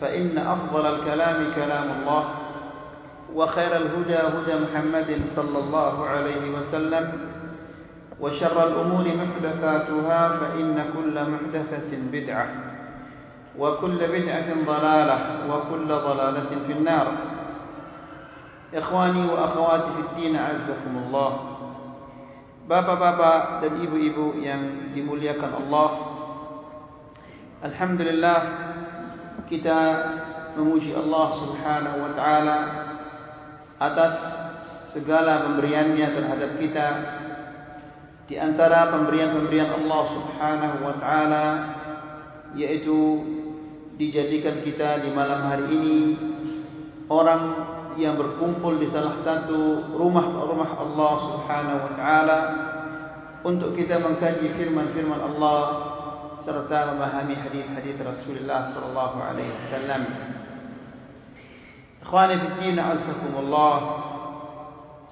فإن 0.00 0.38
أفضل 0.38 0.84
الكلام 0.86 1.38
كلام 1.54 1.86
الله 2.00 2.24
وخير 3.34 3.76
الهدى 3.76 4.16
هدى 4.16 4.54
محمد 4.64 5.10
صلى 5.36 5.58
الله 5.58 5.94
عليه 6.06 6.44
وسلم 6.50 7.04
وشر 8.20 8.56
الأمور 8.68 9.04
محدثاتها 9.04 10.20
فإن 10.28 10.76
كل 10.96 11.16
محدثة 11.30 11.90
بدعة 12.12 12.46
وكل 13.58 13.98
بدعة 13.98 14.48
ضلالة 14.66 15.18
وكل 15.50 15.88
ضلالة 15.88 16.50
في 16.66 16.72
النار. 16.72 17.06
إخواني 18.74 19.22
وأخواتي 19.26 19.90
في 19.96 20.00
الدين 20.00 20.36
أعزكم 20.36 20.92
الله. 21.06 21.32
Bapak-bapak 22.70 23.66
dan 23.66 23.82
ibu-ibu 23.82 24.38
dimuliakan 24.94 25.50
Allah 25.66 25.90
Alhamdulillah 27.66 28.38
kita 29.50 29.80
memuji 30.54 30.94
Allah 30.94 31.26
Subhanahu 31.42 31.96
wa 31.98 32.12
taala 32.14 32.58
atas 33.82 34.14
segala 34.94 35.50
pemberiannya 35.50 36.06
terhadap 36.14 36.50
kita. 36.62 36.88
Di 38.30 38.38
antara 38.38 38.94
pemberian-pemberian 38.94 39.74
Allah 39.82 40.02
Subhanahu 40.14 40.76
wa 40.86 40.94
taala 41.02 41.46
yaitu 42.54 42.98
dijadikan 43.98 44.62
kita 44.62 45.02
di 45.02 45.10
malam 45.10 45.50
hari 45.50 45.66
ini 45.66 46.00
orang 47.10 47.42
yang 47.98 48.14
berkumpul 48.14 48.78
di 48.78 48.86
salah 48.94 49.18
satu 49.26 49.90
rumah-rumah 49.98 50.78
Allah 50.78 51.14
Subhanahu 51.26 51.80
wa 51.90 51.92
taala 51.98 52.38
untuk 53.42 53.74
kita 53.74 53.98
mengkaji 53.98 54.54
firman-firman 54.54 55.20
Allah 55.20 55.89
serta 56.44 56.94
memahami 56.94 57.36
hadis-hadis 57.36 57.96
Rasulullah 58.00 58.72
sallallahu 58.72 59.16
alaihi 59.20 59.52
wasallam. 59.66 60.02
Ikhwani 62.00 62.34
fi 62.40 62.48
din 62.64 62.76
azakumullah. 62.80 63.76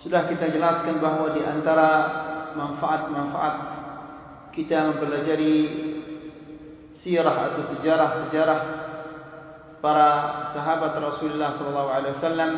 Sudah 0.01 0.31
kita 0.31 0.49
jelaskan 0.55 1.03
bahawa 1.03 1.35
di 1.35 1.43
antara 1.43 1.91
manfaat-manfaat 2.55 3.55
kita 4.55 4.95
mempelajari 4.95 5.57
sirah 7.03 7.55
atau 7.55 7.63
sejarah-sejarah 7.77 8.61
para 9.79 10.09
sahabat 10.55 10.99
Rasulullah 10.99 11.55
sallallahu 11.55 11.91
alaihi 11.95 12.15
wasallam 12.19 12.53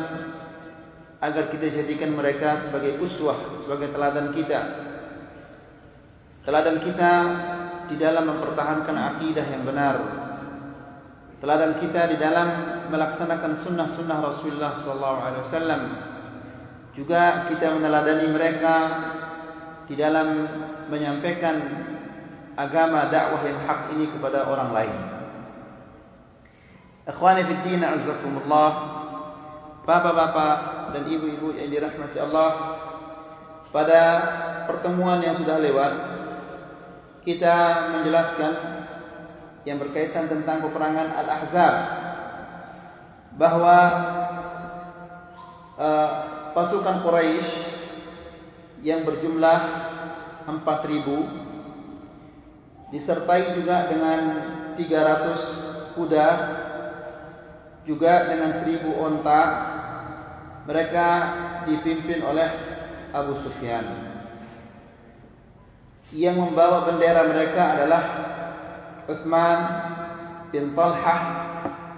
agar 1.21 1.53
kita 1.53 1.69
jadikan 1.69 2.17
mereka 2.17 2.65
sebagai 2.65 2.97
uswah, 2.97 3.61
sebagai 3.61 3.93
teladan 3.93 4.33
kita. 4.33 4.59
Teladan 6.41 6.77
kita 6.81 7.11
di 7.91 7.99
dalam 7.99 8.23
mempertahankan 8.31 8.95
akidah 8.95 9.43
yang 9.43 9.67
benar. 9.67 9.95
Teladan 11.43 11.83
kita 11.83 12.07
di 12.07 12.17
dalam 12.21 12.47
melaksanakan 12.87 13.67
sunnah-sunnah 13.67 14.17
Rasulullah 14.23 14.73
wasallam. 15.43 15.81
Juga 16.95 17.51
kita 17.51 17.75
meneladani 17.75 18.27
mereka 18.31 18.75
di 19.89 19.99
dalam 19.99 20.27
menyampaikan 20.87 21.55
agama 22.55 23.11
dakwah 23.11 23.43
yang 23.43 23.59
hak 23.67 23.91
ini 23.97 24.05
kepada 24.11 24.47
orang 24.47 24.69
lain. 24.71 24.97
Ikhwani 27.09 27.41
fi 27.43 27.53
din 27.65 27.81
azakumullah. 27.81 28.71
Bapak-bapak 29.81 30.57
dan 30.93 31.03
ibu-ibu 31.09 31.57
yang 31.57 31.73
dirahmati 31.73 32.21
Allah. 32.21 32.49
Pada 33.73 34.01
pertemuan 34.69 35.23
yang 35.25 35.41
sudah 35.41 35.57
lewat 35.57 36.20
kita 37.21 37.57
menjelaskan 37.93 38.53
yang 39.61 39.77
berkaitan 39.77 40.25
tentang 40.25 40.65
peperangan 40.65 41.21
Al-Ahzab. 41.21 41.75
Bahawa 43.37 43.77
uh, 45.77 46.09
pasukan 46.51 47.05
Quraisy 47.05 47.49
yang 48.81 49.05
berjumlah 49.05 49.59
4000 50.49 52.89
disertai 52.91 53.55
juga 53.55 53.87
dengan 53.87 54.19
300 54.75 55.95
kuda 55.95 56.27
juga 57.87 58.13
dengan 58.27 58.67
1000 58.67 58.83
onta 58.99 59.41
mereka 60.67 61.07
dipimpin 61.65 62.19
oleh 62.19 62.51
Abu 63.15 63.39
Sufyan 63.47 64.10
yang 66.11 66.35
membawa 66.35 66.91
bendera 66.91 67.23
mereka 67.23 67.79
adalah 67.79 68.01
Uthman 69.07 69.59
bin 70.51 70.75
Talha 70.75 71.17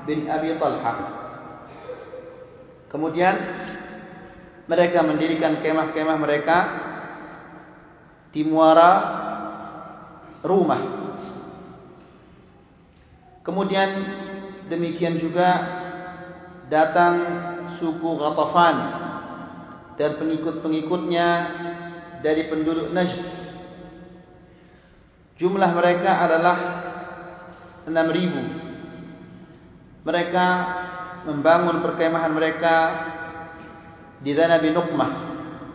bin 0.06 0.29
Abi 0.29 0.53
Talha. 0.62 0.94
Kemudian 2.94 3.35
mereka 4.69 5.01
mendirikan 5.01 5.59
kemah-kemah 5.66 6.18
mereka 6.22 6.57
di 8.29 8.46
muara 8.46 8.91
rumah. 10.45 10.81
Kemudian 13.41 13.90
demikian 14.69 15.19
juga 15.19 15.50
datang 16.69 17.13
suku 17.81 18.09
Ghatafan 18.16 18.77
dan 20.00 20.16
pengikut-pengikutnya 20.21 21.27
dari 22.24 22.48
penduduk 22.48 22.94
Najd 22.95 23.43
Jumlah 25.44 25.75
mereka 25.75 26.24
adalah 26.24 26.56
6000. 27.84 30.07
Mereka 30.07 30.45
membangun 31.28 31.84
perkemahan 31.84 32.31
mereka 32.31 32.75
di 34.24 34.31
Zanabi 34.31 34.72
Nuqmah. 34.72 35.12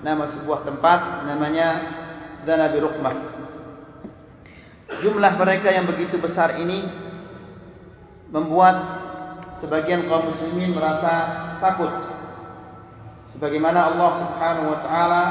Nama 0.01 0.25
sebuah 0.33 0.65
tempat 0.65 1.29
namanya 1.29 1.69
Zanabi 2.49 2.81
Nuqmah. 2.81 3.15
Jumlah 5.05 5.37
mereka 5.37 5.69
yang 5.69 5.85
begitu 5.85 6.17
besar 6.17 6.57
ini 6.57 6.89
membuat 8.33 9.05
sebagian 9.61 10.09
kaum 10.09 10.33
muslimin 10.33 10.73
merasa 10.73 11.13
takut. 11.61 11.93
Sebagaimana 13.37 13.93
Allah 13.93 14.11
Subhanahu 14.17 14.73
wa 14.73 14.81
taala 14.81 15.25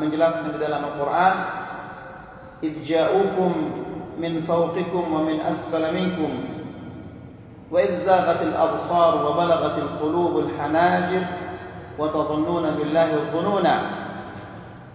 menjelaskan 0.00 0.56
di 0.56 0.58
dalam 0.64 0.88
Al-Qur'an 0.88 1.63
إذ 2.63 2.83
جاءوكم 2.83 3.51
من 4.19 4.41
فوقكم 4.41 5.03
ومن 5.13 5.37
أسفل 5.39 5.83
منكم 5.95 6.31
وإذ 7.71 8.05
زاغت 8.05 8.41
الأبصار 8.41 9.11
وبلغت 9.25 9.77
القلوب 9.77 10.39
الحناجر 10.39 11.23
wa 11.99 12.07
tadhunnuna 12.07 12.79
billahi 12.79 13.27
dhununa. 13.35 13.75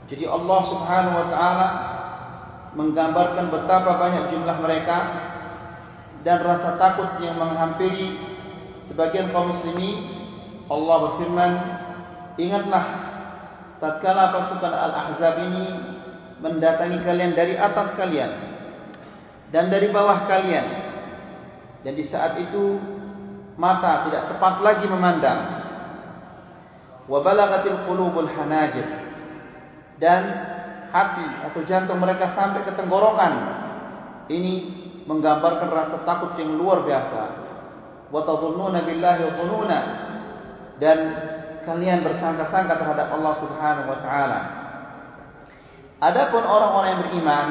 Jadi 0.08 0.24
Allah 0.24 0.60
Subhanahu 0.72 1.16
wa 1.20 1.26
taala 1.28 1.68
menggambarkan 2.74 3.52
betapa 3.52 4.00
banyak 4.00 4.32
jumlah 4.32 4.56
mereka 4.64 4.98
dan 6.24 6.40
rasa 6.40 6.80
takut 6.80 7.20
yang 7.20 7.36
menghampiri 7.36 8.16
sebagian 8.88 9.30
kaum 9.36 9.52
muslimin. 9.52 10.24
Allah 10.64 10.96
berfirman, 11.12 11.52
"Ingatlah 12.40 12.84
tatkala 13.84 14.32
pasukan 14.32 14.72
Al-Ahzab 14.72 15.34
ini 15.52 15.66
mendatangi 16.39 17.03
kalian 17.03 17.35
dari 17.35 17.59
atas 17.59 17.95
kalian 17.99 18.49
dan 19.49 19.73
dari 19.73 19.89
bawah 19.89 20.29
kalian. 20.29 20.67
Dan 21.79 21.93
di 21.95 22.05
saat 22.05 22.37
itu 22.37 22.77
mata 23.55 24.07
tidak 24.09 24.35
tepat 24.35 24.53
lagi 24.61 24.85
memandang. 24.85 25.39
Wa 27.09 27.19
balagatil 27.23 27.87
qulubul 27.89 28.29
hanajir. 28.29 28.85
Dan 29.99 30.21
hati 30.89 31.27
atau 31.49 31.61
jantung 31.67 31.99
mereka 31.99 32.31
sampai 32.37 32.63
ke 32.63 32.71
tenggorokan. 32.77 33.33
Ini 34.29 34.53
menggambarkan 35.09 35.69
rasa 35.73 35.97
takut 36.05 36.37
yang 36.37 36.55
luar 36.55 36.85
biasa. 36.85 37.21
Wa 38.13 38.21
tadhunnuna 38.27 38.85
billahi. 38.85 39.23
Dan 40.79 40.97
kalian 41.65 42.05
bersangka-sangka 42.05 42.79
terhadap 42.79 43.07
Allah 43.17 43.33
Subhanahu 43.41 43.87
wa 43.89 43.99
taala. 43.99 44.58
Adapun 45.99 46.43
orang-orang 46.47 46.89
yang 46.95 47.01
beriman, 47.03 47.45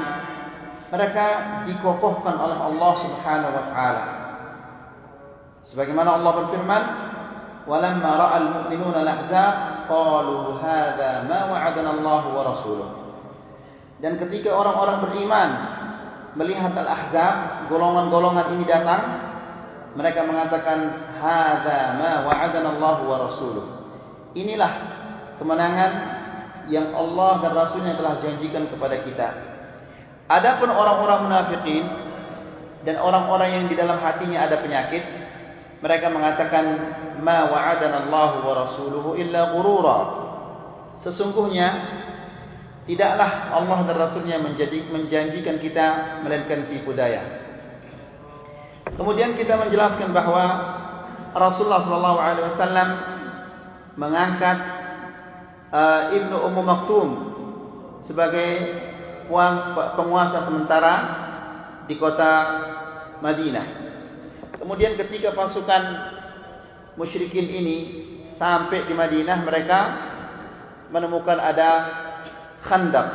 mereka 0.88 1.26
dikokohkan 1.68 2.32
oleh 2.40 2.56
Allah 2.56 2.92
Subhanahu 3.04 3.52
wa 3.52 3.64
taala. 3.68 4.04
Sebagaimana 5.68 6.16
Allah 6.16 6.32
berfirman, 6.32 6.82
"Walamma 7.68 8.10
ra'al 8.16 8.48
mu'minuna 8.48 9.04
al-ahzab 9.04 9.84
qalu 9.84 10.56
hadza 10.64 11.28
ma 11.28 11.52
wa'adana 11.52 11.90
Allah 12.00 12.22
wa 12.32 12.42
rasuluhu." 12.56 12.94
Dan 14.00 14.16
ketika 14.16 14.48
orang-orang 14.48 15.04
beriman 15.04 15.50
melihat 16.32 16.72
al-ahzab, 16.72 17.68
golongan-golongan 17.68 18.56
ini 18.56 18.64
datang, 18.64 19.02
mereka 19.92 20.24
mengatakan, 20.24 20.78
"Hadza 21.20 22.00
ma 22.00 22.24
wa'adana 22.24 22.80
Allah 22.80 22.96
wa 23.04 23.16
rasuluhu." 23.28 23.70
Inilah 24.32 24.72
kemenangan 25.36 26.17
yang 26.68 26.92
Allah 26.92 27.40
dan 27.44 27.52
Rasulnya 27.56 27.96
telah 27.96 28.20
janjikan 28.20 28.68
kepada 28.68 29.00
kita. 29.04 29.28
Adapun 30.28 30.68
orang-orang 30.68 31.18
munafikin 31.24 31.84
dan 32.84 33.00
orang-orang 33.00 33.48
yang 33.52 33.64
di 33.66 33.74
dalam 33.74 33.96
hatinya 33.98 34.44
ada 34.44 34.60
penyakit, 34.60 35.02
mereka 35.80 36.06
mengatakan 36.12 36.64
ma 37.24 37.48
wa'adana 37.48 38.06
Allah 38.06 38.30
wa 38.44 38.54
rasuluhu 38.54 39.16
illa 39.16 39.56
ghurura. 39.56 39.98
Sesungguhnya 41.02 41.68
tidaklah 42.84 43.54
Allah 43.54 43.78
dan 43.86 43.96
Rasulnya 43.96 44.36
menjadi 44.42 44.88
menjanjikan 44.90 45.56
kita 45.62 45.86
melainkan 46.24 46.68
tipu 46.68 46.92
daya. 46.92 47.22
Kemudian 48.98 49.38
kita 49.38 49.54
menjelaskan 49.54 50.10
bahawa 50.10 50.44
Rasulullah 51.36 51.86
sallallahu 51.86 52.18
alaihi 52.18 52.46
wasallam 52.56 52.88
mengangkat 53.94 54.77
uh, 55.72 56.16
Ibnu 56.16 56.36
Ummu 56.48 56.62
Maktum 56.64 57.08
sebagai 58.08 58.50
penguasa 59.96 60.48
sementara 60.48 60.94
di 61.84 61.94
kota 62.00 62.32
Madinah. 63.20 63.66
Kemudian 64.56 64.96
ketika 64.96 65.36
pasukan 65.36 65.82
musyrikin 66.96 67.46
ini 67.46 67.76
sampai 68.40 68.88
di 68.88 68.94
Madinah, 68.96 69.38
mereka 69.44 69.80
menemukan 70.88 71.36
ada 71.36 71.70
khandaq, 72.64 73.08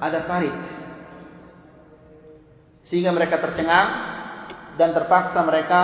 ada 0.00 0.18
parit. 0.28 0.56
Sehingga 2.88 3.12
mereka 3.12 3.40
tercengang 3.40 3.88
dan 4.76 4.92
terpaksa 4.96 5.40
mereka 5.44 5.80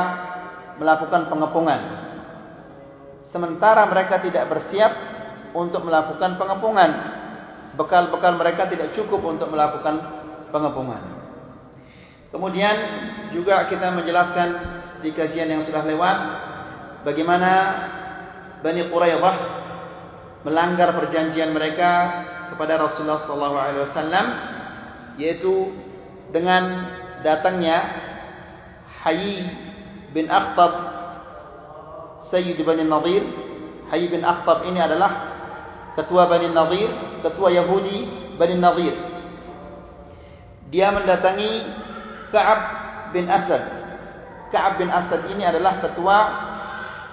melakukan 0.76 1.28
pengepungan. 1.28 1.80
Sementara 3.32 3.82
mereka 3.90 4.22
tidak 4.22 4.46
bersiap 4.46 5.13
untuk 5.54 5.86
melakukan 5.86 6.36
pengepungan. 6.36 6.90
Bekal-bekal 7.78 8.38
mereka 8.38 8.66
tidak 8.70 8.94
cukup 8.98 9.22
untuk 9.22 9.50
melakukan 9.50 9.98
pengepungan. 10.50 11.02
Kemudian 12.34 12.76
juga 13.30 13.70
kita 13.70 13.94
menjelaskan 13.94 14.48
di 15.02 15.14
kajian 15.14 15.50
yang 15.50 15.62
sudah 15.66 15.86
lewat 15.86 16.16
bagaimana 17.06 17.50
Bani 18.62 18.90
Quraidah 18.90 19.36
melanggar 20.42 20.96
perjanjian 20.98 21.54
mereka 21.54 21.90
kepada 22.54 22.80
Rasulullah 22.80 23.22
sallallahu 23.26 23.56
alaihi 23.58 23.82
wasallam 23.90 24.26
yaitu 25.20 25.54
dengan 26.32 26.90
datangnya 27.22 27.78
Hayy 29.04 29.46
bin 30.16 30.26
Akhtab 30.32 30.72
Sayyid 32.32 32.58
Bani 32.64 32.82
Nadir 32.88 33.22
Hayy 33.92 34.08
bin 34.08 34.24
Akhtab 34.24 34.64
ini 34.64 34.80
adalah 34.80 35.33
ketua 35.94 36.26
Bani 36.26 36.50
Nadir, 36.50 36.90
ketua 37.22 37.48
Yahudi 37.54 37.96
Bani 38.34 38.56
Nadir. 38.58 38.94
Dia 40.74 40.90
mendatangi 40.90 41.50
Ka'ab 42.34 42.60
bin 43.14 43.30
Asad. 43.30 43.62
Ka'ab 44.50 44.74
bin 44.82 44.90
Asad 44.90 45.30
ini 45.30 45.46
adalah 45.46 45.78
ketua 45.78 46.16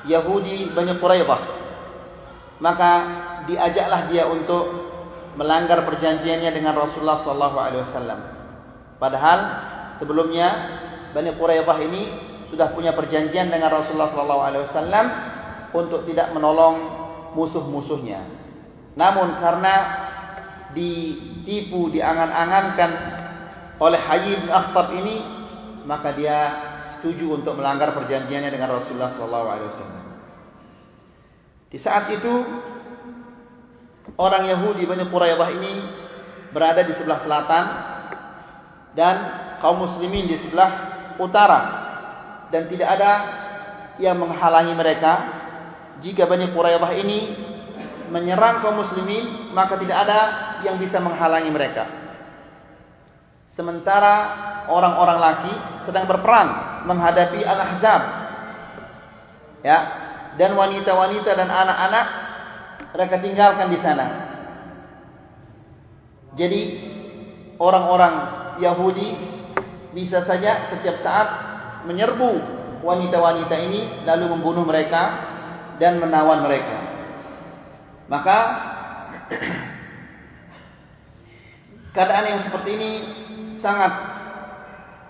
Yahudi 0.09 0.73
Bani 0.73 0.97
Quraidah. 0.97 1.41
Maka 2.61 2.91
diajaklah 3.45 4.09
dia 4.09 4.25
untuk 4.29 4.65
melanggar 5.37 5.85
perjanjiannya 5.85 6.51
dengan 6.53 6.73
Rasulullah 6.77 7.21
sallallahu 7.21 7.57
alaihi 7.57 7.83
wasallam. 7.89 8.19
Padahal 8.97 9.39
sebelumnya 10.01 10.47
Bani 11.13 11.33
Quraidah 11.37 11.77
ini 11.85 12.01
sudah 12.49 12.73
punya 12.73 12.97
perjanjian 12.97 13.53
dengan 13.53 13.69
Rasulullah 13.71 14.09
sallallahu 14.09 14.41
alaihi 14.41 14.63
wasallam 14.69 15.05
untuk 15.71 16.03
tidak 16.09 16.33
menolong 16.33 16.75
musuh-musuhnya. 17.37 18.40
Namun 18.95 19.39
karena 19.39 19.75
ditipu, 20.75 21.91
diangan-angankan 21.91 22.91
oleh 23.79 23.99
Hayy 23.99 24.45
bin 24.45 24.51
Akhtab 24.51 24.91
ini, 24.95 25.15
maka 25.87 26.11
dia 26.15 26.37
setuju 26.99 27.41
untuk 27.41 27.57
melanggar 27.57 27.95
perjanjiannya 27.97 28.51
dengan 28.51 28.77
Rasulullah 28.77 29.15
SAW. 29.15 29.99
Di 31.71 31.79
saat 31.79 32.11
itu, 32.11 32.33
orang 34.19 34.43
Yahudi 34.51 34.83
Bani 34.83 35.07
Quraidah 35.07 35.49
ini 35.55 35.73
berada 36.51 36.83
di 36.83 36.93
sebelah 36.99 37.23
selatan 37.23 37.65
dan 38.91 39.15
kaum 39.63 39.87
muslimin 39.87 40.27
di 40.27 40.35
sebelah 40.43 40.71
utara 41.15 41.61
dan 42.51 42.67
tidak 42.67 42.89
ada 42.91 43.11
yang 44.03 44.19
menghalangi 44.19 44.75
mereka 44.75 45.13
jika 46.03 46.27
Bani 46.27 46.51
Quraidah 46.51 46.91
ini 46.99 47.19
menyerang 48.11 48.59
kaum 48.59 48.83
muslimin 48.83 49.55
maka 49.55 49.79
tidak 49.79 49.97
ada 50.03 50.19
yang 50.67 50.75
bisa 50.77 50.99
menghalangi 50.99 51.47
mereka. 51.47 51.87
Sementara 53.55 54.15
orang-orang 54.67 55.17
laki 55.19 55.53
sedang 55.87 56.05
berperang 56.07 56.49
menghadapi 56.87 57.39
al-ahzab. 57.41 58.01
Ya, 59.61 59.79
dan 60.35 60.57
wanita-wanita 60.57 61.31
dan 61.37 61.49
anak-anak 61.51 62.05
mereka 62.91 63.15
tinggalkan 63.21 63.67
di 63.69 63.79
sana. 63.79 64.05
Jadi 66.35 66.61
orang-orang 67.59 68.13
Yahudi 68.63 69.07
bisa 69.91 70.23
saja 70.23 70.71
setiap 70.71 71.03
saat 71.03 71.27
menyerbu 71.85 72.59
wanita-wanita 72.81 73.55
ini 73.61 74.07
lalu 74.07 74.31
membunuh 74.33 74.65
mereka 74.65 75.29
dan 75.77 75.99
menawan 76.01 76.47
mereka. 76.47 76.90
Maka 78.11 78.37
keadaan 81.95 82.27
yang 82.27 82.41
seperti 82.43 82.69
ini 82.75 82.91
sangat 83.63 83.93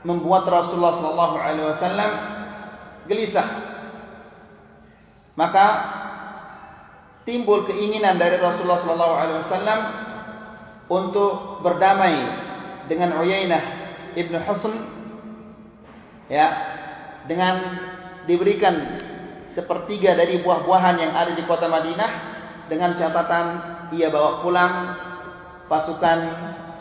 membuat 0.06 0.46
Rasulullah 0.46 1.02
sallallahu 1.02 1.36
alaihi 1.42 1.66
wasallam 1.66 2.12
gelisah. 3.10 3.48
Maka 5.34 5.66
timbul 7.26 7.66
keinginan 7.66 8.22
dari 8.22 8.38
Rasulullah 8.38 8.86
sallallahu 8.86 9.16
alaihi 9.18 9.40
wasallam 9.50 9.80
untuk 10.94 11.64
berdamai 11.66 12.16
dengan 12.86 13.18
Uyainah 13.18 13.64
ibnu 14.14 14.38
Husn 14.46 14.74
ya 16.30 16.48
dengan 17.26 17.82
diberikan 18.30 19.02
sepertiga 19.58 20.14
dari 20.14 20.44
buah-buahan 20.46 20.96
yang 21.02 21.14
ada 21.18 21.34
di 21.34 21.44
kota 21.50 21.66
Madinah 21.66 22.31
dengan 22.72 22.96
catatan 22.96 23.46
ia 23.92 24.08
bawa 24.08 24.40
pulang 24.40 24.74
pasukan 25.68 26.20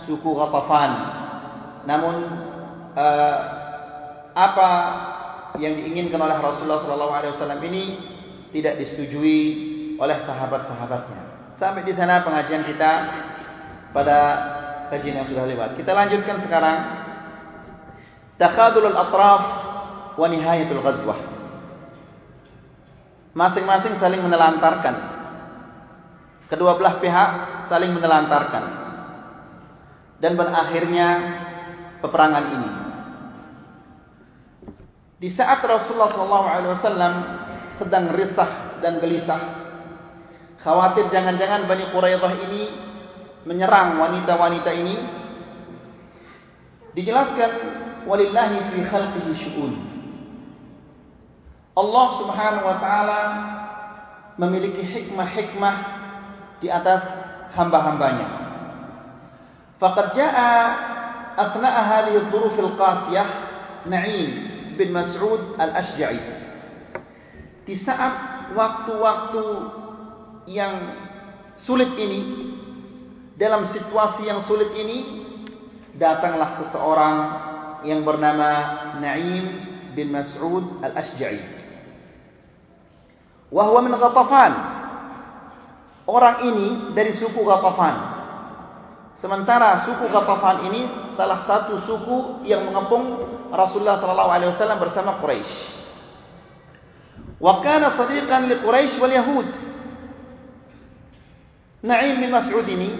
suku 0.06 0.30
Ghatafan. 0.38 0.90
Namun 1.90 2.14
uh, 2.94 3.38
apa 4.38 4.70
yang 5.58 5.74
diinginkan 5.74 6.22
oleh 6.22 6.38
Rasulullah 6.38 6.78
wasallam 6.86 7.58
ini 7.66 7.98
tidak 8.54 8.78
disetujui 8.78 9.38
oleh 9.98 10.22
sahabat-sahabatnya. 10.22 11.20
Sampai 11.58 11.82
di 11.82 11.92
sana 11.98 12.22
pengajian 12.22 12.62
kita 12.70 12.92
pada 13.90 14.18
kajian 14.94 15.26
yang 15.26 15.28
sudah 15.28 15.44
lewat. 15.50 15.74
Kita 15.74 15.90
lanjutkan 15.90 16.38
sekarang. 16.46 16.78
Takhadul 18.38 18.88
al-atraf 18.94 19.42
wa 20.16 20.26
nihayatul 20.30 20.80
ghazwah. 20.80 21.18
Masing-masing 23.34 23.98
saling 23.98 24.22
menelantarkan. 24.22 25.09
Kedua 26.50 26.74
belah 26.74 26.98
pihak 26.98 27.30
saling 27.70 27.94
menelantarkan. 27.94 28.64
Dan 30.18 30.34
berakhirnya 30.34 31.08
peperangan 32.02 32.44
ini. 32.50 32.70
Di 35.20 35.28
saat 35.36 35.62
Rasulullah 35.62 36.10
SAW 36.10 37.16
sedang 37.78 38.10
risah 38.12 38.82
dan 38.82 38.98
gelisah, 38.98 39.40
khawatir 40.64 41.08
jangan-jangan 41.12 41.70
Bani 41.70 41.88
Quraidah 41.94 42.34
ini 42.50 42.62
menyerang 43.46 44.00
wanita-wanita 44.00 44.70
ini, 44.74 44.96
dijelaskan 46.96 47.50
walillahi 48.08 48.58
fi 48.74 48.78
khalqihi 48.90 49.32
syu'un. 49.44 49.72
Allah 51.76 52.06
Subhanahu 52.20 52.66
wa 52.66 52.76
taala 52.82 53.20
memiliki 54.40 54.84
hikmah-hikmah 54.84 55.99
di 56.60 56.68
atas 56.68 57.02
hamba-hambanya. 57.56 58.28
Faqad 59.80 60.12
jaa 60.12 60.56
asna'a 61.40 61.80
hadhihi 61.88 62.16
adh-dhuruf 62.28 62.54
al-qasiyah 62.56 63.28
Na'im 63.88 64.30
bin 64.76 64.92
Mas'ud 64.92 65.56
al-Ashja'i. 65.56 66.20
Di 67.64 67.80
saat 67.84 68.52
waktu-waktu 68.52 69.44
yang 70.52 70.74
sulit 71.64 71.96
ini, 71.96 72.20
dalam 73.40 73.72
situasi 73.72 74.28
yang 74.28 74.44
sulit 74.44 74.68
ini, 74.76 75.24
datanglah 75.96 76.60
seseorang 76.60 77.16
yang 77.88 78.04
bernama 78.04 78.50
Na'im 79.00 79.44
bin 79.96 80.12
Mas'ud 80.12 80.84
al-Ashja'i. 80.84 81.40
Wahwa 83.50 83.80
min 83.82 83.96
Ghatafan. 83.96 84.52
Orang 86.10 86.42
ini 86.42 86.90
dari 86.90 87.14
suku 87.22 87.38
Ghatafan. 87.38 88.18
Sementara 89.22 89.86
suku 89.86 90.10
Ghatafan 90.10 90.66
ini 90.66 90.90
salah 91.14 91.46
satu 91.46 91.86
suku 91.86 92.42
yang 92.50 92.66
mengepung 92.66 93.14
Rasulullah 93.54 94.02
sallallahu 94.02 94.30
alaihi 94.34 94.50
wasallam 94.58 94.82
bersama 94.82 95.22
Quraisy. 95.22 95.54
Wa 97.38 97.62
kana 97.62 97.94
sadiqan 97.94 98.50
li 98.50 98.58
Quraisy 98.58 98.98
wal 98.98 99.14
Yahud. 99.14 99.48
Na'im 101.86 102.18
bin 102.18 102.34
Mas'ud 102.34 102.66
ini 102.66 102.90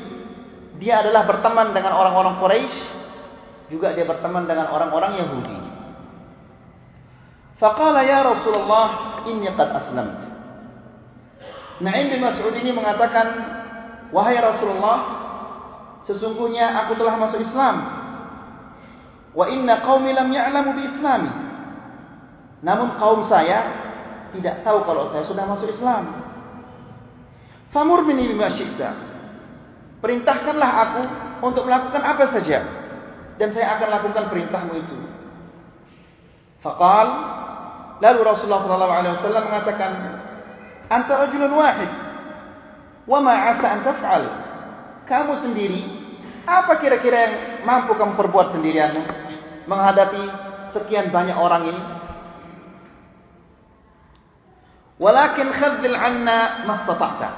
dia 0.79 1.03
adalah 1.03 1.27
berteman 1.27 1.75
dengan 1.75 1.99
orang-orang 1.99 2.39
Quraisy 2.39 2.79
juga 3.75 3.91
dia 3.91 4.07
berteman 4.07 4.47
dengan 4.47 4.71
orang-orang 4.71 5.19
Yahudi. 5.19 5.59
Faqala 7.59 8.07
ya 8.07 8.23
Rasulullah 8.23 8.87
inni 9.27 9.51
qad 9.51 9.69
aslamtu. 9.75 10.30
Na'im 11.81 12.13
bin 12.13 12.21
Mas'ud 12.21 12.53
ini 12.53 12.77
mengatakan 12.77 13.27
wahai 14.13 14.37
Rasulullah 14.37 14.99
sesungguhnya 16.05 16.85
aku 16.85 16.97
telah 17.01 17.17
masuk 17.17 17.41
Islam. 17.41 17.77
Wa 19.33 19.49
inna 19.49 19.81
qaumi 19.81 20.13
lam 20.13 20.29
ya'lamu 20.29 20.77
bi 20.77 20.83
islami. 20.93 21.31
Namun 22.61 23.01
kaum 23.01 23.25
saya 23.31 23.65
tidak 24.37 24.61
tahu 24.61 24.85
kalau 24.85 25.09
saya 25.09 25.25
sudah 25.25 25.45
masuk 25.49 25.73
Islam. 25.73 26.21
Famur 27.73 28.05
bini 28.05 28.29
bima 28.29 28.53
syi'ta. 28.53 28.91
Perintahkanlah 30.05 30.71
aku 30.85 31.03
untuk 31.49 31.65
melakukan 31.65 32.03
apa 32.03 32.25
saja 32.35 32.59
dan 33.41 33.57
saya 33.57 33.81
akan 33.81 33.89
lakukan 33.89 34.25
perintahmu 34.29 34.75
itu. 34.77 34.97
Faqal 36.61 37.09
lalu 38.05 38.21
Rasulullah 38.21 38.65
sallallahu 38.69 38.95
alaihi 39.01 39.15
wasallam 39.17 39.45
mengatakan 39.49 39.91
rajulun 40.91 41.53
wahid. 41.55 41.91
Wa 43.07 43.19
ma 43.23 43.35
'asa 43.55 43.67
an 43.71 43.81
taf'al. 43.87 44.25
Kamu 45.07 45.33
sendiri 45.43 45.83
apa 46.47 46.83
kira-kira 46.83 47.17
yang 47.17 47.35
mampu 47.63 47.95
kamu 47.95 48.19
perbuat 48.19 48.55
sendirian 48.55 48.95
menghadapi 49.71 50.23
sekian 50.75 51.15
banyak 51.15 51.39
orang 51.39 51.71
ini. 51.71 51.83
Walakin 55.01 55.49
khadzil 55.55 55.97
'anna 55.97 56.67
mastata'ta. 56.67 57.31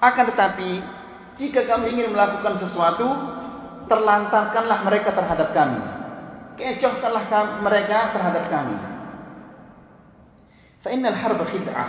Akan 0.00 0.24
tetapi 0.32 1.00
jika 1.40 1.64
kamu 1.64 1.96
ingin 1.96 2.12
melakukan 2.12 2.60
sesuatu 2.60 3.08
terlantarkanlah 3.88 4.86
mereka 4.86 5.10
terhadap 5.16 5.50
kami 5.56 5.80
kecohkanlah 6.60 7.24
mereka 7.64 8.12
terhadap 8.12 8.44
kami 8.52 8.76
fa 10.84 10.88
innal 10.92 11.16
harba 11.16 11.44
khid'ah 11.48 11.88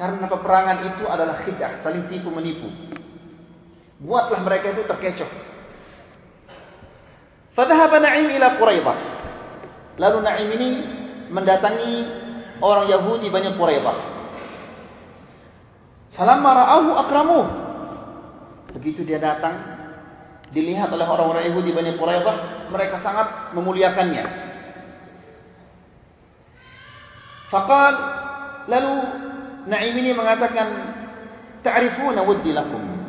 karena 0.00 0.24
peperangan 0.24 0.78
itu 0.88 1.04
adalah 1.04 1.44
khid'ah 1.44 1.84
saling 1.84 2.08
tipu 2.08 2.32
menipu 2.32 2.72
buatlah 4.00 4.40
mereka 4.40 4.72
itu 4.72 4.82
terkecoh. 4.88 5.28
Fadhahaba 7.52 8.00
Na'im 8.00 8.32
ila 8.32 8.56
Quraidah. 8.56 8.98
Lalu 10.00 10.18
Na'im 10.24 10.48
ini 10.56 10.68
mendatangi 11.28 11.92
orang 12.64 12.88
Yahudi 12.88 13.28
banyak 13.28 13.60
Quraidah. 13.60 13.96
Falamma 16.16 16.50
ra'ahu 16.56 16.90
akramuh. 17.06 17.46
Begitu 18.80 19.04
dia 19.04 19.20
datang, 19.20 19.60
dilihat 20.54 20.88
oleh 20.88 21.04
orang-orang 21.04 21.52
Yahudi 21.52 21.76
banyak 21.76 22.00
Quraidah, 22.00 22.70
mereka 22.72 23.04
sangat 23.04 23.52
memuliakannya. 23.52 24.48
Faqal 27.50 27.94
lalu 28.70 28.94
Na'im 29.68 29.94
ini 29.98 30.16
mengatakan 30.16 30.68
ta'rifuna 31.60 32.24
wuddi 32.24 32.56
lakum 32.56 33.00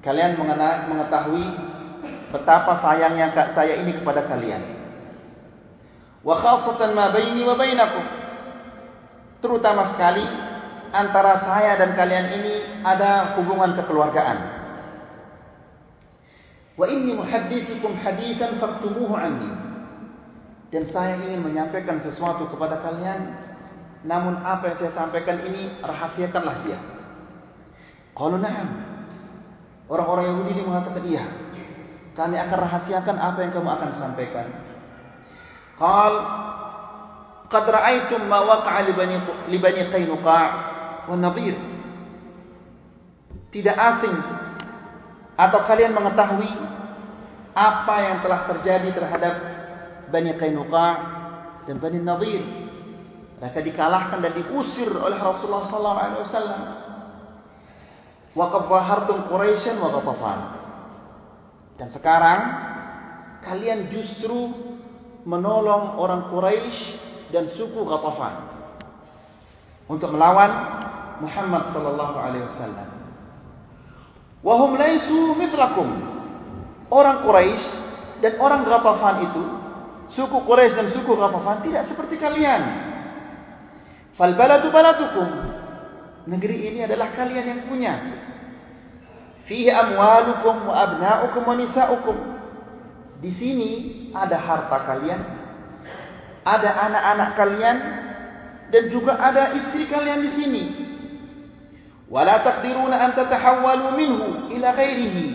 kalian 0.00 0.40
mengetahui 0.88 1.44
betapa 2.32 2.80
sayangnya 2.80 3.34
saya 3.52 3.84
ini 3.84 4.00
kepada 4.00 4.24
kalian. 4.24 4.62
Wa 6.24 6.36
khassatan 6.40 6.96
ma 6.96 7.12
baini 7.12 7.42
wa 7.44 7.56
bainakum. 7.56 8.04
Terutama 9.40 9.96
sekali 9.96 10.24
antara 10.92 11.44
saya 11.44 11.80
dan 11.80 11.96
kalian 11.96 12.26
ini 12.40 12.54
ada 12.84 13.36
hubungan 13.40 13.76
kekeluargaan. 13.76 14.38
Wa 16.76 16.88
inni 16.88 17.16
muhaddithukum 17.16 18.00
haditsan 18.00 18.60
faktumuhu 18.60 19.16
anni. 19.16 19.52
Dan 20.70 20.86
saya 20.94 21.18
ingin 21.18 21.42
menyampaikan 21.42 21.98
sesuatu 22.04 22.46
kepada 22.46 22.78
kalian 22.78 23.49
namun 24.00 24.40
apa 24.40 24.72
yang 24.72 24.76
saya 24.80 24.92
sampaikan 24.96 25.44
ini 25.44 25.76
rahasiakanlah 25.84 26.56
dia. 26.64 26.78
Qalu 28.16 28.40
na'am. 28.40 28.68
Orang-orang 29.90 30.32
Yahudi 30.32 30.50
ini 30.56 30.62
mengatakan 30.64 31.04
iya. 31.04 31.24
Kami 32.16 32.36
akan 32.36 32.58
rahasiakan 32.58 33.16
apa 33.16 33.38
yang 33.44 33.52
kamu 33.52 33.68
akan 33.68 33.90
sampaikan. 34.00 34.46
Qal 35.76 36.14
qad 37.50 37.64
ra'aytum 37.66 38.28
ma 38.28 38.44
waqa'a 38.44 38.86
li 38.88 38.92
bani 38.94 39.16
li 39.50 39.58
bani 39.58 39.82
Qainuqa' 39.88 40.46
wa 41.08 41.16
Nadir. 41.16 41.56
Tidak 43.50 43.76
asing 43.76 44.16
atau 45.34 45.60
kalian 45.66 45.96
mengetahui 45.96 46.52
apa 47.56 47.94
yang 48.04 48.16
telah 48.22 48.40
terjadi 48.46 48.88
terhadap 48.94 49.34
Bani 50.12 50.32
Qainuqa' 50.38 50.92
dan 51.66 51.76
Bani 51.82 51.98
Nadir. 51.98 52.59
Mereka 53.40 53.64
dikalahkan 53.64 54.20
dan 54.20 54.36
diusir 54.36 54.92
oleh 54.92 55.16
Rasulullah 55.16 55.64
sallallahu 55.72 55.98
alaihi 55.98 56.22
wasallam. 56.28 56.62
Wa 58.36 58.46
qabahartum 58.52 59.26
quraisyan 59.32 59.80
wa 59.80 59.90
dan 61.80 61.88
sekarang 61.96 62.40
kalian 63.40 63.88
justru 63.88 64.52
menolong 65.24 65.96
orang 65.96 66.28
Quraisy 66.28 66.76
dan 67.32 67.48
suku 67.56 67.80
Qatafan 67.88 68.52
untuk 69.88 70.12
melawan 70.12 70.52
Muhammad 71.24 71.72
sallallahu 71.72 72.16
alaihi 72.20 72.44
wasallam. 72.52 72.88
Wa 74.44 74.54
hum 74.60 74.76
laisu 74.76 75.32
mitlakum 75.40 75.88
orang 76.92 77.24
Quraisy 77.24 77.64
dan 78.20 78.36
orang 78.36 78.68
Qatafan 78.68 79.16
itu 79.24 79.44
suku 80.20 80.36
Quraisy 80.44 80.76
dan 80.76 80.88
suku 80.92 81.16
Qatafan 81.16 81.64
tidak 81.64 81.88
seperti 81.88 82.20
kalian 82.20 82.89
fal 84.20 84.36
baladu 84.36 84.68
baladukum 84.68 85.28
negeri 86.28 86.68
ini 86.68 86.84
adalah 86.84 87.16
kalian 87.16 87.46
yang 87.46 87.60
punya. 87.64 87.94
Fihi 89.48 89.72
amwalukum 89.72 90.68
wa 90.68 90.74
abna'ukum 90.76 91.42
wa 91.42 91.54
nisa'ukum. 91.56 92.16
Di 93.24 93.30
sini 93.36 93.70
ada 94.12 94.36
harta 94.38 94.78
kalian, 94.86 95.20
ada 96.44 96.70
anak-anak 96.70 97.30
kalian 97.36 97.76
dan 98.70 98.82
juga 98.92 99.18
ada 99.18 99.58
istri 99.58 99.90
kalian 99.90 100.20
di 100.22 100.30
sini. 100.36 100.64
Wala 102.06 102.42
taqdiruna 102.42 102.96
an 102.96 103.10
tatahawwalu 103.16 103.88
minhu 103.98 104.28
ila 104.54 104.68
ghairihi. 104.76 105.26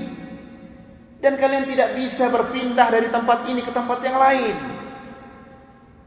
Dan 1.20 1.42
kalian 1.42 1.65
tidak 1.65 1.98
bisa 1.98 2.30
berpindah 2.30 2.88
dari 2.92 3.10
tempat 3.10 3.50
ini 3.50 3.65
ke 3.65 3.72
tempat 3.74 4.00
yang 4.06 4.20
lain. 4.20 4.56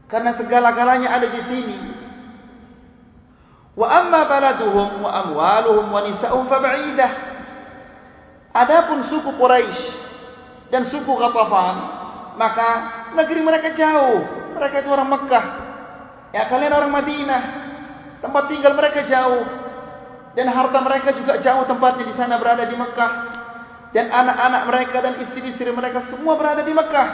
Karena 0.09 0.33
segala-galanya 0.37 1.09
ada 1.11 1.27
di 1.27 1.41
sini. 1.45 1.77
Amwaluhum 5.09 5.85
wa 5.91 6.01
nisa'uhum 6.07 6.45
fa 6.49 6.57
ba'idah. 6.57 7.11
Adapun 8.49 9.05
suku 9.13 9.29
Quraisy 9.37 9.85
dan 10.73 10.89
suku 10.89 11.11
Ghatafan, 11.13 11.75
maka 12.39 12.69
negeri 13.13 13.41
mereka 13.45 13.77
jauh. 13.77 14.21
Mereka 14.57 14.81
itu 14.81 14.89
orang 14.89 15.09
Mekah. 15.09 15.45
Ya 16.33 16.49
kalian 16.49 16.73
orang 16.73 16.91
Madinah. 16.91 17.43
Tempat 18.19 18.51
tinggal 18.51 18.75
mereka 18.75 19.07
jauh 19.07 19.47
dan 20.37 20.45
harta 20.49 20.79
mereka 20.83 21.15
juga 21.17 21.41
jauh 21.41 21.65
tempatnya 21.65 22.05
di 22.05 22.15
sana 22.15 22.37
berada 22.37 22.67
di 22.67 22.75
Mekah 22.77 23.11
dan 23.89 24.05
anak-anak 24.13 24.61
mereka 24.69 24.97
dan 25.01 25.13
istri-istri 25.25 25.69
mereka 25.73 26.05
semua 26.13 26.37
berada 26.37 26.61
di 26.61 26.73
Mekah 26.73 27.07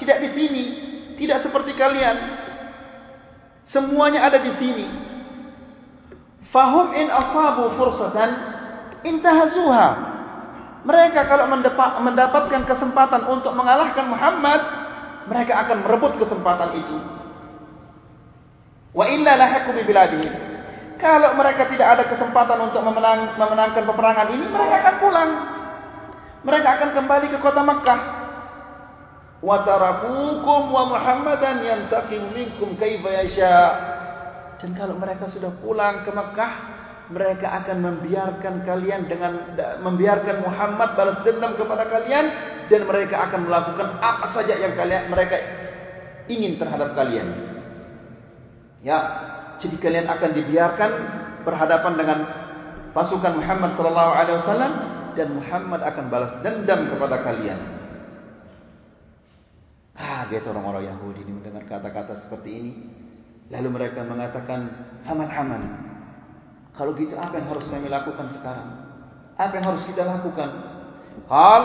tidak 0.00 0.18
di 0.24 0.28
sini 0.32 0.64
tidak 1.20 1.44
seperti 1.44 1.76
kalian 1.76 2.16
semuanya 3.68 4.24
ada 4.24 4.40
di 4.40 4.52
sini 4.56 4.86
fahum 6.50 6.92
in 6.94 7.06
asabu 7.10 7.74
fursatan 7.78 8.30
intahazuha 9.02 9.86
mereka 10.86 11.26
kalau 11.26 11.50
mendapatkan 12.02 12.62
kesempatan 12.66 13.22
untuk 13.26 13.52
mengalahkan 13.54 14.06
Muhammad 14.06 14.60
mereka 15.26 15.66
akan 15.66 15.82
merebut 15.82 16.12
kesempatan 16.22 16.70
itu 16.78 16.96
wa 18.94 19.04
illa 19.10 19.32
lahaku 19.34 19.74
bi 19.74 19.82
biladihim 19.82 20.56
kalau 20.96 21.36
mereka 21.36 21.68
tidak 21.68 21.88
ada 21.92 22.04
kesempatan 22.08 22.56
untuk 22.72 22.80
memenang, 22.80 23.36
memenangkan 23.36 23.84
peperangan 23.84 24.28
ini, 24.32 24.48
mereka 24.48 24.74
akan 24.80 24.94
pulang. 24.96 25.30
Mereka 26.40 26.68
akan 26.72 26.90
kembali 26.96 27.26
ke 27.36 27.38
kota 27.44 27.60
Makkah. 27.60 28.00
Wa 29.44 29.60
tarakukum 29.68 30.72
wa 30.72 30.84
Muhammadan 30.96 31.60
yantaqim 31.60 32.32
minkum 32.32 32.80
kaifa 32.80 33.12
yasha. 33.12 33.56
Dan 34.56 34.72
kalau 34.72 34.96
mereka 34.96 35.28
sudah 35.32 35.52
pulang 35.60 36.04
ke 36.06 36.10
Makkah, 36.12 36.52
mereka 37.12 37.62
akan 37.62 37.78
membiarkan 37.86 38.66
kalian 38.66 39.06
dengan 39.06 39.54
membiarkan 39.84 40.42
Muhammad 40.42 40.98
balas 40.98 41.22
dendam 41.22 41.54
kepada 41.54 41.86
kalian 41.86 42.26
dan 42.66 42.82
mereka 42.82 43.30
akan 43.30 43.46
melakukan 43.46 43.88
apa 44.02 44.26
saja 44.34 44.58
yang 44.58 44.74
kalian 44.74 45.06
mereka 45.06 45.36
ingin 46.26 46.58
terhadap 46.58 46.98
kalian. 46.98 47.28
Ya, 48.82 48.98
jadi 49.62 49.76
kalian 49.78 50.06
akan 50.10 50.30
dibiarkan 50.34 50.90
berhadapan 51.46 51.94
dengan 51.94 52.18
pasukan 52.90 53.38
Muhammad 53.38 53.78
sallallahu 53.78 54.12
alaihi 54.12 54.38
wasallam 54.42 54.72
dan 55.14 55.28
Muhammad 55.30 55.80
akan 55.86 56.04
balas 56.10 56.32
dendam 56.42 56.90
kepada 56.90 57.22
kalian. 57.22 57.60
Ah, 59.96 60.28
gitu 60.28 60.52
orang-orang 60.52 60.92
Yahudi 60.92 61.24
ini 61.24 61.32
mendengar 61.40 61.64
kata-kata 61.70 62.26
seperti 62.26 62.50
ini. 62.52 62.72
Lalu 63.46 63.68
mereka 63.70 64.02
mengatakan, 64.02 64.66
"Amal 65.06 65.30
amal. 65.30 65.62
Kalau 66.74 66.92
gitu 66.98 67.14
apa 67.14 67.38
yang 67.38 67.46
harus 67.46 67.66
kami 67.70 67.86
lakukan 67.86 68.26
sekarang? 68.36 68.68
Apa 69.38 69.52
yang 69.56 69.66
harus 69.70 69.82
kita 69.86 70.02
lakukan? 70.02 70.50
Hal 71.30 71.62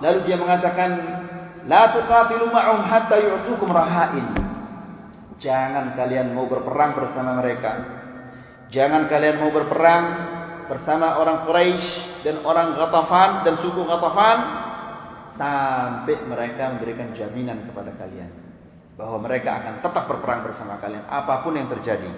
lalu 0.00 0.18
dia 0.30 0.36
mengatakan, 0.38 0.90
"La 1.66 1.92
tuqatilu 1.92 2.48
ma'hum 2.48 2.86
hatta 2.86 3.16
yu'tukum 3.20 3.68
rahain." 3.68 4.26
Jangan 5.42 5.98
kalian 5.98 6.32
mau 6.36 6.46
berperang 6.46 6.94
bersama 6.94 7.40
mereka. 7.42 7.72
Jangan 8.70 9.10
kalian 9.10 9.36
mau 9.42 9.50
berperang 9.50 10.04
bersama 10.70 11.18
orang 11.18 11.42
Quraisy 11.48 12.22
dan 12.22 12.44
orang 12.46 12.78
Ghatafan 12.78 13.42
dan 13.42 13.54
suku 13.58 13.82
Ghatafan 13.82 14.38
sampai 15.34 16.16
mereka 16.28 16.70
memberikan 16.70 17.10
jaminan 17.16 17.66
kepada 17.66 17.90
kalian 17.98 18.49
bahwa 18.95 19.17
mereka 19.23 19.59
akan 19.59 19.83
tetap 19.83 20.03
berperang 20.07 20.47
bersama 20.47 20.79
kalian 20.79 21.03
apapun 21.07 21.59
yang 21.59 21.67
terjadi. 21.67 22.11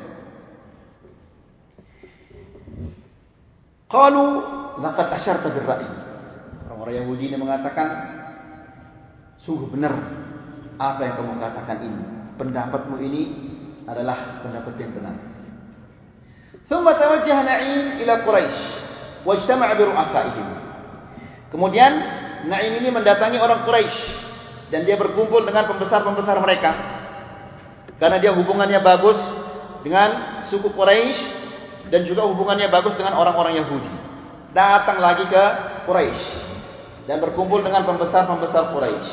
Qalu 3.88 4.26
laqad 4.84 5.08
asyarta 5.16 5.48
bil 5.50 5.66
ra'i. 5.66 5.90
Orang-orang 6.68 6.96
Yahudi 7.02 7.24
ini 7.34 7.38
mengatakan 7.40 7.88
sungguh 9.42 9.72
benar 9.72 9.96
apa 10.78 11.02
yang 11.02 11.14
kamu 11.18 11.34
katakan 11.40 11.78
ini 11.82 12.02
pendapatmu 12.38 12.96
ini 13.02 13.22
adalah 13.88 14.44
pendapat 14.44 14.76
yang 14.78 14.94
benar. 14.94 15.16
ثم 16.68 16.84
توجه 16.84 17.38
نعيم 17.48 18.04
إلى 18.04 18.14
قريش 18.28 18.58
واجتمع 19.24 19.68
برؤسائهم. 19.80 20.48
Kemudian 21.48 21.92
Naim 22.52 22.84
ini 22.84 22.92
mendatangi 22.92 23.40
orang 23.40 23.64
Quraisy 23.64 24.00
dan 24.73 24.89
dia 24.89 24.97
berkumpul 24.97 25.45
dengan 25.45 25.69
pembesar-pembesar 25.69 26.41
mereka. 26.41 26.73
Karena 28.01 28.17
dia 28.19 28.33
hubungannya 28.33 28.81
bagus 28.81 29.21
dengan 29.85 30.09
suku 30.49 30.73
Quraisy 30.73 31.21
dan 31.93 32.09
juga 32.09 32.25
hubungannya 32.25 32.73
bagus 32.73 32.97
dengan 32.97 33.21
orang-orang 33.21 33.61
Yahudi. 33.61 33.93
Datang 34.57 34.99
lagi 34.99 35.29
ke 35.29 35.45
Quraisy 35.85 36.25
dan 37.05 37.21
berkumpul 37.21 37.61
dengan 37.61 37.85
pembesar-pembesar 37.85 38.73
Quraisy. 38.73 39.13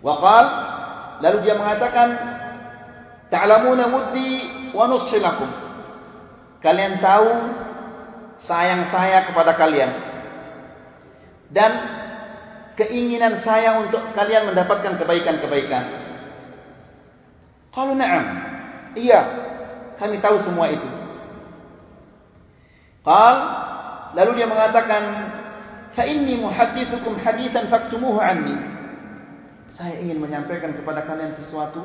Waqal 0.00 0.46
Lalu 1.20 1.38
dia 1.44 1.52
mengatakan, 1.52 2.08
"Ta'lamuna 3.28 3.84
muddi 3.92 4.28
wa 4.72 4.88
nushi 4.88 5.20
lakum." 5.20 5.52
Kalian 6.64 7.00
tahu 7.00 7.28
sayang 8.48 8.88
saya 8.88 9.28
kepada 9.28 9.52
kalian. 9.56 9.92
Dan 11.52 11.99
keinginan 12.76 13.42
saya 13.46 13.80
untuk 13.80 14.02
kalian 14.12 14.52
mendapatkan 14.52 14.98
kebaikan-kebaikan. 15.00 15.84
Qalu 17.70 17.94
na'am. 17.98 18.24
Iya, 18.98 19.20
kami 19.96 20.18
tahu 20.18 20.42
semua 20.42 20.70
itu. 20.70 20.88
Qal 23.06 23.36
lalu 24.18 24.42
dia 24.42 24.46
mengatakan, 24.50 25.02
"Fa 25.94 26.02
inni 26.02 26.38
muhaddithukum 26.38 27.22
haditsan 27.22 27.70
faktumuhu 27.70 28.18
'anni." 28.18 28.80
saya 29.80 29.96
ingin 29.96 30.20
menyampaikan 30.20 30.76
kepada 30.76 31.08
kalian 31.08 31.32
sesuatu 31.40 31.80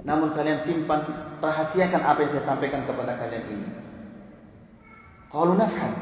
namun 0.00 0.32
kalian 0.32 0.64
simpan 0.64 1.04
rahasiakan 1.44 2.00
apa 2.00 2.24
yang 2.24 2.32
saya 2.32 2.44
sampaikan 2.48 2.88
kepada 2.88 3.20
kalian 3.20 3.44
ini 3.52 3.68
qalu 5.28 5.52
naf'al 5.60 5.92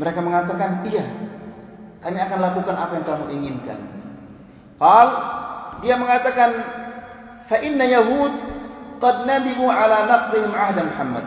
mereka 0.00 0.20
mengatakan 0.24 0.88
iya 0.88 1.04
kami 2.00 2.18
akan 2.20 2.38
lakukan 2.40 2.76
apa 2.76 2.92
yang 2.96 3.06
kamu 3.06 3.24
inginkan 3.40 3.78
qal 4.76 5.08
dia 5.80 5.94
mengatakan 5.96 6.50
fa 7.48 7.56
inna 7.60 7.84
yahud 7.84 8.32
qad 9.00 9.16
nadimu 9.28 9.68
ala 9.68 10.08
naqdihim 10.08 10.52
ahda 10.52 10.80
Muhammad 10.84 11.26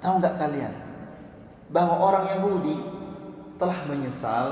tahu 0.00 0.14
enggak 0.20 0.36
kalian 0.40 0.74
bahwa 1.70 1.94
orang 2.02 2.24
Yahudi 2.34 2.76
telah 3.62 3.78
menyesal 3.86 4.46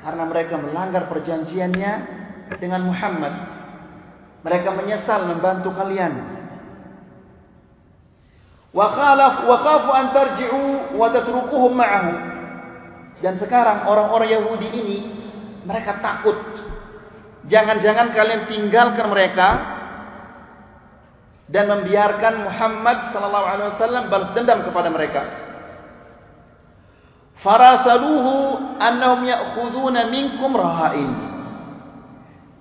karena 0.00 0.24
mereka 0.24 0.54
melanggar 0.56 1.10
perjanjiannya 1.10 1.92
dengan 2.56 2.88
Muhammad. 2.88 3.34
Mereka 4.46 4.70
menyesal 4.72 5.28
membantu 5.28 5.74
kalian. 5.76 6.14
Wa 8.72 8.86
khalaf 8.94 9.34
wa 9.44 9.56
qafu 9.60 9.90
an 9.92 10.06
tarji'u 10.14 10.64
wa 10.96 11.06
tatrukuhum 11.12 11.72
ma'ahu. 11.74 12.12
Dan 13.18 13.38
sekarang 13.42 13.90
orang-orang 13.90 14.30
Yahudi 14.30 14.68
ini 14.70 14.98
mereka 15.66 15.98
takut. 15.98 16.38
Jangan-jangan 17.48 18.14
kalian 18.14 18.42
tinggalkan 18.46 19.06
mereka 19.10 19.48
dan 21.48 21.64
membiarkan 21.64 22.44
Muhammad 22.44 22.98
sallallahu 23.10 23.46
alaihi 23.48 23.70
wasallam 23.74 24.04
balas 24.12 24.30
dendam 24.36 24.60
kepada 24.68 24.88
mereka. 24.92 25.22
Farasaluhu 27.40 28.34
annahum 28.82 29.22
ya'khuduna 29.24 30.10
minkum 30.10 30.52
rahain 30.58 31.10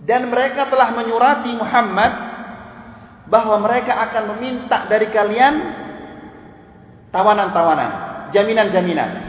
dan 0.08 0.30
mereka 0.32 0.70
telah 0.72 0.94
menyurati 0.94 1.52
Muhammad 1.58 2.14
bahwa 3.28 3.60
mereka 3.60 3.92
akan 4.08 4.38
meminta 4.38 4.88
dari 4.88 5.12
kalian 5.12 5.54
tawanan-tawanan 7.12 7.92
jaminan-jaminan 8.32 9.27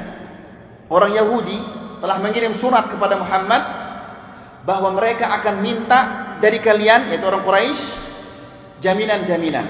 orang 0.89 1.13
Yahudi 1.15 1.59
telah 2.01 2.17
mengirim 2.21 2.61
surat 2.61 2.89
kepada 2.89 3.17
Muhammad 3.21 3.63
bahwa 4.65 4.93
mereka 4.97 5.29
akan 5.41 5.65
minta 5.65 6.01
dari 6.43 6.61
kalian 6.61 7.13
yaitu 7.13 7.25
orang 7.25 7.45
Quraisy 7.45 7.83
jaminan-jaminan 8.85 9.67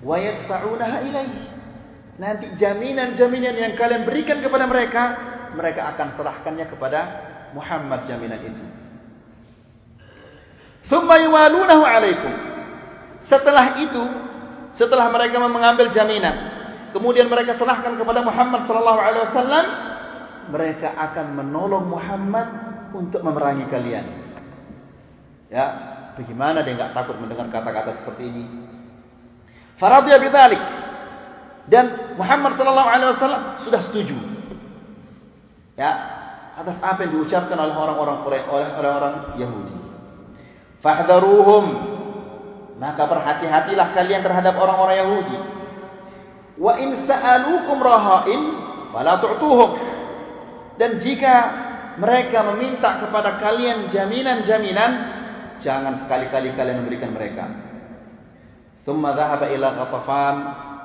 wa 0.00 0.16
yadfa'unaha 0.16 0.98
ilaihi 1.04 1.50
nanti 2.20 2.52
jaminan-jaminan 2.60 3.56
yang 3.56 3.72
kalian 3.80 4.04
berikan 4.04 4.44
kepada 4.44 4.68
mereka, 4.68 5.02
mereka 5.56 5.96
akan 5.96 6.20
serahkannya 6.20 6.68
kepada 6.68 7.00
Muhammad 7.56 8.04
jaminan 8.04 8.40
itu. 8.44 8.64
Thumma 10.92 11.16
yuwalunahu 11.16 11.80
alaikum. 11.80 12.32
Setelah 13.32 13.80
itu, 13.80 14.04
setelah 14.76 15.08
mereka 15.08 15.40
mengambil 15.40 15.88
jaminan, 15.96 16.59
kemudian 16.92 17.26
mereka 17.26 17.56
serahkan 17.56 17.96
kepada 17.96 18.20
Muhammad 18.22 18.66
sallallahu 18.66 19.00
alaihi 19.00 19.24
wasallam, 19.30 19.64
mereka 20.50 20.88
akan 20.94 21.26
menolong 21.38 21.86
Muhammad 21.86 22.46
untuk 22.94 23.22
memerangi 23.22 23.66
kalian. 23.70 24.06
Ya, 25.50 25.66
bagaimana 26.14 26.62
dia 26.62 26.74
enggak 26.78 26.94
takut 26.94 27.18
mendengar 27.18 27.50
kata-kata 27.50 28.02
seperti 28.02 28.22
ini? 28.26 28.44
Faradhiya 29.78 30.18
bidzalik. 30.22 30.62
Dan 31.70 32.14
Muhammad 32.18 32.58
sallallahu 32.58 32.90
alaihi 32.90 33.10
wasallam 33.14 33.42
sudah 33.66 33.80
setuju. 33.90 34.16
Ya, 35.78 35.90
atas 36.60 36.76
apa 36.82 37.06
yang 37.06 37.16
diucapkan 37.16 37.56
oleh 37.56 37.72
orang-orang 37.72 38.26
oleh 38.26 38.40
orang-orang 38.76 39.14
Yahudi. 39.40 39.76
Fahdharuhum. 40.84 41.64
Maka 42.80 43.04
berhati-hatilah 43.04 43.92
kalian 43.92 44.24
terhadap 44.24 44.56
orang-orang 44.56 44.96
Yahudi. 45.04 45.36
Wa 46.60 46.76
in 46.76 47.08
sa'alukum 47.08 47.80
rahain 47.80 48.40
fala 48.92 49.16
tu'tuhum. 49.24 49.70
Dan 50.76 51.00
jika 51.00 51.34
mereka 51.96 52.44
meminta 52.52 53.00
kepada 53.00 53.40
kalian 53.40 53.88
jaminan-jaminan, 53.88 54.92
jangan 55.64 56.04
sekali-kali 56.04 56.52
kalian 56.52 56.84
memberikan 56.84 57.16
mereka. 57.16 57.44
Thumma 58.84 59.16
dhahaba 59.16 59.48
ila 59.52 59.76
Ghatafan 59.76 60.36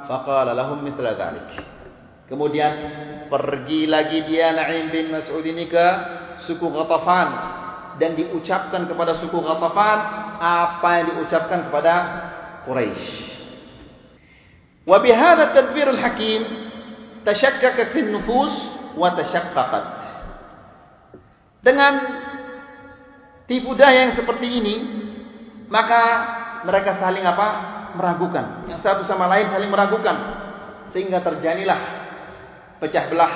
faqala 0.08 0.52
lahum 0.56 0.80
mithla 0.80 1.16
dhalik. 1.16 1.60
Kemudian 2.28 2.74
pergi 3.32 3.86
lagi 3.86 4.26
dia 4.26 4.56
Na'im 4.56 4.90
bin 4.90 5.12
Mas'ud 5.12 5.44
ini 5.44 5.68
ke 5.68 5.88
suku 6.48 6.72
Ghatafan 6.72 7.28
dan 8.00 8.16
diucapkan 8.16 8.88
kepada 8.88 9.20
suku 9.24 9.38
Ghatafan 9.40 10.00
apa 10.40 10.90
yang 11.00 11.06
diucapkan 11.16 11.72
kepada 11.72 11.94
Quraisy. 12.68 13.36
Tadbir 14.86 15.88
al-hakim 15.90 16.42
tashakkaka 17.26 17.90
fi 17.90 18.00
an-nufus 18.06 18.54
wa 18.94 19.10
tashaqqaqat. 19.18 19.86
Dengan 21.66 21.94
tipu 23.50 23.74
daya 23.74 24.10
yang 24.10 24.14
seperti 24.14 24.48
ini, 24.62 24.76
maka 25.74 26.02
mereka 26.66 27.02
saling 27.02 27.26
apa? 27.26 27.74
meragukan. 27.96 28.68
Yang 28.68 28.84
satu 28.84 29.08
sama 29.08 29.32
lain 29.32 29.48
saling 29.56 29.72
meragukan 29.72 30.16
sehingga 30.92 31.24
terjadilah 31.24 31.80
pecah 32.84 33.08
belah 33.08 33.34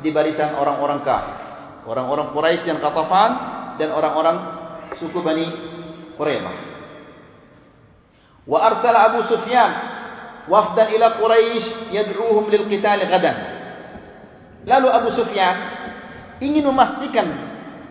di 0.00 0.08
barisan 0.08 0.56
orang-orang 0.56 1.04
kafir. 1.04 1.36
Orang-orang 1.84 2.32
Quraisy 2.32 2.64
yang 2.64 2.80
Qatafan 2.80 3.30
dan 3.76 3.92
orang-orang 3.92 4.36
suku 4.96 5.20
Bani 5.20 5.46
Quraimah. 6.16 6.56
Wa 8.48 8.58
arsala 8.72 9.12
Abu 9.12 9.20
Sufyan 9.28 9.99
wafdan 10.46 10.94
ila 10.96 11.20
Quraisy 11.20 11.92
yad'uuhum 11.92 12.48
lil 12.48 12.64
qital 12.70 13.02
ghadan. 13.04 13.36
Lalu 14.64 14.88
Abu 14.92 15.08
Sufyan 15.16 15.56
ingin 16.40 16.64
memastikan 16.64 17.26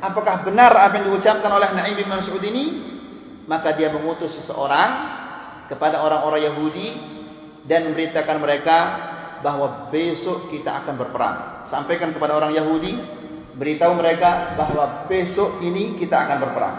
apakah 0.02 0.46
benar 0.48 0.74
apa 0.74 1.02
yang 1.02 1.14
diucapkan 1.14 1.52
oleh 1.52 1.70
Naim 1.76 1.98
bin 1.98 2.08
Mas'ud 2.10 2.42
ini 2.42 2.66
maka 3.46 3.74
dia 3.74 3.90
mengutus 3.94 4.34
seseorang 4.42 4.90
kepada 5.70 6.02
orang-orang 6.02 6.50
Yahudi 6.50 6.90
dan 7.70 7.94
memberitakan 7.94 8.38
mereka 8.42 8.78
bahawa 9.46 9.90
besok 9.94 10.50
kita 10.50 10.84
akan 10.84 10.96
berperang 10.98 11.38
sampaikan 11.70 12.14
kepada 12.14 12.38
orang 12.38 12.54
Yahudi 12.54 12.94
beritahu 13.56 13.94
mereka 13.98 14.58
bahawa 14.58 15.06
besok 15.06 15.62
ini 15.62 16.00
kita 16.02 16.16
akan 16.16 16.38
berperang 16.42 16.76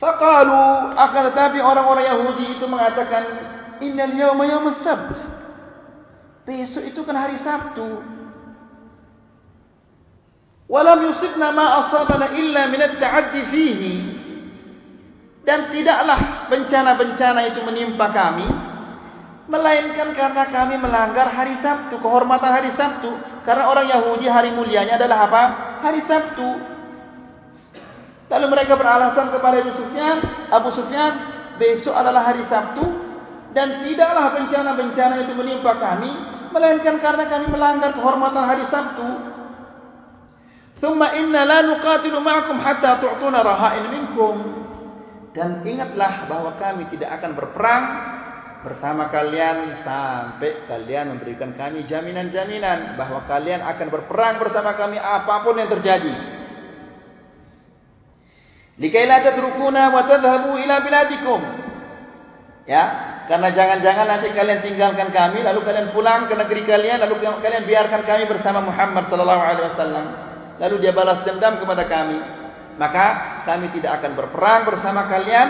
Faqalu 0.00 0.96
akan 0.96 1.22
tetapi 1.28 1.60
orang-orang 1.60 2.08
Yahudi 2.08 2.56
itu 2.56 2.64
mengatakan 2.64 3.22
innal 3.84 4.16
yawma 4.16 4.48
yawm 4.48 4.72
sabt. 4.80 5.20
Besok 6.48 6.88
itu 6.88 7.00
kan 7.04 7.16
hari 7.20 7.36
Sabtu. 7.44 8.00
Walam 10.72 11.04
yusibna 11.04 11.52
ma 11.52 11.84
asabana 11.84 12.32
illa 12.32 12.72
min 12.72 12.80
at-ta'addi 12.80 13.40
fihi. 13.52 13.94
Dan 15.44 15.68
tidaklah 15.68 16.48
bencana-bencana 16.48 17.40
itu 17.52 17.60
menimpa 17.60 18.08
kami 18.08 18.48
melainkan 19.50 20.14
karena 20.14 20.46
kami 20.46 20.78
melanggar 20.78 21.26
hari 21.34 21.58
Sabtu, 21.58 21.98
kehormatan 21.98 22.50
hari 22.54 22.70
Sabtu. 22.78 23.10
Karena 23.42 23.66
orang 23.66 23.90
Yahudi 23.90 24.30
hari 24.30 24.54
mulianya 24.54 24.94
adalah 24.94 25.26
apa? 25.26 25.42
Hari 25.82 26.06
Sabtu 26.06 26.48
lalu 28.30 28.46
mereka 28.46 28.78
beralasan 28.78 29.34
kepada 29.34 29.60
Abu 29.60 29.72
Sufyan 29.74 30.16
Abu 30.48 30.70
Sufyan 30.72 31.12
besok 31.58 31.92
adalah 31.92 32.30
hari 32.30 32.46
Sabtu 32.46 32.84
dan 33.50 33.82
tidaklah 33.82 34.38
bencana-bencana 34.38 35.26
itu 35.26 35.32
menimpa 35.34 35.74
kami 35.76 36.10
melainkan 36.54 37.02
karena 37.02 37.26
kami 37.26 37.46
melanggar 37.50 37.90
kehormatan 37.92 38.44
hari 38.46 38.64
Sabtu 38.70 39.30
Thumma 40.80 41.12
inna 41.12 41.44
la 41.44 41.60
nuqatilu 41.60 42.24
ma'akum 42.24 42.56
hatta 42.56 43.04
tu'tuna 43.04 43.44
raha'in 43.44 43.84
minkum. 43.92 44.36
Dan 45.36 45.62
ingatlah 45.62 46.26
bahwa 46.26 46.56
kami 46.56 46.88
tidak 46.90 47.20
akan 47.20 47.36
berperang 47.36 47.84
bersama 48.64 49.12
kalian 49.12 49.84
sampai 49.84 50.66
kalian 50.66 51.14
memberikan 51.14 51.54
kami 51.54 51.86
jaminan-jaminan 51.86 52.98
bahwa 52.98 53.24
kalian 53.28 53.62
akan 53.62 53.88
berperang 53.92 54.40
bersama 54.40 54.74
kami 54.74 54.96
apapun 54.96 55.60
yang 55.60 55.70
terjadi. 55.70 56.39
Likai 58.80 59.04
la 59.04 59.20
tadrukuna 59.20 59.92
wa 59.92 60.08
tadhhabu 60.08 60.56
ila 60.56 60.80
biladikum. 60.80 61.40
Ya, 62.64 62.84
karena 63.28 63.52
jangan-jangan 63.52 64.06
nanti 64.08 64.32
kalian 64.32 64.64
tinggalkan 64.64 65.12
kami 65.12 65.44
lalu 65.44 65.60
kalian 65.68 65.92
pulang 65.92 66.32
ke 66.32 66.34
negeri 66.38 66.64
kalian 66.64 67.02
lalu 67.04 67.20
kalian 67.20 67.68
biarkan 67.68 68.08
kami 68.08 68.24
bersama 68.24 68.64
Muhammad 68.64 69.12
sallallahu 69.12 69.42
alaihi 69.42 69.66
wasallam. 69.76 70.04
Lalu 70.56 70.74
dia 70.80 70.92
balas 70.96 71.20
dendam 71.28 71.60
kepada 71.60 71.84
kami. 71.84 72.20
Maka 72.80 73.06
kami 73.44 73.68
tidak 73.76 74.00
akan 74.00 74.16
berperang 74.16 74.64
bersama 74.64 75.12
kalian 75.12 75.48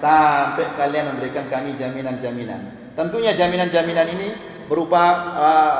sampai 0.00 0.72
kalian 0.80 1.12
memberikan 1.12 1.44
kami 1.52 1.76
jaminan-jaminan. 1.76 2.92
Tentunya 2.96 3.36
jaminan-jaminan 3.36 4.08
ini 4.08 4.28
berupa 4.72 5.02
uh, 5.36 5.72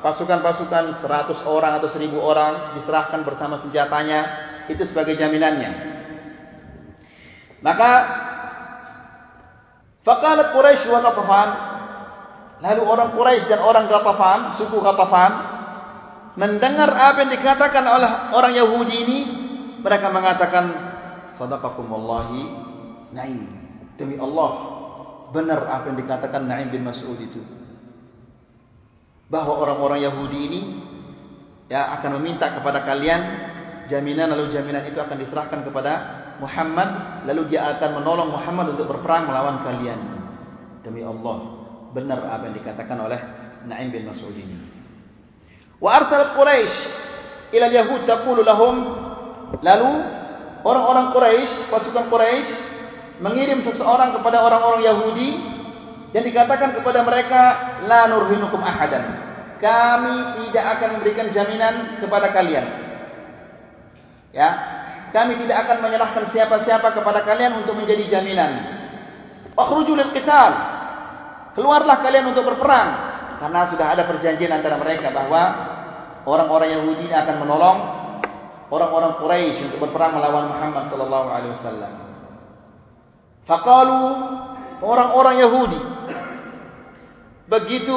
pasukan-pasukan 0.00 1.04
uh, 1.04 1.28
100 1.44 1.44
orang 1.44 1.76
atau 1.76 1.92
1000 1.92 2.08
orang 2.16 2.80
diserahkan 2.80 3.20
bersama 3.20 3.60
senjatanya. 3.60 4.48
Itu 4.72 4.86
sebagai 4.88 5.18
jaminannya 5.18 5.91
maka 7.62 7.90
faqalat 10.02 10.50
quraisy 10.54 10.86
wa 10.90 11.00
qatafan 11.00 11.48
lalu 12.62 12.82
orang 12.82 13.08
quraisy 13.14 13.46
dan 13.46 13.62
orang 13.62 13.86
qatafan 13.86 14.58
suku 14.58 14.78
qatafan 14.82 15.52
mendengar 16.36 16.88
apa 16.88 17.28
yang 17.28 17.32
dikatakan 17.36 17.84
oleh 17.84 18.10
orang 18.32 18.52
Yahudi 18.56 18.94
ini, 19.04 19.18
mereka 19.84 20.08
mengatakan, 20.08 20.64
Sadaqakumullahi 21.36 22.42
na'im. 23.12 23.44
Demi 24.00 24.16
Allah, 24.16 24.50
benar 25.36 25.68
apa 25.68 25.92
yang 25.92 25.98
dikatakan 26.00 26.48
Na'im 26.48 26.72
bin 26.72 26.86
Mas'ud 26.86 27.18
itu. 27.20 27.40
Bahawa 29.28 29.64
orang-orang 29.64 30.00
Yahudi 30.04 30.38
ini 30.44 30.60
ya 31.72 31.88
akan 32.00 32.20
meminta 32.20 32.52
kepada 32.52 32.84
kalian 32.84 33.20
jaminan 33.88 34.28
lalu 34.28 34.52
jaminan 34.52 34.84
itu 34.84 35.00
akan 35.00 35.16
diserahkan 35.16 35.64
kepada 35.64 35.92
Muhammad 36.40 37.22
lalu 37.28 37.52
dia 37.52 37.76
akan 37.76 38.00
menolong 38.00 38.32
Muhammad 38.32 38.76
untuk 38.78 38.88
berperang 38.88 39.28
melawan 39.28 39.60
kalian. 39.66 40.00
Demi 40.82 41.04
Allah 41.04 41.62
benar 41.92 42.24
apa 42.24 42.48
yang 42.48 42.56
dikatakan 42.56 42.98
oleh 42.98 43.20
Na'im 43.68 43.92
bin 43.92 44.08
Mas'ud 44.08 44.34
ini. 44.34 44.56
Wa 45.78 46.02
arsalat 46.02 46.34
Quraisy 46.34 46.76
ila 47.52 47.66
yahud 47.68 48.02
taqulu 48.08 48.40
lahum 48.42 48.76
lalu 49.60 49.92
orang-orang 50.64 51.12
Quraisy 51.12 51.68
pasukan 51.68 52.08
Quraisy 52.08 52.48
mengirim 53.22 53.62
seseorang 53.62 54.16
kepada 54.16 54.42
orang-orang 54.42 54.82
Yahudi 54.82 55.30
dan 56.10 56.22
dikatakan 56.26 56.74
kepada 56.76 57.04
mereka 57.06 57.42
la 57.86 58.08
nurhinukum 58.08 58.60
ahadan. 58.60 59.04
Kami 59.62 60.48
tidak 60.48 60.64
akan 60.78 60.88
memberikan 60.98 61.30
jaminan 61.30 62.02
kepada 62.02 62.34
kalian. 62.34 62.66
Ya 64.34 64.71
kami 65.12 65.38
tidak 65.44 65.68
akan 65.68 65.78
menyerahkan 65.84 66.24
siapa-siapa 66.32 66.88
kepada 66.96 67.20
kalian 67.22 67.60
untuk 67.60 67.76
menjadi 67.76 68.18
jaminan 68.18 68.52
akhruju 69.54 69.92
lil 69.92 70.10
qital 70.16 70.52
keluarlah 71.54 72.00
kalian 72.00 72.32
untuk 72.32 72.48
berperang 72.48 73.12
karena 73.42 73.60
sudah 73.74 73.86
ada 73.92 74.02
perjanjian 74.08 74.54
antara 74.54 74.78
mereka 74.78 75.10
bahwa 75.10 75.42
orang-orang 76.26 76.78
Yahudi 76.78 77.10
akan 77.10 77.36
menolong 77.42 77.78
orang-orang 78.72 79.12
Quraisy 79.20 79.58
untuk 79.68 79.80
berperang 79.84 80.16
melawan 80.16 80.48
Muhammad 80.48 80.88
sallallahu 80.88 81.28
alaihi 81.28 81.54
wasallam. 81.60 81.92
Faqalu 83.44 84.00
orang-orang 84.80 85.36
Yahudi 85.44 85.80
begitu 87.52 87.96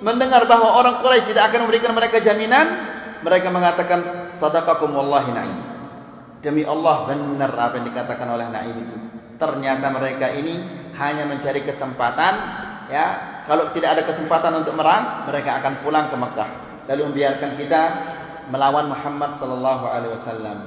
mendengar 0.00 0.48
bahwa 0.48 0.80
orang 0.80 1.04
Quraisy 1.04 1.34
tidak 1.34 1.52
akan 1.52 1.68
memberikan 1.68 1.92
mereka 1.92 2.24
jaminan, 2.24 2.66
mereka 3.20 3.52
mengatakan 3.52 4.00
sadaqakum 4.40 4.94
wallahi 4.94 5.34
na'im. 5.34 5.58
Demi 6.38 6.62
Allah 6.62 7.10
benar 7.10 7.50
apa 7.54 7.82
yang 7.82 7.86
dikatakan 7.90 8.28
oleh 8.30 8.46
Na'im 8.46 8.76
itu. 8.78 8.96
Ternyata 9.38 9.86
mereka 9.90 10.30
ini 10.34 10.54
hanya 10.94 11.26
mencari 11.26 11.66
kesempatan 11.66 12.34
ya. 12.90 13.06
Kalau 13.48 13.72
tidak 13.72 13.96
ada 13.96 14.02
kesempatan 14.04 14.60
untuk 14.60 14.76
merang 14.76 15.24
mereka 15.26 15.58
akan 15.62 15.82
pulang 15.82 16.12
ke 16.12 16.16
Mekah. 16.18 16.50
Lalu 16.88 17.02
membiarkan 17.12 17.50
kita 17.56 17.82
melawan 18.52 18.92
Muhammad 18.92 19.40
sallallahu 19.40 19.84
alaihi 19.88 20.12
wasallam. 20.20 20.58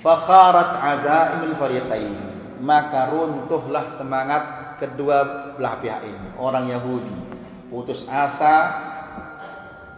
Fakharat 0.00 0.70
azaimul 0.80 1.54
fariqain. 1.60 2.14
Maka 2.56 3.12
runtuhlah 3.12 4.00
semangat 4.00 4.42
kedua 4.80 5.52
belah 5.60 5.76
pihak 5.78 6.02
ini. 6.08 6.28
Orang 6.40 6.72
Yahudi 6.72 7.26
putus 7.70 8.00
asa 8.08 8.56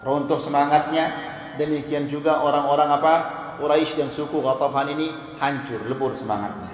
runtuh 0.02 0.42
semangatnya. 0.44 1.36
Demikian 1.58 2.06
juga 2.06 2.38
orang-orang 2.38 2.88
apa 3.02 3.14
Quraisy 3.58 3.98
dan 3.98 4.14
suku 4.14 4.38
Ghatafan 4.38 4.94
ini 4.94 5.10
hancur 5.42 5.84
lebur 5.90 6.14
semangatnya 6.16 6.72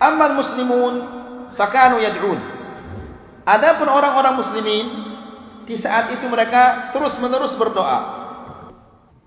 Amal 0.00 0.32
muslimun 0.34 0.94
fakanu 1.54 2.00
yad'un 2.00 2.40
Adapun 3.44 3.88
orang-orang 3.88 4.34
muslimin 4.40 4.86
di 5.68 5.76
saat 5.84 6.12
itu 6.16 6.24
mereka 6.28 6.92
terus-menerus 6.96 7.56
berdoa 7.60 8.18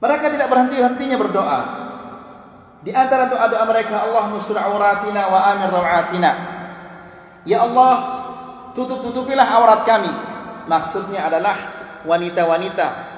mereka 0.01 0.33
tidak 0.33 0.49
berhenti-hentinya 0.49 1.17
berdoa. 1.21 1.59
Di 2.81 2.89
antara 2.89 3.29
doa-doa 3.29 3.63
mereka, 3.69 4.01
Allah 4.01 4.33
nusur 4.33 4.57
auratina 4.57 5.29
wa 5.29 5.39
amir 5.53 5.69
rawatina. 5.69 6.31
Ya 7.45 7.61
Allah, 7.61 7.95
tutup-tutupilah 8.73 9.45
aurat 9.45 9.85
kami. 9.85 10.09
Maksudnya 10.65 11.29
adalah 11.29 11.55
wanita-wanita 12.09 13.10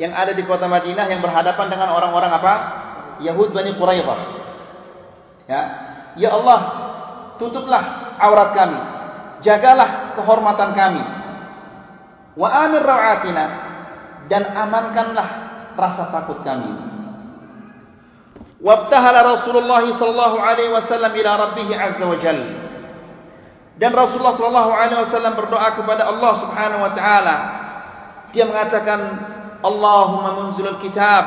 yang 0.00 0.12
ada 0.16 0.32
di 0.32 0.44
kota 0.48 0.64
Madinah 0.68 1.06
yang 1.08 1.20
berhadapan 1.20 1.66
dengan 1.68 1.92
orang-orang 1.92 2.32
apa? 2.32 2.54
Yahud 3.20 3.52
Bani 3.52 3.76
Quraidah. 3.76 4.20
Ya. 5.48 5.62
Ya 6.16 6.28
Allah, 6.32 6.60
tutuplah 7.36 8.16
aurat 8.20 8.52
kami. 8.52 8.78
Jagalah 9.42 10.16
kehormatan 10.16 10.70
kami. 10.76 11.02
Wa 12.36 12.48
amir 12.68 12.84
rawatina 12.84 13.44
dan 14.32 14.48
amankanlah 14.56 15.28
rasa 15.76 16.08
takut 16.14 16.40
kami. 16.40 16.72
Wabtahala 18.62 19.26
Rasulullah 19.26 19.82
sallallahu 19.82 20.38
alaihi 20.38 20.70
wasallam 20.70 21.12
ila 21.18 21.30
rabbih 21.50 21.68
azza 21.74 22.04
wa 22.06 22.18
jalla. 22.22 22.48
Dan 23.82 23.90
Rasulullah 23.90 24.38
sallallahu 24.38 24.70
alaihi 24.70 25.00
wasallam 25.10 25.34
berdoa 25.34 25.68
kepada 25.74 26.06
Allah 26.06 26.32
Subhanahu 26.46 26.82
wa 26.86 26.92
taala. 26.94 27.36
Dia 28.30 28.46
mengatakan, 28.46 29.00
"Allahumma 29.62 30.30
munzil 30.36 30.66
al-kitab, 30.68 31.24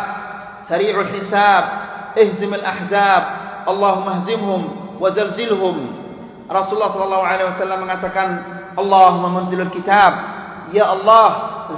sari'ul 0.67 1.12
hisab, 1.15 1.63
ihzim 2.19 2.52
al-ahzab, 2.52 3.24
Allahumma 3.65 4.24
ihzimhum 4.24 4.62
wa 5.00 5.10
zalzilhum." 5.12 5.78
Rasulullah 6.45 6.93
sallallahu 6.93 7.26
alaihi 7.26 7.48
wasallam 7.56 7.80
mengatakan, 7.88 8.28
"Allahumma 8.78 9.28
munzil 9.41 9.63
al-kitab, 9.63 10.12
ya 10.76 10.91
Allah, 10.91 11.28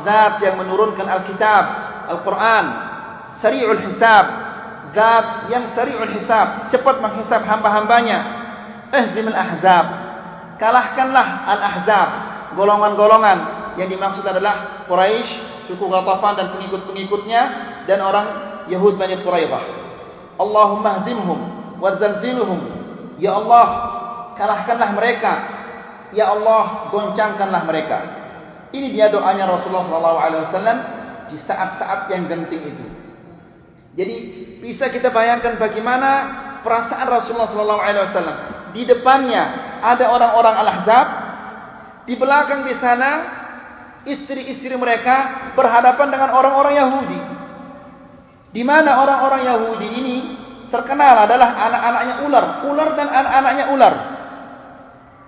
zat 0.04 0.44
yang 0.44 0.60
menurunkan 0.60 1.08
al-kitab, 1.08 1.88
Al-Quran 2.08 2.66
Sari'ul 3.44 3.82
hisab. 3.92 4.26
Zat 4.96 5.52
yang 5.52 5.76
sari'ul 5.76 6.16
hisab 6.16 6.72
Cepat 6.74 7.04
menghisab 7.04 7.44
hamba-hambanya. 7.44 8.20
Ihzim 8.90 9.28
al-ahzab 9.30 9.86
Kalahkanlah 10.58 11.28
al-ahzab 11.46 12.10
Golongan-golongan. 12.56 13.40
Yang 13.78 13.90
dimaksud 13.94 14.26
adalah 14.26 14.88
Quraisy, 14.90 15.57
Suku 15.68 15.86
Ghatafan 15.86 16.34
dan 16.40 16.48
pengikut-pengikutnya 16.58 17.42
Dan 17.86 18.00
orang 18.02 18.28
Yahud 18.72 18.96
Bani 18.96 19.22
Quraidah 19.22 19.64
Allahumma 20.40 21.04
hzimhum 21.04 21.40
Wazalziluhum 21.84 22.60
Ya 23.22 23.36
Allah 23.36 23.68
Kalahkanlah 24.40 24.90
mereka 24.96 25.34
Ya 26.16 26.32
Allah 26.32 26.90
Goncangkanlah 26.90 27.62
mereka 27.68 27.98
Ini 28.72 28.92
dia 28.92 29.12
doanya 29.12 29.48
Rasulullah 29.48 29.88
SAW 29.88 30.98
di 31.32 31.38
saat-saat 31.44 32.08
yang 32.12 32.28
genting 32.28 32.64
itu. 32.64 32.86
Jadi 33.98 34.16
bisa 34.62 34.88
kita 34.94 35.10
bayangkan 35.10 35.58
bagaimana 35.58 36.10
perasaan 36.62 37.08
Rasulullah 37.08 37.50
wasallam. 37.50 38.38
Di 38.76 38.86
depannya 38.86 39.44
ada 39.82 40.06
orang-orang 40.12 40.56
Al-Ahzab, 40.64 41.08
di 42.06 42.14
belakang 42.16 42.68
di 42.68 42.76
sana 42.78 43.37
istri-istri 44.08 44.74
mereka 44.80 45.52
berhadapan 45.54 46.08
dengan 46.10 46.30
orang-orang 46.32 46.74
Yahudi. 46.80 47.20
Di 48.56 48.64
mana 48.64 49.04
orang-orang 49.04 49.42
Yahudi 49.44 49.88
ini 49.92 50.16
terkenal 50.72 51.28
adalah 51.28 51.50
anak-anaknya 51.68 52.16
ular, 52.24 52.46
ular 52.68 52.90
dan 52.96 53.08
anak-anaknya 53.12 53.66
ular. 53.76 53.94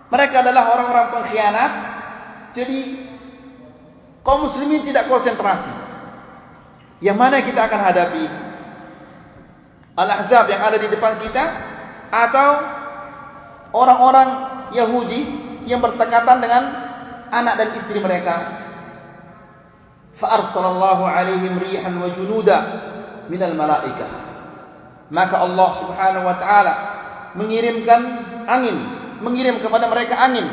Mereka 0.09 0.35
adalah 0.41 0.63
orang-orang 0.73 1.07
pengkhianat. 1.13 1.71
Jadi 2.57 2.79
kaum 4.25 4.49
muslimin 4.49 4.81
tidak 4.87 5.05
konsentrasi. 5.05 5.69
Yang 6.99 7.17
mana 7.19 7.37
kita 7.45 7.61
akan 7.69 7.81
hadapi? 7.85 8.25
Al-Ahzab 9.99 10.45
yang 10.47 10.61
ada 10.63 10.77
di 10.79 10.87
depan 10.87 11.19
kita 11.21 11.43
atau 12.09 12.49
orang-orang 13.75 14.29
Yahudi 14.73 15.21
yang 15.69 15.83
bertekatan 15.83 16.39
dengan 16.41 16.63
anak 17.29 17.53
dan 17.61 17.69
istri 17.77 17.99
mereka? 18.01 18.58
Fa'arsalallahu 20.19 21.03
alaihim 21.07 21.55
rihan 21.63 21.95
wa 21.95 22.11
junuda 22.11 22.57
minal 23.31 23.55
malaikah. 23.55 24.11
Maka 25.09 25.35
Allah 25.41 25.69
Subhanahu 25.79 26.25
wa 26.27 26.35
taala 26.37 26.73
mengirimkan 27.39 28.01
angin, 28.45 28.77
mengirim 29.23 29.63
kepada 29.63 29.87
mereka 29.87 30.19
angin 30.19 30.47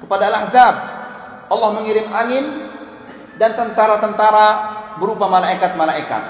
kepada 0.00 0.30
Al-Ahzab. 0.30 0.74
Allah 1.46 1.70
mengirim 1.78 2.06
angin 2.10 2.44
dan 3.42 3.58
tentara-tentara 3.58 4.46
berupa 5.02 5.26
malaikat-malaikat. 5.28 6.22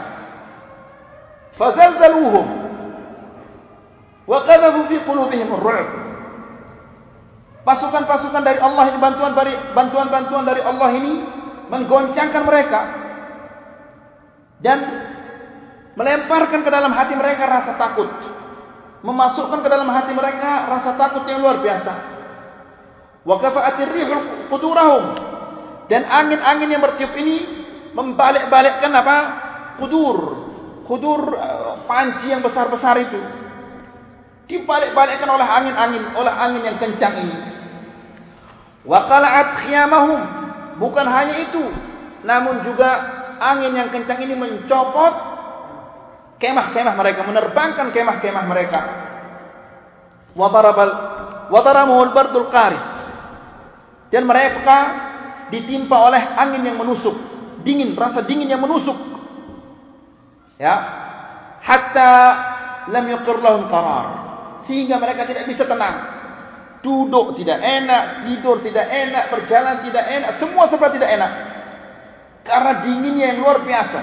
Fazalzaluhum 1.56 2.46
wa 4.26 4.38
qadhafu 4.44 4.80
fi 4.90 4.96
qulubihim 5.04 5.48
ar-ru'b. 5.56 5.88
Pasukan-pasukan 7.66 8.42
dari 8.46 8.62
Allah 8.62 8.84
ini 8.94 8.98
bantuan-bantuan 9.74 10.44
dari 10.46 10.62
Allah 10.62 10.90
ini 10.94 11.12
menggoncangkan 11.66 12.42
mereka 12.46 12.81
dan 14.62 14.79
melemparkan 15.96 16.61
ke 16.62 16.70
dalam 16.70 16.92
hati 16.92 17.14
mereka 17.16 17.44
rasa 17.48 17.72
takut. 17.81 18.11
Memasukkan 19.05 19.61
ke 19.62 19.68
dalam 19.70 19.87
hati 19.92 20.12
mereka 20.16 20.66
rasa 20.66 20.96
takut 20.98 21.22
yang 21.29 21.40
luar 21.44 21.61
biasa. 21.62 21.92
Wa 23.26 23.37
kafa'atir 23.42 23.90
rihul 23.90 24.50
qudurahum 24.50 25.05
dan 25.87 26.02
angin-angin 26.07 26.68
yang 26.70 26.83
bertiup 26.83 27.14
ini 27.14 27.37
membalik-balikkan 27.94 28.92
apa? 28.92 29.18
Kudur. 29.79 30.16
Kudur 30.87 31.35
uh, 31.35 31.83
panci 31.87 32.31
yang 32.31 32.42
besar-besar 32.42 32.94
itu. 33.02 33.20
Dibalik-balikkan 34.46 35.26
oleh 35.26 35.46
angin-angin, 35.46 36.05
oleh 36.14 36.31
angin 36.31 36.62
yang 36.62 36.79
kencang 36.79 37.14
ini. 37.18 37.38
Wa 38.87 39.11
qala'at 39.11 39.66
khiyamahum. 39.66 40.20
Bukan 40.76 41.06
hanya 41.08 41.36
itu, 41.48 41.64
namun 42.24 42.64
juga 42.68 42.90
angin 43.40 43.72
yang 43.72 43.88
kencang 43.88 44.20
ini 44.20 44.34
mencopot 44.36 45.14
kemah-kemah 46.36 46.94
mereka, 46.96 47.20
menerbangkan 47.24 47.92
kemah-kemah 47.92 48.44
mereka. 48.44 48.80
Wa 50.36 50.48
darabal 50.52 50.90
wa 51.48 51.60
daramul 51.64 52.12
bardul 52.12 52.48
qaris. 52.52 52.84
Dan 54.12 54.28
mereka 54.28 54.78
ditimpa 55.50 55.96
oleh 55.96 56.22
angin 56.36 56.62
yang 56.62 56.78
menusuk 56.78 57.16
dingin, 57.66 57.98
rasa 57.98 58.22
dingin 58.22 58.46
yang 58.46 58.62
menusuk. 58.62 58.94
Ya. 60.56 60.74
Hatta 61.66 62.12
lam 62.94 63.04
yuqir 63.10 63.42
lahum 63.42 63.66
qarar. 63.66 64.06
Sehingga 64.70 65.02
mereka 65.02 65.26
tidak 65.26 65.50
bisa 65.50 65.66
tenang. 65.66 66.15
Duduk 66.87 67.35
tidak 67.35 67.59
enak, 67.59 68.31
tidur 68.31 68.62
tidak 68.62 68.87
enak, 68.87 69.35
berjalan 69.35 69.83
tidak 69.83 70.07
enak, 70.07 70.31
semua 70.38 70.70
serba 70.70 70.94
tidak 70.94 71.11
enak. 71.11 71.31
Karena 72.46 72.72
dinginnya 72.87 73.35
yang 73.35 73.42
luar 73.42 73.59
biasa. 73.66 74.01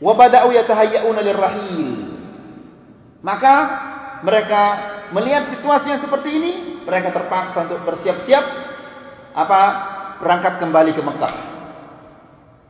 Wa 0.00 0.12
bada'u 0.16 0.56
yatahayyauna 0.56 1.20
lirrahil. 1.20 1.88
Maka 3.20 3.54
mereka 4.24 4.62
melihat 5.12 5.52
situasi 5.52 5.92
yang 5.92 6.00
seperti 6.00 6.32
ini, 6.32 6.52
mereka 6.88 7.12
terpaksa 7.12 7.68
untuk 7.68 7.84
bersiap-siap 7.84 8.44
apa 9.36 9.60
berangkat 10.24 10.64
kembali 10.64 10.96
ke 10.96 11.02
Mekah. 11.04 11.34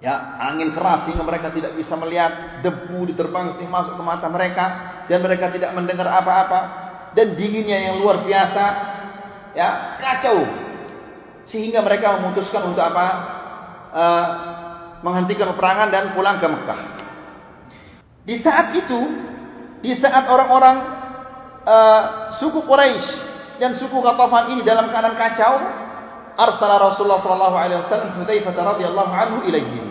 Ya, 0.03 0.13
angin 0.51 0.75
keras 0.75 1.07
sehingga 1.07 1.23
mereka 1.23 1.55
tidak 1.55 1.79
bisa 1.79 1.95
melihat 1.95 2.61
debu 2.67 3.07
diterbang 3.07 3.55
sehingga 3.55 3.87
masuk 3.87 3.95
ke 3.97 4.03
mata 4.03 4.27
mereka 4.29 4.65
dan 5.07 5.23
mereka 5.23 5.55
tidak 5.55 5.73
mendengar 5.73 6.11
apa-apa 6.11 6.86
dan 7.16 7.33
dinginnya 7.35 7.90
yang 7.90 8.05
luar 8.05 8.22
biasa. 8.22 8.64
Ya, 9.57 9.96
kacau. 9.96 10.44
Sehingga 11.48 11.81
mereka 11.81 12.20
memutuskan 12.20 12.68
untuk 12.68 12.85
apa? 12.85 13.07
Uh, 13.96 14.26
menghentikan 15.00 15.57
peperangan 15.57 15.88
dan 15.88 16.12
pulang 16.12 16.37
ke 16.37 16.44
Mekah. 16.44 16.81
Di 18.29 18.37
saat 18.44 18.76
itu, 18.76 19.00
di 19.81 19.96
saat 19.96 20.29
orang-orang 20.29 20.76
uh, 21.64 22.02
suku 22.37 22.61
Quraisy 22.68 23.09
dan 23.57 23.81
suku 23.81 23.96
Ghatafan 23.96 24.52
ini 24.52 24.61
dalam 24.66 24.92
keadaan 24.92 25.16
kacau, 25.16 25.55
arsala 26.37 26.92
Rasulullah 26.92 27.24
sallallahu 27.24 27.57
alaihi 27.57 27.81
wasallam 27.87 28.11
Hudzaifah 28.20 28.52
radhiyallahu 28.52 29.12
anhu 29.16 29.38
ilaihim. 29.48 29.87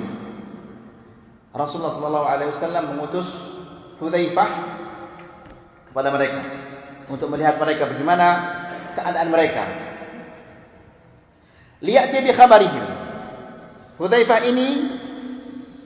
Rasulullah 1.55 1.95
sallallahu 1.97 2.27
alaihi 2.29 2.49
wasallam 2.53 2.83
mengutus 2.93 3.27
Hudzaifah 3.97 4.49
kepada 5.89 6.11
mereka 6.11 6.65
untuk 7.09 7.29
melihat 7.29 7.61
mereka 7.61 7.89
bagaimana 7.89 8.27
keadaan 8.97 9.29
mereka. 9.29 9.63
Lihat 11.85 12.09
bi 12.15 12.31
khabarihim. 12.33 12.85
Hudzaifah 13.95 14.39
ini 14.47 14.69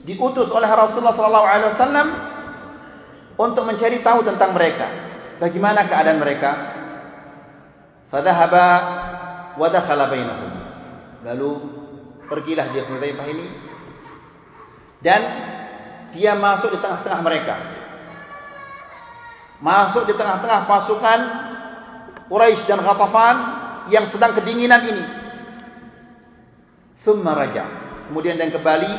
diutus 0.08 0.48
oleh 0.50 0.66
Rasulullah 0.66 1.14
sallallahu 1.14 1.46
alaihi 1.46 1.70
wasallam 1.76 2.08
untuk 3.36 3.64
mencari 3.66 4.00
tahu 4.00 4.24
tentang 4.24 4.56
mereka. 4.56 4.88
Bagaimana 5.38 5.86
keadaan 5.86 6.18
mereka? 6.20 6.50
Fadhahaba 8.10 8.66
wa 9.56 9.68
dakhala 9.70 10.10
bainahum. 10.10 10.52
Lalu 11.24 11.50
pergilah 12.26 12.72
dia 12.72 12.88
Hudzaifah 12.88 13.26
ini 13.28 13.46
dan 15.00 15.20
dia 16.12 16.34
masuk 16.36 16.74
di 16.74 16.78
tengah-tengah 16.80 17.20
mereka. 17.22 17.79
Masuk 19.60 20.08
di 20.08 20.16
tengah-tengah 20.16 20.64
pasukan 20.64 21.20
Quraisy 22.32 22.64
dan 22.64 22.80
Ghatafan 22.80 23.36
yang 23.92 24.08
sedang 24.08 24.32
kedinginan 24.38 24.82
ini. 24.88 25.04
Thumma 27.04 27.36
raja. 27.36 27.64
Kemudian 28.08 28.40
dan 28.40 28.50
kembali 28.50 28.92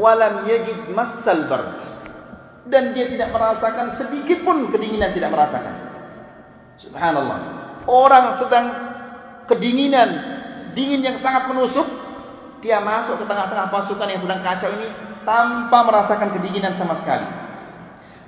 walam 0.00 0.48
yajid 0.48 0.90
massal 0.90 1.46
bard 1.46 1.84
dan 2.68 2.96
dia 2.96 3.12
tidak 3.12 3.28
merasakan 3.30 4.00
sedikit 4.00 4.40
pun 4.42 4.72
kedinginan 4.72 5.12
tidak 5.12 5.30
merasakan. 5.30 5.74
Subhanallah. 6.80 7.38
Orang 7.84 8.40
sedang 8.40 8.66
kedinginan, 9.44 10.08
dingin 10.72 11.04
yang 11.04 11.20
sangat 11.20 11.52
menusuk, 11.52 11.84
dia 12.64 12.80
masuk 12.80 13.20
ke 13.20 13.24
tengah-tengah 13.28 13.68
pasukan 13.68 14.08
yang 14.08 14.24
sedang 14.24 14.40
kacau 14.40 14.70
ini 14.80 14.88
tanpa 15.28 15.78
merasakan 15.84 16.32
kedinginan 16.40 16.80
sama 16.80 16.96
sekali. 17.04 17.43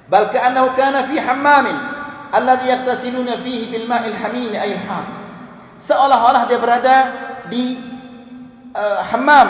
Bal 0.06 0.30
ka'annahu 0.30 0.78
kana 0.78 1.10
fi 1.10 1.18
hammamin 1.18 1.76
alladhi 2.30 2.70
yaqtasiluna 2.70 3.42
fihi 3.42 3.70
bil 3.70 3.86
ma'il 3.90 4.14
hamim 4.14 4.54
ay 4.54 4.78
al 4.78 5.06
Seolah-olah 5.86 6.42
dia 6.50 6.58
berada 6.58 6.96
di 7.46 7.78
uh, 8.74 9.00
hammam 9.06 9.48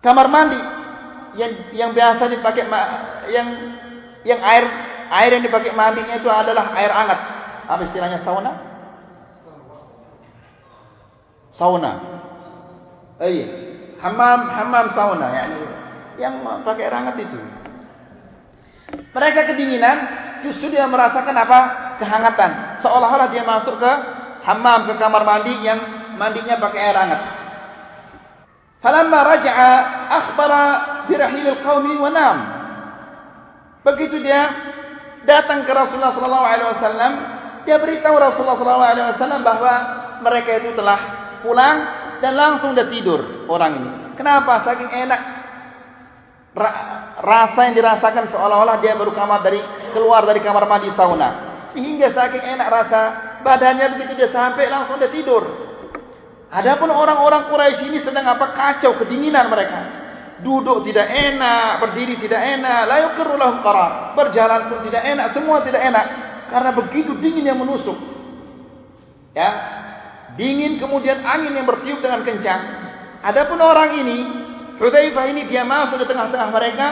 kamar 0.00 0.26
mandi 0.32 0.60
yang 1.36 1.52
yang 1.72 1.90
biasa 1.92 2.28
dipakai 2.28 2.64
yang 3.28 3.48
yang 4.24 4.40
air 4.40 4.64
air 5.12 5.30
yang 5.36 5.44
dipakai 5.44 5.72
mandinya 5.76 6.16
itu 6.16 6.28
adalah 6.28 6.72
air 6.76 6.92
hangat. 6.92 7.20
Apa 7.68 7.82
istilahnya 7.88 8.24
sauna? 8.24 8.52
Sauna. 11.56 11.92
Eh. 13.20 13.48
Hammam 14.02 14.40
hammam 14.50 14.86
sauna 14.98 15.30
yakni 15.30 15.62
yang 16.18 16.42
pakai 16.64 16.88
air 16.88 16.96
hangat 16.96 17.16
itu. 17.22 17.38
Mereka 19.12 19.40
kedinginan, 19.52 19.96
justru 20.44 20.72
dia 20.72 20.88
merasakan 20.88 21.36
apa? 21.36 21.60
Kehangatan. 22.00 22.80
Seolah-olah 22.80 23.28
dia 23.28 23.44
masuk 23.44 23.76
ke 23.76 23.92
hammam 24.48 24.88
ke 24.88 24.94
kamar 24.96 25.22
mandi 25.22 25.54
yang 25.62 25.78
mandinya 26.16 26.56
pakai 26.58 26.80
air 26.80 26.96
hangat. 26.96 27.20
Falamma 28.82 29.18
raja'a 29.22 29.72
akhbara 30.10 30.62
bi 31.06 31.14
rahilil 31.14 31.60
qaumi 31.62 31.94
wa 32.00 32.10
nam. 32.10 32.36
Begitu 33.86 34.18
dia 34.18 34.42
datang 35.22 35.62
ke 35.62 35.70
Rasulullah 35.70 36.14
sallallahu 36.14 36.46
alaihi 36.46 36.68
wasallam, 36.74 37.12
dia 37.62 37.78
beritahu 37.78 38.16
Rasulullah 38.18 38.58
sallallahu 38.58 38.86
alaihi 38.90 39.06
wasallam 39.14 39.40
bahwa 39.46 39.74
mereka 40.22 40.50
itu 40.58 40.74
telah 40.74 40.98
pulang 41.46 41.76
dan 42.18 42.32
langsung 42.34 42.74
dia 42.74 42.90
tidur 42.90 43.46
orang 43.46 43.72
ini. 43.78 43.90
Kenapa? 44.18 44.66
Saking 44.66 44.90
enak 44.90 45.20
rasa 47.22 47.60
yang 47.70 47.74
dirasakan 47.76 48.28
seolah-olah 48.28 48.76
dia 48.84 48.92
baru 48.92 49.16
kamar 49.16 49.40
dari 49.40 49.60
keluar 49.96 50.24
dari 50.28 50.40
kamar 50.44 50.68
mandi 50.68 50.92
sauna. 50.92 51.52
Sehingga 51.72 52.12
saking 52.12 52.44
enak 52.44 52.68
rasa 52.68 53.00
badannya 53.40 53.96
begitu 53.96 54.12
dia 54.20 54.28
sampai 54.28 54.68
langsung 54.68 55.00
dia 55.00 55.08
tidur. 55.08 55.72
Adapun 56.52 56.92
orang-orang 56.92 57.48
Quraisy 57.48 57.88
ini 57.88 58.04
sedang 58.04 58.28
apa 58.28 58.52
kacau 58.52 59.00
kedinginan 59.00 59.48
mereka. 59.48 60.04
Duduk 60.44 60.84
tidak 60.84 61.08
enak, 61.08 61.80
berdiri 61.80 62.20
tidak 62.20 62.42
enak, 62.44 62.80
la 62.84 62.96
yuqirru 63.08 63.40
lahum 63.40 63.64
qarar. 63.64 64.12
Berjalan 64.12 64.68
pun 64.68 64.84
tidak 64.84 65.00
enak, 65.00 65.32
semua 65.32 65.64
tidak 65.64 65.80
enak 65.80 66.04
karena 66.52 66.70
begitu 66.76 67.16
dingin 67.16 67.48
yang 67.48 67.56
menusuk. 67.56 67.96
Ya. 69.32 69.80
Dingin 70.36 70.76
kemudian 70.76 71.24
angin 71.24 71.56
yang 71.56 71.64
bertiup 71.64 72.04
dengan 72.04 72.20
kencang. 72.24 72.60
Adapun 73.24 73.56
orang 73.60 73.96
ini, 73.96 74.18
Hudzaifah 74.82 75.24
ini 75.30 75.46
dia 75.46 75.62
masuk 75.62 76.02
di 76.02 76.10
tengah-tengah 76.10 76.50
mereka, 76.50 76.86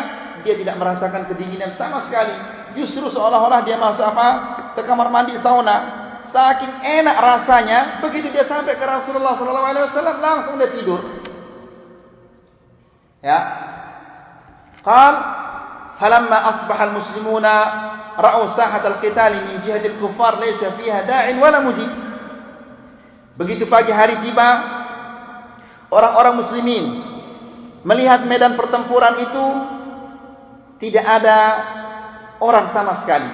dia 0.46 0.54
tidak 0.54 0.78
merasakan 0.78 1.26
kedinginan 1.26 1.74
sama 1.74 2.06
sekali. 2.06 2.38
Justru 2.78 3.10
seolah-olah 3.10 3.66
dia 3.66 3.74
masuk 3.74 4.06
apa? 4.06 4.28
ke 4.78 4.82
kamar 4.86 5.10
mandi 5.10 5.34
sauna. 5.42 5.98
Saking 6.30 6.86
enak 6.86 7.16
rasanya, 7.18 7.98
begitu 7.98 8.30
dia 8.30 8.46
sampai 8.46 8.78
ke 8.78 8.86
Rasulullah 8.86 9.34
sallallahu 9.34 9.66
alaihi 9.66 9.84
wasallam 9.90 10.16
langsung 10.22 10.54
dia 10.62 10.70
tidur. 10.70 11.00
Ya. 13.18 13.38
Qal 14.86 15.14
falamma 15.98 16.38
asbaha 16.54 16.82
al-muslimuna 16.86 17.54
ra'u 18.14 18.54
sahat 18.54 18.86
al-qital 18.86 19.34
min 19.50 19.66
jihad 19.66 19.82
al-kuffar 19.82 20.38
laysa 20.38 20.78
fiha 20.78 21.02
da'in 21.02 21.42
wala 21.42 21.58
mujib. 21.66 21.90
Begitu 23.34 23.66
pagi 23.66 23.90
hari 23.90 24.22
tiba, 24.22 24.48
orang-orang 25.90 26.46
muslimin 26.46 27.09
melihat 27.84 28.24
medan 28.28 28.56
pertempuran 28.56 29.14
itu 29.24 29.44
tidak 30.80 31.04
ada 31.04 31.38
orang 32.40 32.72
sama 32.72 33.04
sekali. 33.04 33.30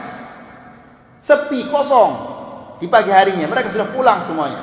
Sepi, 1.26 1.66
kosong 1.70 2.12
di 2.82 2.86
pagi 2.86 3.10
harinya. 3.10 3.46
Mereka 3.50 3.74
sudah 3.74 3.90
pulang 3.94 4.26
semuanya. 4.30 4.62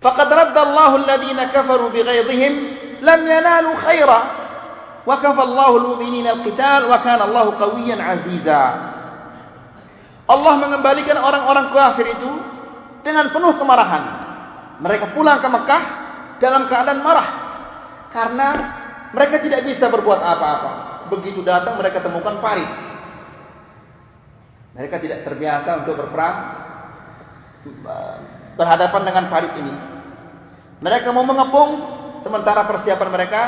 Faqad 0.00 0.28
radda 0.28 0.60
Allahu 0.60 0.94
alladhina 1.04 1.50
kafaru 1.52 1.88
bighaydhihim 1.92 2.52
lam 3.00 3.20
yanalu 3.24 3.80
khaira 3.80 4.20
wa 5.08 5.16
kafa 5.24 5.40
Allahu 5.40 5.74
almu'minina 5.80 6.36
alqital 6.36 6.88
wa 6.88 7.00
kana 7.00 7.24
Allahu 7.24 7.56
qawiyyan 7.56 8.00
'aziza. 8.00 8.62
Allah 10.26 10.54
mengembalikan 10.58 11.16
orang-orang 11.16 11.70
kafir 11.70 12.12
itu 12.12 12.32
dengan 13.06 13.30
penuh 13.30 13.54
kemarahan. 13.56 14.04
Mereka 14.82 15.16
pulang 15.16 15.40
ke 15.40 15.48
Mekah 15.48 16.05
dalam 16.42 16.68
keadaan 16.68 17.00
marah 17.00 17.28
karena 18.12 18.48
mereka 19.12 19.40
tidak 19.40 19.64
bisa 19.64 19.86
berbuat 19.88 20.20
apa-apa 20.20 20.72
begitu 21.12 21.40
datang 21.40 21.78
mereka 21.78 22.02
temukan 22.02 22.40
parit 22.42 22.68
mereka 24.76 25.00
tidak 25.00 25.24
terbiasa 25.24 25.84
untuk 25.86 25.96
berperang 25.96 26.36
berhadapan 28.56 29.02
dengan 29.04 29.24
parit 29.32 29.52
ini. 29.60 29.74
Mereka 30.80 31.08
mau 31.12 31.24
mengepung 31.24 31.70
sementara 32.24 32.68
persiapan 32.68 33.08
mereka 33.08 33.42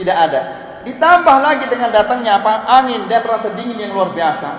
tidak 0.00 0.16
ada. 0.16 0.40
Ditambah 0.82 1.36
lagi 1.44 1.64
dengan 1.68 1.92
datangnya 1.92 2.40
apa? 2.42 2.52
Angin 2.80 3.06
dan 3.06 3.22
rasa 3.22 3.52
dingin 3.54 3.78
yang 3.78 3.92
luar 3.92 4.16
biasa. 4.16 4.50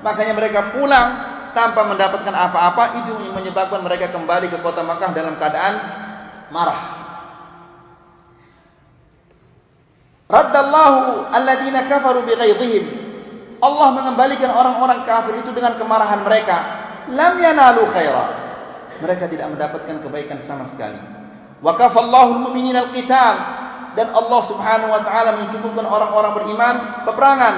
Makanya 0.00 0.34
mereka 0.38 0.60
pulang 0.72 1.08
tanpa 1.52 1.82
mendapatkan 1.88 2.32
apa-apa 2.32 3.02
itu 3.04 3.12
menyebabkan 3.32 3.80
mereka 3.82 4.12
kembali 4.12 4.46
ke 4.52 4.58
kota 4.60 4.86
Makkah 4.86 5.10
dalam 5.12 5.34
keadaan 5.40 5.74
marah. 6.54 7.05
Raddallahu 10.26 11.30
alladhina 11.30 11.86
kafaru 11.86 12.26
bighaydhihim 12.26 13.06
Allah 13.62 13.88
mengembalikan 13.94 14.52
orang-orang 14.52 15.08
kafir 15.08 15.40
itu 15.40 15.50
dengan 15.56 15.80
kemarahan 15.80 16.20
mereka. 16.20 16.56
Lam 17.08 17.40
yanalu 17.40 17.88
khaira. 17.94 18.26
Mereka 19.00 19.28
tidak 19.32 19.48
mendapatkan 19.52 19.96
kebaikan 20.02 20.44
sama 20.44 20.68
sekali. 20.72 21.00
Wa 21.64 21.72
kafallahu 21.76 22.36
al-mu'minina 22.36 22.90
al-qital 22.90 23.36
dan 23.96 24.12
Allah 24.12 24.40
Subhanahu 24.44 24.92
wa 24.92 25.00
taala 25.04 25.30
mencukupkan 25.40 25.86
orang-orang 25.88 26.32
beriman 26.36 26.74
peperangan. 27.08 27.54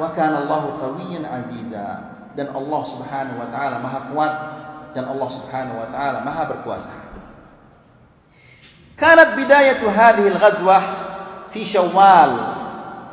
Wa 0.00 0.08
kana 0.16 0.48
Allahu 0.48 0.80
qawiyyan 0.80 1.28
'aziza 1.28 1.86
dan 2.32 2.48
Allah 2.54 2.80
Subhanahu 2.88 3.36
wa 3.36 3.48
taala 3.52 3.76
Maha 3.84 4.00
kuat 4.08 4.32
dan 4.96 5.04
Allah 5.12 5.28
Subhanahu 5.28 5.76
wa 5.76 5.88
taala 5.92 6.18
Maha 6.24 6.42
berkuasa. 6.56 6.94
Kanat 8.96 9.36
bidayatu 9.36 9.86
hadhihi 9.92 10.28
al-ghazwah 10.32 10.82
fi 11.52 11.60
Syawal 11.72 12.30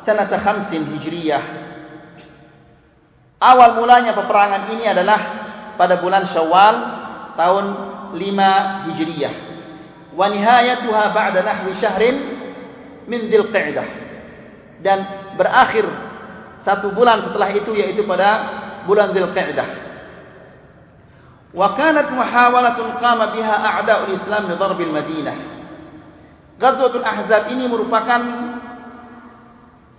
sanata 0.04 0.38
5 0.38 0.70
Hijriyah 0.72 1.66
Awal 3.36 3.76
mulanya 3.76 4.16
peperangan 4.16 4.72
ini 4.72 4.88
adalah 4.88 5.20
pada 5.76 6.00
bulan 6.00 6.32
Syawal 6.32 6.74
tahun 7.36 7.64
5 8.16 8.88
Hijriyah. 8.90 9.34
Wa 10.16 10.32
nihayatuha 10.32 11.02
ba'da 11.12 11.44
nahwi 11.44 11.76
syahrin 11.76 12.16
min 13.04 13.28
Dzulqa'dah. 13.28 13.86
Dan 14.80 14.98
berakhir 15.36 15.84
satu 16.64 16.96
bulan 16.96 17.28
setelah 17.28 17.52
itu 17.52 17.76
yaitu 17.76 18.08
pada 18.08 18.28
bulan 18.88 19.12
Dzulqa'dah. 19.12 19.68
Wa 21.52 21.76
kanat 21.76 22.08
muhawalatun 22.16 22.96
qama 23.04 23.36
biha 23.36 23.52
a'da'ul 23.52 24.16
Islam 24.16 24.48
li 24.48 24.56
darb 24.56 24.80
al-Madinah. 24.80 25.36
Ghazwatul 26.56 27.04
Ahzab 27.04 27.52
ini 27.52 27.68
merupakan 27.68 28.20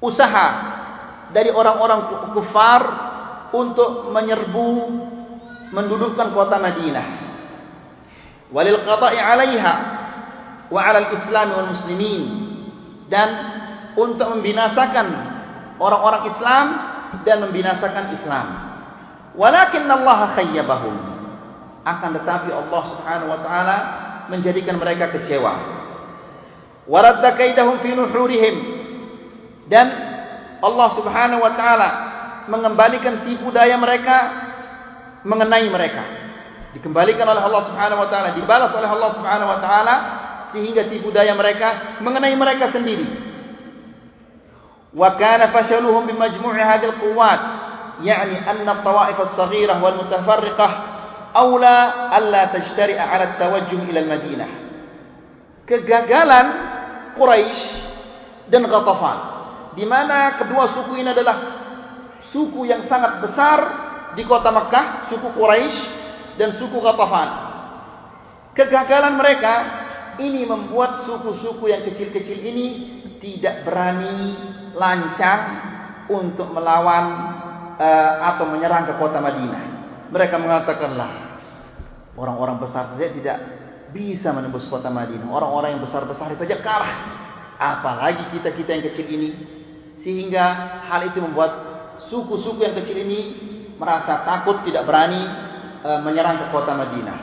usaha 0.01 0.47
dari 1.29 1.53
orang-orang 1.53 2.33
kufar 2.33 2.81
untuk 3.53 4.09
menyerbu 4.09 4.69
mendudukkan 5.69 6.33
kota 6.33 6.57
Madinah. 6.57 7.07
Walil 8.49 8.81
qada'i 8.87 9.19
'alaiha 9.19 9.73
wa 10.71 10.79
'ala 10.79 10.97
al-Islam 11.03 11.47
wal 11.51 11.69
muslimin 11.77 12.23
dan 13.11 13.29
untuk 13.99 14.27
membinasakan 14.33 15.07
orang-orang 15.77 16.23
Islam 16.31 16.65
dan 17.21 17.37
membinasakan 17.43 18.05
Islam. 18.17 18.45
Walakin 19.37 19.85
Allah 19.85 20.33
khayyabahum. 20.33 20.95
Akan 21.87 22.11
tetapi 22.19 22.51
Allah 22.51 22.81
Subhanahu 22.91 23.29
wa 23.31 23.39
taala 23.45 23.77
menjadikan 24.27 24.75
mereka 24.75 25.13
kecewa 25.13 25.76
waradda 26.87 27.35
kaidahum 27.35 27.83
fi 27.83 27.93
nuhurihim. 27.93 28.55
Dan 29.67 29.87
Allah 30.63 30.89
Subhanahu 30.95 31.43
wa 31.43 31.53
taala 31.53 31.89
mengembalikan 32.47 33.27
tipu 33.27 33.51
daya 33.51 33.75
mereka 33.77 34.17
mengenai 35.27 35.67
mereka. 35.67 36.03
Dikembalikan 36.73 37.27
oleh 37.27 37.43
Allah 37.43 37.63
Subhanahu 37.67 37.99
wa 37.99 38.09
taala 38.09 38.29
dibalas 38.33 38.71
oleh 38.73 38.89
Allah 38.89 39.11
Subhanahu 39.15 39.49
wa 39.51 39.59
taala 39.59 39.95
sehingga 40.55 40.87
tipu 40.87 41.11
daya 41.11 41.35
mereka 41.35 41.99
mengenai 41.99 42.33
mereka 42.33 42.71
sendiri. 42.71 43.07
Wa 44.95 45.19
kana 45.19 45.51
fashaluhum 45.51 46.07
bi 46.07 46.15
majmu'i 46.15 46.63
hadhihi 46.63 46.89
alquwat 46.95 47.41
ya'ni 48.01 48.39
anna 48.39 48.79
at-tawa'if 48.79 49.17
as-saghirah 49.19 49.77
wal 49.83 49.99
mutafarriqah 49.99 50.71
aula 51.35 52.09
alla 52.15 52.49
tajtari'a 52.55 53.03
'ala 53.03 53.35
at-tawajjuh 53.35 53.83
ila 53.93 53.99
al-madinah. 53.99 54.49
Kegagalan 55.67 56.76
Quraisy 57.17 57.59
dan 58.47 58.63
Ghatafan 58.69 59.17
di 59.75 59.85
mana 59.85 60.37
kedua 60.37 60.71
suku 60.77 61.01
ini 61.01 61.09
adalah 61.11 61.37
suku 62.31 62.69
yang 62.69 62.85
sangat 62.87 63.25
besar 63.25 63.59
di 64.13 64.23
kota 64.23 64.53
Makkah 64.53 65.11
suku 65.11 65.27
Quraisy 65.33 65.77
dan 66.37 66.55
suku 66.61 66.77
Ghatafan 66.77 67.29
kegagalan 68.53 69.17
mereka 69.17 69.53
ini 70.17 70.49
membuat 70.49 71.05
suku-suku 71.05 71.69
yang 71.69 71.85
kecil-kecil 71.85 72.39
ini 72.41 72.67
tidak 73.21 73.65
berani 73.65 74.33
lancang 74.73 75.41
untuk 76.09 76.49
melawan 76.53 77.05
uh, 77.77 78.13
atau 78.33 78.45
menyerang 78.49 78.89
ke 78.89 78.93
kota 78.97 79.21
Madinah. 79.21 79.63
Mereka 80.09 80.35
mengatakanlah 80.39 81.09
orang-orang 82.17 82.57
besar 82.63 82.95
saja 82.95 83.07
tidak 83.13 83.37
bisa 83.97 84.29
menembus 84.29 84.69
kota 84.69 84.93
Madinah. 84.93 85.25
Orang-orang 85.25 85.75
yang 85.75 85.81
besar-besar 85.81 86.29
itu 86.37 86.45
saja 86.45 86.61
kalah. 86.61 86.95
Apalagi 87.57 88.29
kita-kita 88.37 88.69
yang 88.77 88.85
kecil 88.93 89.07
ini. 89.09 89.29
Sehingga 90.05 90.45
hal 90.85 91.09
itu 91.09 91.17
membuat 91.17 91.51
suku-suku 92.13 92.61
yang 92.61 92.77
kecil 92.77 93.01
ini 93.01 93.19
merasa 93.81 94.21
takut, 94.21 94.61
tidak 94.61 94.85
berani 94.85 95.25
e, 95.81 95.89
menyerang 96.05 96.45
ke 96.45 96.45
kota 96.53 96.77
Madinah. 96.77 97.17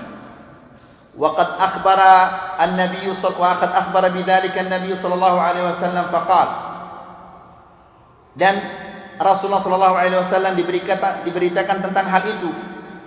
Waqad 1.15 1.49
akhbara 1.63 2.13
an-nabi 2.59 3.07
sallallahu 3.23 3.39
alaihi 3.39 3.63
wasallam 3.63 3.79
akhbara 3.87 4.09
bidzalika 4.11 4.59
an-nabi 4.67 4.91
sallallahu 4.99 5.39
alaihi 5.39 5.67
wasallam 5.71 6.05
faqal 6.11 6.49
Dan 8.35 8.55
Rasulullah 9.23 9.63
sallallahu 9.63 9.95
alaihi 9.95 10.19
wasallam 10.27 10.59
diberitakan 11.23 11.79
tentang 11.87 12.07
hal 12.11 12.23
itu 12.35 12.51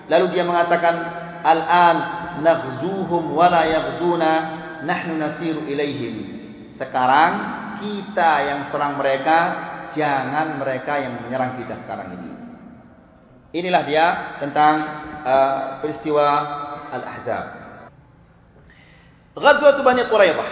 lalu 0.08 0.26
dia 0.32 0.48
mengatakan 0.48 0.96
al-an 1.44 1.98
naghzuhum 2.42 3.34
wa 3.34 3.48
la 3.50 3.64
yaghzuna, 3.66 4.32
nahnu 4.84 5.18
nasiru 5.18 5.66
ilaihim." 5.66 6.16
Sekarang 6.78 7.32
kita 7.82 8.32
yang 8.46 8.62
serang 8.70 8.98
mereka, 9.02 9.38
jangan 9.98 10.62
mereka 10.62 10.94
yang 11.02 11.26
menyerang 11.26 11.58
kita 11.58 11.74
sekarang 11.86 12.14
ini. 12.18 12.32
Inilah 13.58 13.84
dia 13.88 14.06
tentang 14.44 14.76
uh, 15.26 15.60
peristiwa 15.82 16.28
Al-Ahzab. 16.94 17.46
Ghazwat 19.38 19.78
Bani 19.86 20.04
Quraidah. 20.10 20.50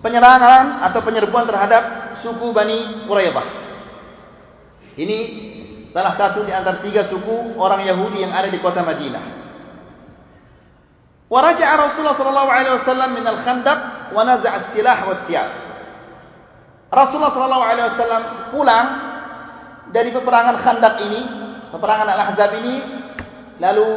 Penyerangan 0.00 0.86
atau 0.90 1.00
penyerbuan 1.04 1.48
terhadap 1.48 1.82
suku 2.24 2.52
Bani 2.52 3.08
Quraidah. 3.08 3.48
Ini 4.96 5.18
salah 5.92 6.16
satu 6.16 6.44
di 6.48 6.52
antara 6.52 6.80
tiga 6.80 7.08
suku 7.12 7.56
orang 7.60 7.84
Yahudi 7.84 8.24
yang 8.24 8.32
ada 8.32 8.48
di 8.48 8.60
kota 8.60 8.80
Madinah. 8.80 9.35
Wa 11.31 11.39
raja'a 11.39 11.73
Rasulullah 11.79 12.17
sallallahu 12.19 12.49
alaihi 12.51 12.75
wasallam 12.83 13.09
min 13.15 13.25
al-Khandaq 13.25 13.79
wa 14.11 14.21
naza'a 14.27 14.55
as-silah 14.67 14.97
wa 15.07 15.13
as-siyaf. 15.15 15.49
Rasulullah 16.91 17.31
sallallahu 17.31 17.65
alaihi 17.65 17.87
wasallam 17.95 18.23
pulang 18.51 18.87
dari 19.95 20.09
peperangan 20.11 20.55
Khandaq 20.59 20.95
ini, 21.07 21.21
peperangan 21.71 22.07
Al-Ahzab 22.11 22.51
ini, 22.59 22.73
lalu 23.63 23.87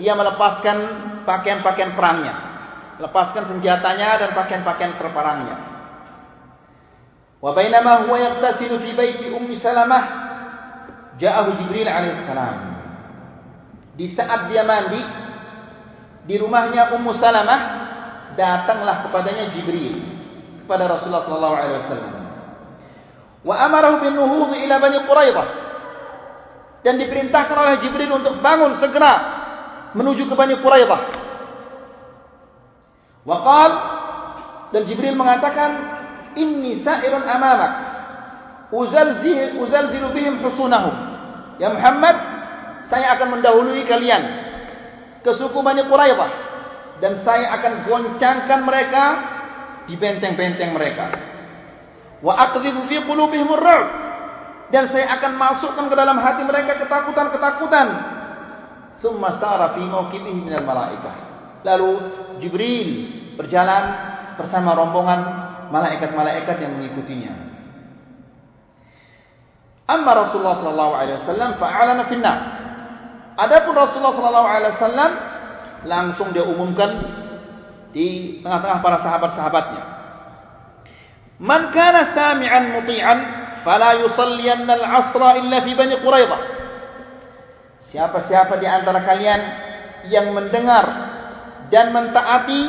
dia 0.00 0.16
melepaskan 0.16 0.76
pakaian-pakaian 1.28 1.92
perangnya, 1.92 2.34
lepaskan 3.00 3.44
senjatanya 3.52 4.24
dan 4.24 4.30
pakaian-pakaian 4.32 4.96
perperangnya. 4.96 5.74
وبينما 7.44 8.08
هو 8.08 8.16
يغتسل 8.16 8.72
في 8.80 8.90
بيت 8.96 9.20
أم 9.36 9.54
سلمة 9.60 10.00
جاءه 11.20 11.46
جبريل 11.60 11.88
عليه 11.88 12.12
السلام 12.24 12.56
di 13.94 14.10
saat 14.10 14.50
dia 14.50 14.66
mandi 14.66 14.98
di 16.29 16.37
rumahnya 16.37 16.93
Ummu 16.93 17.17
Salamah 17.17 17.61
datanglah 18.37 19.09
kepadanya 19.09 19.49
Jibril 19.57 19.97
kepada 20.61 20.85
Rasulullah 20.85 21.25
sallallahu 21.25 21.55
alaihi 21.57 21.77
wasallam. 21.81 22.13
Wa 23.41 23.55
amarahu 23.65 24.05
bin 24.05 24.13
nuhudh 24.13 24.53
ila 24.53 24.75
Bani 24.77 24.97
Quraidah. 25.09 25.47
Dan 26.85 27.01
diperintahkan 27.01 27.57
oleh 27.57 27.75
Jibril 27.81 28.13
untuk 28.13 28.37
bangun 28.45 28.77
segera 28.77 29.13
menuju 29.97 30.29
ke 30.29 30.35
Bani 30.37 30.61
Quraidah. 30.61 31.01
Wa 33.25 33.37
qala 33.41 33.77
dan 34.69 34.85
Jibril 34.85 35.17
mengatakan 35.17 35.71
inni 36.37 36.85
sa'irun 36.85 37.25
amamak. 37.25 37.73
Uzalzih 38.69 39.57
uzalzilu 39.57 40.13
bihim 40.13 40.45
husunahum. 40.45 40.93
Ya 41.57 41.73
Muhammad 41.73 42.15
saya 42.93 43.17
akan 43.17 43.41
mendahului 43.41 43.81
kalian 43.89 44.48
ke 45.23 45.31
suku 45.35 45.59
Bani 45.59 45.83
Quraidah 45.87 46.31
dan 46.99 47.23
saya 47.23 47.55
akan 47.59 47.73
goncangkan 47.87 48.59
mereka 48.63 49.03
di 49.87 49.95
benteng-benteng 49.95 50.75
mereka. 50.75 51.07
Wa 52.19 52.51
aqdhifu 52.51 52.87
fi 52.91 52.99
qulubihim 53.07 53.47
ar-ru'b 53.47 53.87
dan 54.69 54.91
saya 54.91 55.17
akan 55.17 55.31
masukkan 55.39 55.85
ke 55.87 55.95
dalam 55.95 56.19
hati 56.19 56.43
mereka 56.43 56.77
ketakutan-ketakutan. 56.79 57.87
Thumma 58.99 59.39
sara 59.39 59.79
fi 59.79 59.81
mawqibihi 59.87 60.43
minal 60.43 60.67
malaikah 60.67 61.29
lalu 61.63 61.91
Jibril 62.39 62.89
berjalan 63.35 63.83
bersama 64.39 64.75
rombongan 64.75 65.19
malaikat-malaikat 65.71 66.55
yang 66.63 66.79
mengikutinya. 66.79 67.33
Amma 69.89 70.11
Rasulullah 70.13 70.61
sallallahu 70.61 70.93
alaihi 70.93 71.17
wasallam 71.25 71.49
fa'alana 71.57 72.03
fil 72.07 72.21
nas. 72.21 72.41
Adapun 73.39 73.71
Rasulullah 73.71 74.15
sallallahu 74.19 74.49
alaihi 74.51 74.73
wasallam 74.75 75.11
langsung 75.87 76.35
dia 76.35 76.43
umumkan 76.43 76.91
di 77.95 78.39
tengah-tengah 78.43 78.79
para 78.83 78.97
sahabat-sahabatnya. 78.99 79.83
Man 81.39 81.71
kana 81.71 82.11
sami'an 82.11 82.75
muti'an 82.75 83.19
fala 83.63 83.95
yusalliyanna 84.03 84.75
al-'asra 84.75 85.39
illa 85.39 85.57
fi 85.63 85.71
Bani 85.71 85.95
Quraidah. 86.03 86.41
Siapa-siapa 87.95 88.59
di 88.59 88.67
antara 88.67 89.01
kalian 89.07 89.41
yang 90.11 90.35
mendengar 90.35 90.85
dan 91.71 91.95
mentaati 91.95 92.61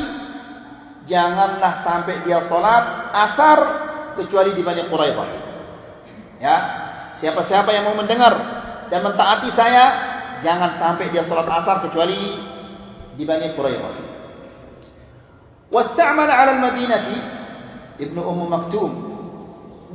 janganlah 1.05 1.83
sampai 1.83 2.23
dia 2.23 2.47
solat 2.47 3.11
asar 3.11 3.59
kecuali 4.15 4.55
di 4.55 4.63
Bani 4.63 4.87
Quraidah. 4.87 5.27
Ya, 6.41 6.55
siapa-siapa 7.21 7.69
yang 7.75 7.91
mau 7.91 7.99
mendengar 7.99 8.33
dan 8.89 9.05
mentaati 9.05 9.53
saya, 9.53 9.85
jangan 10.41 10.77
sampai 10.77 11.09
dia 11.09 11.25
solat 11.25 11.47
asar 11.47 11.85
kecuali 11.85 12.37
di 13.15 13.23
Bani 13.25 13.53
Quraidah. 13.53 13.93
Wasta'mala 15.71 16.33
'ala 16.35 16.51
al-Madinati 16.59 17.17
Ibnu 18.03 18.21
Ummu 18.21 18.45
Maktum 18.49 18.91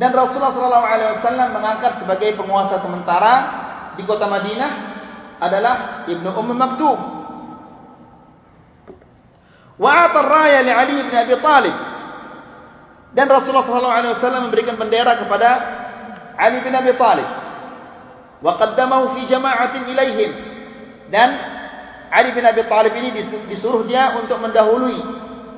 dan 0.00 0.12
Rasulullah 0.12 0.52
sallallahu 0.56 0.86
alaihi 0.86 1.10
wasallam 1.20 1.48
mengangkat 1.52 1.92
sebagai 2.00 2.36
penguasa 2.36 2.80
sementara 2.80 3.34
di 3.96 4.02
kota 4.08 4.24
Madinah 4.28 4.72
adalah 5.40 6.04
Ibnu 6.08 6.30
Ummu 6.32 6.54
Maktum 6.56 6.98
Wa'ata 9.76 10.24
raya 10.24 10.64
li 10.64 10.72
Ali 10.72 11.04
bin 11.04 11.12
Abi 11.12 11.36
Talib. 11.44 11.76
Dan 13.12 13.28
Rasulullah 13.32 13.64
SAW 13.64 14.44
memberikan 14.48 14.76
bendera 14.76 15.20
kepada 15.20 15.48
Ali 16.36 16.60
bin 16.64 16.72
Abi 16.72 16.96
Talib 17.00 17.28
wa 18.40 18.52
qaddamahu 18.60 19.16
fi 19.16 19.28
jama'atin 19.30 19.82
ilaihim. 19.88 20.30
Dan 21.08 21.28
Ali 22.10 22.34
bin 22.34 22.44
Abi 22.46 22.62
Talib 22.66 22.94
ini 22.94 23.26
disuruh 23.50 23.86
dia 23.86 24.14
untuk 24.18 24.38
mendahului 24.38 24.98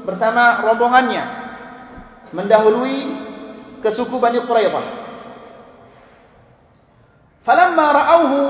bersama 0.05 0.65
rombongannya. 0.65 1.25
Mendahului 2.33 2.97
ke 3.81 3.93
suku 3.97 4.17
Bani 4.21 4.45
Quraidah. 4.45 4.85
Falamma 7.45 7.87
ra'awhu 7.97 8.41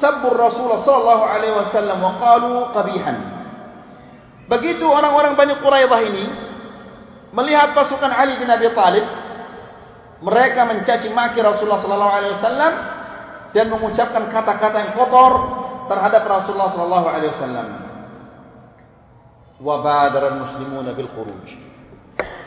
sabbu 0.00 0.28
Rasul 0.32 0.70
sallallahu 0.80 1.24
alaihi 1.28 1.54
wasallam 1.56 1.98
wa 2.00 2.12
qalu 2.16 2.52
qabihan. 2.72 3.16
Begitu 4.48 4.84
orang-orang 4.88 5.36
Bani 5.36 5.54
Quraidah 5.60 6.00
ini 6.08 6.24
melihat 7.36 7.76
pasukan 7.76 8.08
Ali 8.08 8.40
bin 8.40 8.48
Abi 8.48 8.72
Talib 8.72 9.04
mereka 10.24 10.64
mencaci 10.64 11.12
maki 11.12 11.38
Rasulullah 11.44 11.84
sallallahu 11.84 12.14
alaihi 12.16 12.34
wasallam 12.40 12.72
dan 13.56 13.72
mengucapkan 13.72 14.28
kata-kata 14.28 14.76
yang 14.76 14.92
kotor 14.96 15.32
terhadap 15.88 16.22
Rasulullah 16.28 16.70
sallallahu 16.72 17.06
alaihi 17.08 17.32
wasallam. 17.32 17.68
Wa 19.58 19.76
badara 19.82 20.36
muslimun 20.36 20.86
bil 20.94 21.10
khuruj. 21.16 21.46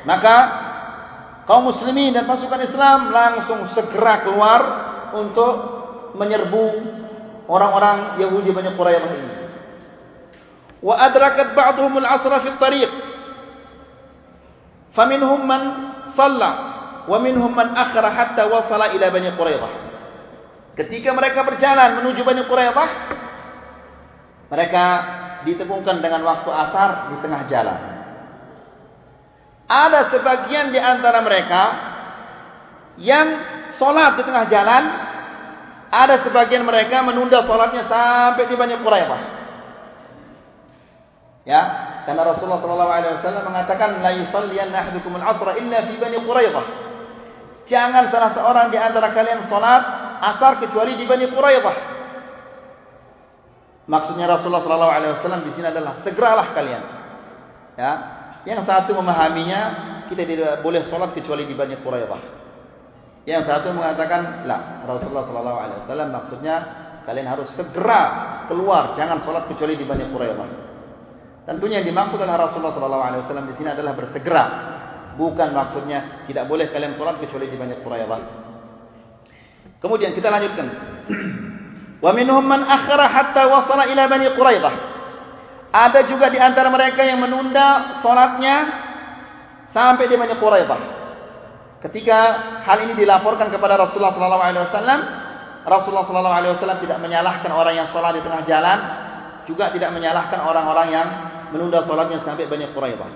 Maka 0.06 0.36
kaum 1.50 1.74
muslimin 1.74 2.14
dan 2.14 2.30
pasukan 2.30 2.62
Islam 2.64 3.12
langsung 3.12 3.60
segera 3.74 4.24
keluar 4.24 4.62
untuk 5.18 5.54
menyerbu 6.16 6.66
orang-orang 7.50 8.22
Yahudi 8.22 8.50
Bani 8.54 8.72
Quraisyah 8.78 9.12
ini. 9.12 9.34
Wa 10.82 10.98
adrakat 10.98 11.54
ba'dhum 11.54 11.94
al-'asra 12.00 12.42
fi 12.46 12.50
at-tariq. 12.56 12.92
Faminhum 14.96 15.40
man 15.46 15.62
shalla 16.16 16.52
wa 17.06 17.18
minhum 17.22 17.52
man 17.52 17.74
akhara 17.76 18.14
hatta 18.14 18.48
wasala 18.48 18.94
ila 18.94 19.06
Bani 19.12 19.30
Quraidah. 19.36 19.72
Ketika 20.72 21.12
mereka 21.12 21.44
berjalan 21.44 22.00
menuju 22.00 22.24
Bani 22.24 22.48
Quraidah, 22.48 22.90
mereka 24.48 24.86
ditemukan 25.44 26.00
dengan 26.00 26.22
waktu 26.24 26.50
asar 26.52 26.90
di 27.12 27.18
tengah 27.20 27.42
jalan. 27.52 27.80
Ada 29.68 30.12
sebagian 30.12 30.72
di 30.76 30.80
antara 30.80 31.20
mereka 31.24 31.64
yang 33.00 33.28
solat 33.80 34.20
di 34.20 34.24
tengah 34.24 34.46
jalan, 34.52 34.84
ada 35.92 36.24
sebagian 36.24 36.64
mereka 36.64 37.04
menunda 37.04 37.44
solatnya 37.44 37.88
sampai 37.88 38.48
di 38.48 38.56
Bani 38.56 38.76
Quraidah. 38.80 39.22
Ya, 41.42 41.62
karena 42.06 42.22
Rasulullah 42.22 42.62
SAW 42.62 43.50
mengatakan 43.50 43.98
la 44.00 44.14
yusalliyanna 44.14 44.78
ahadukum 44.88 45.18
al-'asra 45.20 45.58
illa 45.60 45.84
fi 45.84 45.94
Bani 46.00 46.18
Quraidah. 46.24 46.66
Jangan 47.68 48.12
salah 48.12 48.32
seorang 48.36 48.68
di 48.72 48.78
antara 48.80 49.16
kalian 49.16 49.48
solat 49.48 50.11
asar 50.22 50.62
kecuali 50.62 50.94
di 50.96 51.06
Bani 51.10 51.26
Quraidah. 51.34 51.78
Maksudnya 53.90 54.30
Rasulullah 54.30 54.62
sallallahu 54.62 54.94
alaihi 54.94 55.14
wasallam 55.20 55.42
di 55.44 55.52
sini 55.58 55.68
adalah 55.68 56.00
segeralah 56.06 56.48
kalian. 56.54 56.84
Ya. 57.76 57.94
Yang 58.46 58.66
satu 58.66 58.98
memahaminya 58.98 59.62
kita 60.10 60.26
tidak 60.26 60.66
boleh 60.66 60.86
solat 60.90 61.18
kecuali 61.18 61.50
di 61.50 61.58
Bani 61.58 61.76
Quraidah. 61.82 62.22
Yang 63.26 63.44
satu 63.50 63.74
mengatakan 63.74 64.46
la 64.46 64.86
Rasulullah 64.86 65.26
sallallahu 65.26 65.60
alaihi 65.60 65.80
wasallam 65.86 66.10
maksudnya 66.14 66.56
kalian 67.06 67.28
harus 67.28 67.50
segera 67.58 68.02
keluar 68.46 68.94
jangan 68.94 69.26
solat 69.26 69.50
kecuali 69.50 69.74
di 69.76 69.86
Bani 69.86 70.06
Quraidah. 70.14 70.50
Tentunya 71.50 71.82
yang 71.82 71.90
dimaksud 71.90 72.22
oleh 72.22 72.38
Rasulullah 72.38 72.74
sallallahu 72.78 73.04
alaihi 73.04 73.22
wasallam 73.26 73.50
di 73.50 73.56
sini 73.58 73.70
adalah 73.74 73.98
bersegera 73.98 74.46
Bukan 75.20 75.52
maksudnya 75.52 76.24
tidak 76.28 76.48
boleh 76.48 76.72
kalian 76.72 76.96
sholat 76.96 77.20
kecuali 77.20 77.52
di 77.52 77.58
banyak 77.60 77.84
Quraidah. 77.84 78.50
Kemudian 79.82 80.14
kita 80.14 80.30
lanjutkan. 80.30 80.68
Wa 82.06 82.14
minhum 82.14 82.46
man 82.46 82.66
akhara 82.66 83.10
hatta 83.10 83.50
wasala 83.50 83.90
ila 83.90 84.04
bani 84.06 84.30
Quraidah. 84.38 84.74
Ada 85.72 86.04
juga 86.12 86.28
di 86.28 86.36
antara 86.36 86.68
mereka 86.68 87.00
yang 87.00 87.24
menunda 87.24 88.00
salatnya 88.04 88.56
sampai 89.72 90.04
di 90.12 90.20
Bani 90.20 90.36
Quraidah. 90.36 90.80
Ketika 91.80 92.20
hal 92.68 92.78
ini 92.86 92.94
dilaporkan 92.94 93.50
kepada 93.50 93.80
Rasulullah 93.80 94.14
sallallahu 94.14 94.44
alaihi 94.44 94.64
wasallam, 94.68 95.00
Rasulullah 95.64 96.06
sallallahu 96.06 96.38
alaihi 96.38 96.54
wasallam 96.60 96.80
tidak 96.84 97.00
menyalahkan 97.00 97.52
orang 97.56 97.74
yang 97.74 97.88
salat 97.96 98.20
di 98.20 98.22
tengah 98.22 98.44
jalan, 98.44 98.80
juga 99.48 99.72
tidak 99.72 99.90
menyalahkan 99.96 100.40
orang-orang 100.44 100.88
yang 100.92 101.08
menunda 101.56 101.88
salatnya 101.88 102.20
sampai 102.28 102.52
Bani 102.52 102.68
Quraidah. 102.76 103.10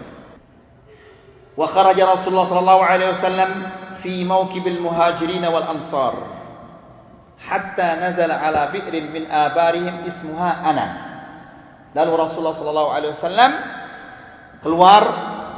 Wa 1.59 1.67
kharaja 1.75 2.03
Rasulullah 2.07 2.47
sallallahu 2.47 2.81
alaihi 2.87 3.11
wasallam 3.19 3.51
fi 3.99 4.23
mawqibil 4.23 4.79
muhajirin 4.79 5.43
wal 5.43 5.67
ansar 5.75 6.34
hatta 7.45 8.01
nazala 8.01 8.41
ala 8.41 8.73
bi'rin 8.73 9.13
min 9.13 9.23
abarihim 9.29 10.09
ismuha 10.09 10.51
ana. 10.65 10.87
Lalu 11.95 12.11
Rasulullah 12.17 12.57
sallallahu 12.59 12.91
alaihi 12.91 13.13
wasallam 13.15 13.51
keluar 14.65 15.03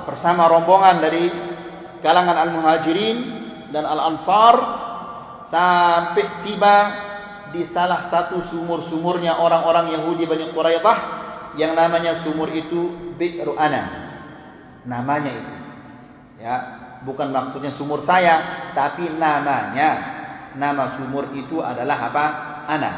bersama 0.05 0.45
rombongan 0.51 1.01
dari 1.01 1.25
kalangan 2.05 2.37
al-muhajirin 2.47 3.17
dan 3.73 3.83
al-ansar 3.83 4.55
sampai 5.49 6.45
tiba 6.45 6.77
di 7.55 7.63
salah 7.71 8.11
satu 8.11 8.51
sumur-sumurnya 8.51 9.39
orang-orang 9.39 9.95
Yahudi 9.95 10.27
Bani 10.27 10.51
Quraidah 10.51 10.97
yang 11.55 11.73
namanya 11.73 12.21
sumur 12.27 12.51
itu 12.51 13.15
Bi'ru 13.15 13.55
Anam. 13.57 13.87
Namanya 14.85 15.31
itu. 15.33 15.53
Ya, 16.37 16.55
bukan 17.01 17.33
maksudnya 17.33 17.73
sumur 17.79 18.05
saya, 18.05 18.69
tapi 18.77 19.09
namanya. 19.09 20.16
Nama 20.57 20.97
sumur 20.97 21.29
itu 21.37 21.61
adalah 21.61 22.09
apa? 22.09 22.25
Ana. 22.65 22.91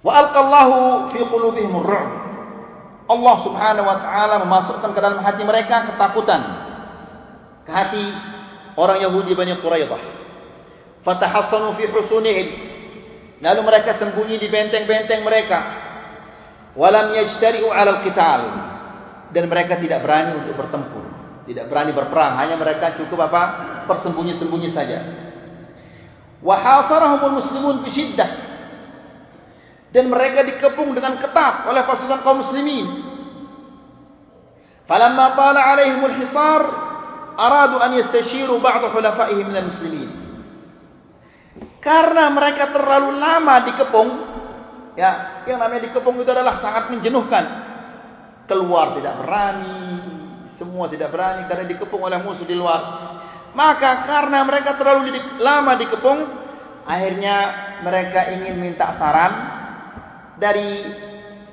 Wa 0.00 0.12
alqallahu 0.24 0.76
fi 1.12 1.20
qulubihim 1.20 1.72
ar-ru'b. 1.84 2.10
Allah 3.04 3.36
Subhanahu 3.44 3.84
wa 3.84 3.98
taala 4.00 4.34
memasukkan 4.48 4.90
ke 4.96 5.00
dalam 5.00 5.20
hati 5.20 5.42
mereka 5.44 5.92
ketakutan. 5.92 6.42
Ke 7.68 7.70
hati 7.72 8.04
orang 8.80 9.04
Yahudi 9.04 9.36
Bani 9.36 9.60
Quraidah. 9.60 10.02
Fatahassanu 11.04 11.76
fi 11.76 11.84
husunihim. 11.92 12.48
Lalu 13.44 13.60
mereka 13.60 14.00
sembunyi 14.00 14.40
di 14.40 14.48
benteng-benteng 14.48 15.20
mereka. 15.20 15.60
Walam 16.74 17.12
yajtari'u 17.12 17.68
'ala 17.68 18.00
al-qital 18.00 18.40
dan 19.34 19.44
mereka 19.50 19.76
tidak 19.82 20.00
berani 20.00 20.38
untuk 20.38 20.54
bertempur, 20.54 21.04
tidak 21.50 21.66
berani 21.66 21.90
berperang, 21.90 22.38
hanya 22.38 22.54
mereka 22.54 22.94
cukup 22.98 23.30
apa? 23.30 23.42
Bersembunyi-sembunyi 23.84 24.70
saja. 24.72 24.98
Wa 26.44 26.56
hasarahumul 26.60 27.44
muslimun 27.44 27.86
bi 27.86 27.90
syiddah. 27.92 28.30
Dan 29.94 30.10
mereka 30.10 30.42
dikepung 30.42 30.90
dengan 30.92 31.22
ketat 31.22 31.70
oleh 31.70 31.86
pasukan 31.86 32.20
kaum 32.26 32.42
muslimin. 32.42 32.86
Falamma 34.84 35.38
tala 35.38 35.60
alaihimul 35.64 36.16
hisar, 36.18 36.62
aradu 37.38 37.78
an 37.78 37.90
yastashiru 37.96 38.58
ba'd 38.58 38.90
hulafaihim 38.90 39.48
minal 39.48 39.70
muslimin. 39.70 40.10
Karena 41.78 42.28
mereka 42.32 42.74
terlalu 42.74 43.16
lama 43.16 43.54
dikepung, 43.70 44.10
ya, 44.98 45.44
yang 45.46 45.62
namanya 45.62 45.88
dikepung 45.88 46.16
itu 46.18 46.30
adalah 46.32 46.58
sangat 46.58 46.90
menjenuhkan 46.90 47.44
keluar 48.50 48.96
tidak 48.98 49.14
berani, 49.24 50.00
semua 50.60 50.86
tidak 50.88 51.10
berani 51.10 51.48
karena 51.48 51.64
dikepung 51.68 52.02
oleh 52.02 52.18
musuh 52.20 52.46
di 52.46 52.56
luar. 52.56 52.82
Maka 53.54 54.02
karena 54.02 54.42
mereka 54.42 54.74
terlalu 54.74 55.14
lama 55.38 55.78
dikepung, 55.78 56.20
akhirnya 56.84 57.36
mereka 57.86 58.34
ingin 58.34 58.58
minta 58.58 58.98
saran 58.98 59.32
dari 60.42 60.82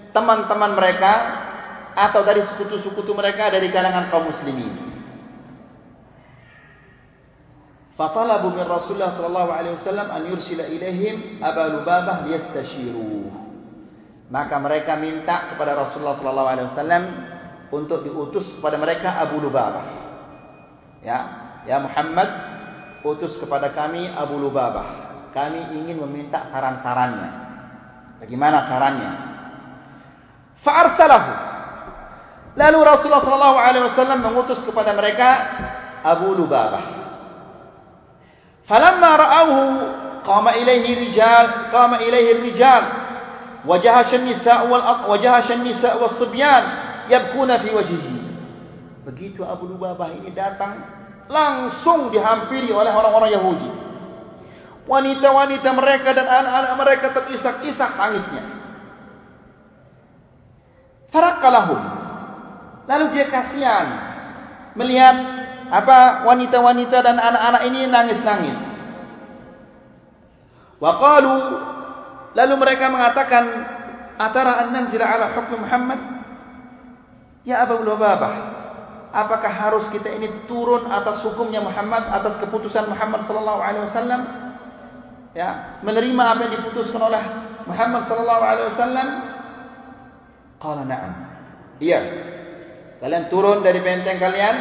teman-teman 0.10 0.74
mereka 0.74 1.14
atau 1.94 2.26
dari 2.26 2.42
sekutu-sekutu 2.42 3.14
mereka 3.14 3.54
dari 3.54 3.70
kalangan 3.70 4.10
kaum 4.10 4.34
muslimin. 4.34 4.92
Fatalabu 8.00 8.50
min 8.50 8.66
Rasulullah 8.66 9.14
sallallahu 9.14 9.52
alaihi 9.54 9.78
wasallam 9.78 10.08
an 10.10 10.22
yursila 10.26 10.66
ilaihim 10.66 11.38
Abu 11.38 11.64
Lubabah 11.78 12.26
liyastashiruh. 12.26 13.30
Maka 14.32 14.56
mereka 14.58 14.98
minta 14.98 15.54
kepada 15.54 15.78
Rasulullah 15.78 16.18
sallallahu 16.18 16.50
alaihi 16.50 16.68
wasallam 16.74 17.04
untuk 17.70 18.02
diutus 18.02 18.48
kepada 18.58 18.80
mereka 18.82 19.22
Abu 19.22 19.38
Lubabah. 19.44 19.86
Ya, 21.06 21.51
Ya 21.66 21.78
Muhammad, 21.78 22.30
utus 23.06 23.38
kepada 23.38 23.74
kami 23.74 24.10
Abu 24.10 24.38
Lubabah. 24.42 25.12
Kami 25.32 25.78
ingin 25.78 26.02
meminta 26.02 26.50
saran-sarannya. 26.52 27.30
Bagaimana 28.22 28.68
sarannya? 28.68 29.12
Fa'arsalahu. 30.62 31.32
Lalu 32.60 32.80
Rasulullah 32.84 33.24
SAW 33.24 34.20
mengutus 34.20 34.60
kepada 34.68 34.92
mereka 34.92 35.30
Abu 36.04 36.36
Lubabah. 36.36 37.02
Falamma 38.68 39.10
ra'awhu 39.18 39.62
qama 40.24 40.54
ilaihi 40.56 41.10
rijal 41.10 41.74
qama 41.74 42.00
ilaihi 42.04 42.40
rijal 42.52 42.84
wajaha 43.66 44.10
shamisa 44.14 44.70
wal 44.70 45.10
wajaha 45.10 45.50
shamisa 45.50 45.98
was 45.98 46.18
sibyan 46.22 46.64
yabkuna 47.10 47.62
fi 47.62 47.70
wajhihi 47.74 48.18
begitu 49.06 49.42
Abu 49.42 49.70
Lubabah 49.70 50.14
ini 50.14 50.30
datang 50.34 51.01
langsung 51.28 52.10
dihampiri 52.10 52.72
oleh 52.74 52.90
orang-orang 52.90 53.32
Yahudi. 53.36 53.70
Wanita-wanita 54.90 55.70
mereka 55.78 56.10
dan 56.18 56.26
anak-anak 56.26 56.74
mereka 56.80 57.06
terisak-isak 57.14 57.92
tangisnya. 57.96 58.44
Farakalahum. 61.14 61.82
Lalu 62.90 63.06
dia 63.14 63.26
kasihan 63.30 63.88
melihat 64.74 65.16
apa 65.72 66.28
wanita-wanita 66.28 66.98
dan 67.04 67.16
anak-anak 67.20 67.62
ini 67.68 67.80
nangis-nangis. 67.88 68.58
Waqalu 70.82 71.36
lalu 72.34 72.54
mereka 72.58 72.90
mengatakan 72.90 73.44
atara 74.18 74.66
an 74.66 74.68
nanzila 74.74 75.06
ala 75.06 75.26
hukm 75.38 75.62
Muhammad 75.62 76.00
ya 77.46 77.64
Abu 77.66 77.86
Lubabah 77.86 78.61
apakah 79.12 79.52
harus 79.52 79.86
kita 79.92 80.08
ini 80.08 80.48
turun 80.48 80.88
atas 80.88 81.24
hukumnya 81.28 81.60
Muhammad 81.60 82.08
atas 82.10 82.40
keputusan 82.42 82.88
Muhammad 82.88 83.28
sallallahu 83.28 83.62
alaihi 83.62 83.86
wasallam? 83.92 84.22
Ya 85.32 85.80
menerima 85.86 86.24
apa 86.24 86.40
yang 86.48 86.54
diputuskan 86.60 87.00
oleh 87.00 87.24
Muhammad 87.68 88.08
sallallahu 88.08 88.44
alaihi 88.44 88.68
wasallam? 88.76 89.08
Qala 90.60 90.84
na'am. 90.88 91.14
Iya. 91.80 92.00
Kalian 93.02 93.34
turun 93.34 93.66
dari 93.66 93.82
benteng 93.82 94.22
kalian 94.22 94.56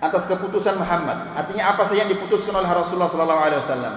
atas 0.00 0.24
keputusan 0.30 0.76
Muhammad. 0.78 1.36
Artinya 1.36 1.74
apa 1.74 1.88
saja 1.88 2.06
yang 2.06 2.12
diputuskan 2.12 2.54
oleh 2.54 2.70
Rasulullah 2.70 3.10
sallallahu 3.12 3.42
alaihi 3.42 3.60
wasallam? 3.66 3.94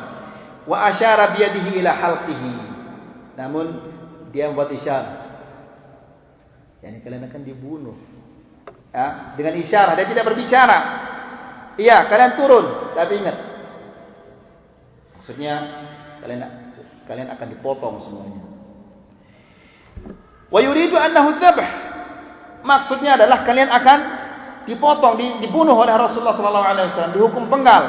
Wa 0.67 0.77
asyara 0.91 1.35
bi 1.35 1.43
yadihi 1.43 1.69
ila 1.79 1.91
halqihi. 1.95 2.53
Namun 3.39 3.65
dia 4.29 4.51
membuat 4.51 4.73
isyarat 4.75 5.29
yakni 6.79 7.03
kalian 7.03 7.27
akan 7.27 7.43
dibunuh 7.43 7.97
ya, 8.93 9.33
dengan 9.35 9.53
isyarat 9.59 9.95
dia 9.97 10.07
tidak 10.09 10.25
berbicara. 10.27 10.77
Iya 11.79 12.11
kalian 12.11 12.33
turun. 12.35 12.65
Tapi 12.93 13.13
ingat. 13.19 13.37
Maksudnya 15.19 15.53
kalian 16.19 16.41
kalian 17.07 17.29
akan 17.33 17.47
dipotong 17.53 17.95
semuanya. 18.05 18.41
Wa 20.49 20.59
yuridu 20.59 20.97
annahu 20.97 21.37
dzabh 21.37 21.59
maksudnya 22.65 23.15
adalah 23.15 23.47
kalian 23.47 23.69
akan 23.71 23.99
dipotong 24.67 25.15
dibunuh 25.41 25.73
oleh 25.73 25.95
Rasulullah 25.95 26.35
sallallahu 26.35 26.67
alaihi 26.67 26.87
wasallam 26.93 27.15
dihukum 27.15 27.43
penggal. 27.47 27.83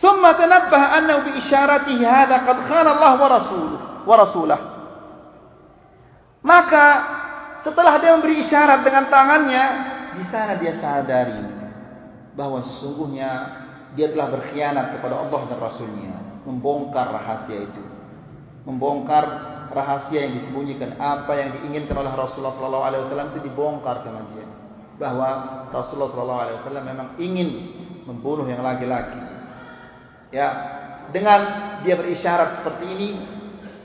Thumma 0.00 0.36
tanabbaha 0.36 0.86
annahu 1.00 1.20
bi 1.28 1.30
isyaratihi 1.44 2.04
hadha 2.04 2.44
qad 2.44 2.56
khana 2.68 2.90
Allah 2.96 3.12
wa 3.16 3.28
rasuluhu 3.32 3.76
wa 4.06 4.14
rasulahu 4.14 4.76
maka 6.46 6.84
setelah 7.66 7.98
dia 7.98 8.14
memberi 8.14 8.46
isyarat 8.46 8.86
dengan 8.86 9.10
tangannya, 9.10 9.64
di 10.14 10.24
sana 10.30 10.54
dia 10.62 10.78
sadari 10.78 11.42
bahwa 12.38 12.62
sesungguhnya 12.62 13.30
dia 13.98 14.14
telah 14.14 14.30
berkhianat 14.38 14.94
kepada 14.94 15.26
Allah 15.26 15.40
dan 15.50 15.58
Rasulnya, 15.58 16.14
membongkar 16.46 17.10
rahasia 17.10 17.66
itu, 17.66 17.82
membongkar 18.62 19.24
rahasia 19.74 20.30
yang 20.30 20.38
disembunyikan, 20.38 20.94
apa 20.94 21.32
yang 21.34 21.58
diinginkan 21.58 21.96
oleh 21.98 22.12
Rasulullah 22.14 22.54
SAW 22.54 23.34
itu 23.34 23.40
dibongkar 23.50 24.06
sama 24.06 24.22
dia, 24.30 24.46
bahwa 25.02 25.28
Rasulullah 25.74 26.12
SAW 26.62 26.86
memang 26.86 27.18
ingin 27.18 27.48
membunuh 28.06 28.46
yang 28.46 28.62
laki-laki. 28.62 29.18
Ya, 30.30 30.48
dengan 31.10 31.40
dia 31.82 31.98
berisyarat 31.98 32.62
seperti 32.62 32.84
ini, 32.94 33.08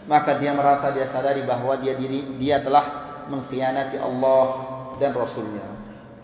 maka 0.06 0.38
dia 0.38 0.54
merasa 0.54 0.94
dia 0.94 1.10
sadari 1.10 1.42
bahwa 1.50 1.82
dia 1.82 1.98
diri 1.98 2.38
dia 2.38 2.62
telah 2.62 3.01
mengkhianati 3.28 3.98
Allah 4.00 4.46
dan 4.98 5.12
Rasulnya. 5.14 5.66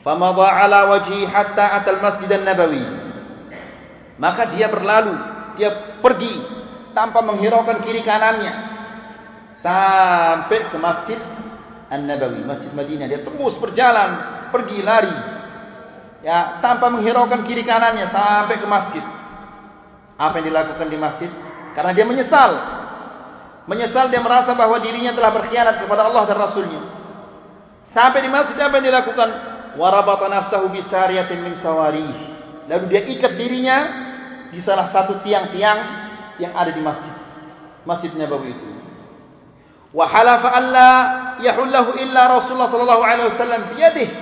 Famadha 0.01 0.47
ala 0.47 0.87
wajhi 0.87 1.27
hatta 1.27 1.81
atal 1.81 1.99
masjid 1.99 2.29
an-nabawi. 2.31 2.85
Maka 4.17 4.55
dia 4.55 4.71
berlalu, 4.71 5.13
dia 5.59 5.99
pergi 6.01 6.33
tanpa 6.95 7.21
menghiraukan 7.21 7.85
kiri 7.85 8.01
kanannya 8.01 8.53
sampai 9.61 10.71
ke 10.71 10.77
masjid 10.79 11.19
an-nabawi, 11.91 12.41
masjid 12.45 12.71
Madinah. 12.71 13.05
Dia 13.09 13.21
terus 13.25 13.53
berjalan, 13.59 14.09
pergi 14.53 14.79
lari. 14.81 15.17
Ya, 16.25 16.59
tanpa 16.65 16.89
menghiraukan 16.89 17.45
kiri 17.45 17.61
kanannya 17.61 18.09
sampai 18.09 18.55
ke 18.57 18.67
masjid. 18.67 19.03
Apa 20.17 20.41
yang 20.41 20.49
dilakukan 20.49 20.87
di 20.89 20.97
masjid? 20.97 21.29
Karena 21.77 21.93
dia 21.93 22.05
menyesal. 22.09 22.51
Menyesal 23.67 24.07
dia 24.07 24.23
merasa 24.23 24.55
bahwa 24.55 24.79
dirinya 24.79 25.11
telah 25.11 25.31
berkhianat 25.35 25.83
kepada 25.83 26.07
Allah 26.07 26.23
dan 26.23 26.37
Rasulnya. 26.39 26.81
Sampai 27.91 28.23
di 28.23 28.31
masjid 28.31 28.55
apa 28.63 28.79
yang 28.79 28.87
dilakukan? 28.87 29.29
Warabata 29.75 30.31
nafsahu 30.31 30.71
bisariyatin 30.71 31.43
min 31.43 31.53
sawarih. 31.59 32.15
Lalu 32.71 32.83
dia 32.87 33.01
ikat 33.03 33.35
dirinya 33.35 33.77
di 34.55 34.63
salah 34.63 34.87
satu 34.95 35.19
tiang-tiang 35.19 35.79
yang 36.39 36.55
ada 36.55 36.71
di 36.71 36.79
masjid. 36.79 37.11
Masjid 37.83 38.11
Nabawi 38.15 38.55
itu. 38.55 38.69
Wa 39.91 40.07
halafa 40.07 40.47
alla 40.51 40.91
yahullahu 41.43 41.95
illa 41.99 42.39
Rasulullah 42.39 42.71
sallallahu 42.71 43.03
alaihi 43.03 43.27
wasallam 43.35 43.61
biyadihi. 43.75 44.15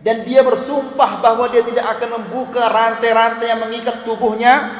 Dan 0.00 0.24
dia 0.24 0.40
bersumpah 0.40 1.20
bahwa 1.20 1.52
dia 1.52 1.60
tidak 1.60 1.98
akan 1.98 2.08
membuka 2.16 2.72
rantai-rantai 2.72 3.52
yang 3.52 3.60
mengikat 3.60 4.00
tubuhnya 4.08 4.79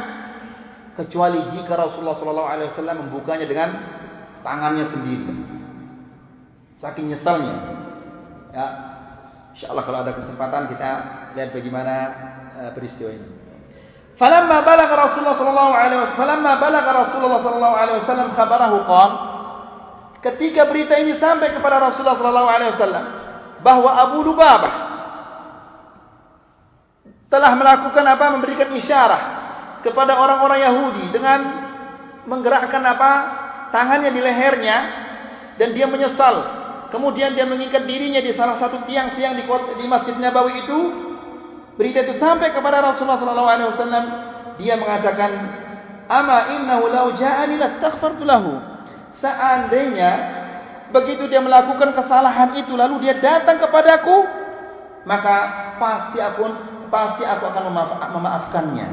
kecuali 0.99 1.39
jika 1.55 1.73
Rasulullah 1.77 2.19
sallallahu 2.19 2.51
alaihi 2.51 2.71
wasallam 2.75 2.97
membukanya 3.07 3.47
dengan 3.47 3.69
tangannya 4.43 4.91
sendiri. 4.91 5.27
Saking 6.81 7.13
nyesalnya. 7.13 7.55
Ya. 8.51 8.67
Insyaallah 9.55 9.85
kalau 9.85 9.99
ada 10.07 10.13
kesempatan 10.15 10.63
kita 10.73 10.91
lihat 11.37 11.51
bagaimana 11.53 11.95
uh, 12.57 12.71
peristiwa 12.73 13.11
ini. 13.13 13.29
Falamma 14.17 14.63
balagha 14.63 14.95
Rasulullah 14.95 15.37
sallallahu 15.37 15.73
alaihi 15.73 16.01
wasallam, 16.01 16.21
falamma 16.21 16.53
balagha 16.61 16.91
Rasulullah 16.93 17.41
sallallahu 17.41 17.77
alaihi 17.77 17.99
wasallam 18.05 18.29
khabarahu 18.37 18.77
qan 18.85 19.11
ketika 20.21 20.69
berita 20.69 20.95
ini 21.01 21.17
sampai 21.17 21.57
kepada 21.57 21.81
Rasulullah 21.81 22.21
sallallahu 22.21 22.49
alaihi 22.49 22.73
wasallam 22.77 23.05
bahwa 23.65 23.91
Abu 23.97 24.19
Lubabah 24.25 24.75
telah 27.33 27.53
melakukan 27.57 28.05
apa 28.05 28.25
memberikan 28.35 28.69
isyarat 28.77 29.40
kepada 29.81 30.17
orang-orang 30.17 30.61
Yahudi 30.61 31.05
dengan 31.13 31.41
menggerakkan 32.29 32.83
apa? 32.85 33.13
Tangannya 33.71 34.11
di 34.11 34.21
lehernya 34.21 34.77
dan 35.57 35.73
dia 35.73 35.87
menyesal. 35.87 36.59
Kemudian 36.91 37.39
dia 37.39 37.47
mengikat 37.47 37.87
dirinya 37.87 38.19
di 38.19 38.35
salah 38.35 38.59
satu 38.59 38.83
tiang-tiang 38.83 39.39
di, 39.39 39.47
di 39.79 39.87
Masjid 39.87 40.17
Nabawi 40.19 40.67
itu. 40.67 40.79
Berita 41.79 42.03
itu 42.03 42.19
sampai 42.19 42.51
kepada 42.51 42.83
Rasulullah 42.83 43.23
sallallahu 43.23 43.51
alaihi 43.51 43.69
wasallam. 43.73 44.05
Dia 44.59 44.75
mengatakan 44.77 45.31
ama 46.11 46.51
innahu 46.59 46.91
law 46.91 47.09
ja'ani 47.15 47.57
lastaghfartu 47.57 48.27
lahu. 48.27 48.59
Seandainya 49.23 50.41
begitu 50.91 51.31
dia 51.31 51.39
melakukan 51.39 51.95
kesalahan 51.95 52.59
itu 52.59 52.75
lalu 52.75 53.07
dia 53.07 53.15
datang 53.23 53.63
kepadaku 53.63 54.27
maka 55.07 55.37
pasti 55.79 56.19
aku 56.19 56.45
pasti 56.91 57.23
aku 57.23 57.45
akan 57.47 57.63
memaafkannya 58.19 58.87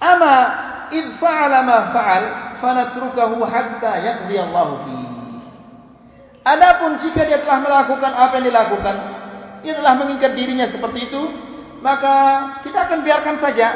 ama 0.00 0.34
id 0.92 1.16
fa'ala 1.18 1.58
ma 1.64 1.78
fa'al 1.90 2.24
fanatrukahu 2.60 3.42
hatta 3.46 3.92
yaqdi 4.00 4.34
Allah 4.40 4.68
fihi 4.84 5.06
Adapun 6.46 7.02
jika 7.02 7.26
dia 7.26 7.42
telah 7.42 7.58
melakukan 7.58 8.12
apa 8.14 8.38
yang 8.38 8.54
dilakukan, 8.54 8.96
dia 9.66 9.74
telah 9.74 9.98
mengikat 9.98 10.30
dirinya 10.38 10.70
seperti 10.70 11.10
itu, 11.10 11.22
maka 11.82 12.14
kita 12.62 12.86
akan 12.86 13.02
biarkan 13.02 13.36
saja 13.42 13.66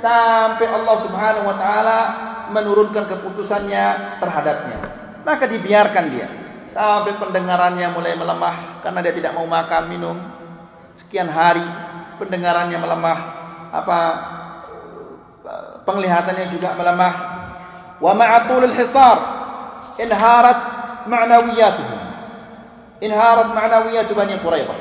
sampai 0.00 0.64
Allah 0.64 0.96
Subhanahu 1.04 1.52
wa 1.52 1.56
taala 1.60 1.98
menurunkan 2.48 3.12
keputusannya 3.12 3.84
terhadapnya. 4.24 4.78
Maka 5.20 5.44
dibiarkan 5.52 6.04
dia. 6.16 6.28
Sampai 6.72 7.20
pendengarannya 7.20 7.92
mulai 7.92 8.16
melemah 8.16 8.80
karena 8.80 9.04
dia 9.04 9.14
tidak 9.20 9.36
mau 9.36 9.44
makan 9.44 9.82
minum. 9.92 10.16
Sekian 11.04 11.28
hari, 11.28 11.64
pendengarannya 12.16 12.78
melemah, 12.80 13.18
apa 13.68 13.98
penglihatannya 15.84 16.46
juga 16.54 16.74
melemah. 16.74 17.14
Wa 18.02 18.12
ma'atul 18.12 18.74
hisar 18.74 19.18
inharat 19.98 20.60
ma'nawiyatuhum 21.06 22.04
inharat 23.04 23.48
ma'nawiyat 23.52 24.08
Bani 24.10 24.34
Quraidah. 24.40 24.78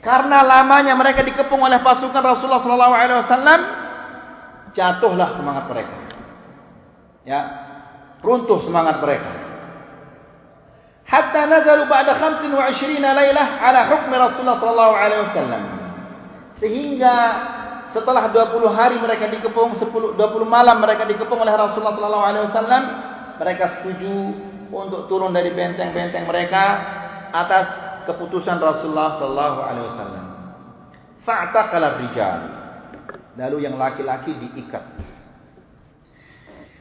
Karena 0.00 0.40
lamanya 0.40 0.96
mereka 0.96 1.20
dikepung 1.20 1.60
oleh 1.60 1.82
pasukan 1.84 2.24
Rasulullah 2.24 2.64
sallallahu 2.64 2.94
alaihi 2.96 3.20
wasallam, 3.20 3.60
jatuhlah 4.72 5.36
semangat 5.36 5.64
mereka. 5.68 5.96
Ya, 7.28 7.40
runtuh 8.24 8.64
semangat 8.64 8.96
mereka. 9.04 9.28
Hatta 11.04 11.42
nazalu 11.50 11.84
ba'da 11.90 12.16
25 12.16 12.48
lailah 13.02 13.46
ala 13.60 13.80
hukm 13.92 14.12
Rasulullah 14.14 14.58
sallallahu 14.62 14.94
alaihi 14.94 15.22
wasallam. 15.28 15.62
Sehingga 16.62 17.14
setelah 17.90 18.30
20 18.30 18.70
hari 18.70 18.96
mereka 19.02 19.26
dikepung, 19.26 19.74
10 19.78 20.14
20 20.14 20.46
malam 20.46 20.78
mereka 20.78 21.06
dikepung 21.06 21.42
oleh 21.42 21.54
Rasulullah 21.54 21.94
sallallahu 21.98 22.26
alaihi 22.26 22.44
wasallam, 22.50 22.82
mereka 23.40 23.64
setuju 23.80 24.14
untuk 24.70 25.10
turun 25.10 25.34
dari 25.34 25.50
benteng-benteng 25.50 26.28
mereka 26.30 26.64
atas 27.34 27.66
keputusan 28.06 28.62
Rasulullah 28.62 29.18
sallallahu 29.18 29.58
alaihi 29.58 29.86
wasallam. 29.90 30.24
Fa'taqala 31.26 31.88
rijal. 31.98 32.40
Lalu 33.38 33.66
yang 33.66 33.74
laki-laki 33.78 34.34
diikat. 34.34 34.84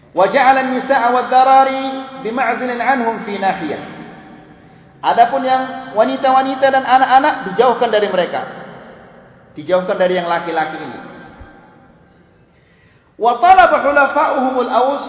Wa 0.10 0.26
ja'ala 0.30 0.66
an-nisaa 0.66 1.07
wadh-dharari 1.14 1.84
bima'zilin 2.26 2.82
'anhum 2.82 3.26
fi 3.26 3.38
nahiyah. 3.38 3.82
Adapun 4.99 5.47
yang 5.47 5.95
wanita-wanita 5.95 6.66
dan 6.76 6.84
anak-anak 6.84 7.34
dijauhkan 7.53 7.88
dari 7.88 8.12
mereka. 8.12 8.59
Dijauhkan 9.58 9.97
dari 9.97 10.18
yang 10.18 10.30
laki-laki 10.30 10.78
ini. 10.78 11.00
Wa 13.20 13.41
talaba 13.43 13.84
hulafa'uhum 13.84 14.56
al-aws 14.64 15.06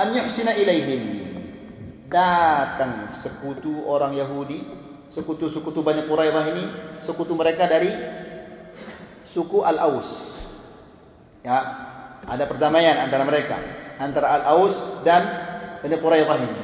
an 0.00 0.08
yuhsina 0.16 0.56
ilaihim. 0.56 1.02
Datang 2.10 3.22
sekutu 3.22 3.86
orang 3.86 4.16
Yahudi, 4.18 4.66
sekutu-sekutu 5.14 5.84
Bani 5.84 6.08
Quraidah 6.10 6.44
ini, 6.50 6.64
sekutu 7.06 7.38
mereka 7.38 7.70
dari 7.70 7.92
suku 9.30 9.62
Al-Aus. 9.62 10.08
Ya, 11.46 11.58
ada 12.26 12.44
perdamaian 12.50 13.06
antara 13.06 13.22
mereka, 13.22 13.56
antara 14.02 14.42
Al-Aus 14.42 15.06
dan 15.06 15.22
Bani 15.86 15.96
Quraidah 16.02 16.38
ini. 16.42 16.56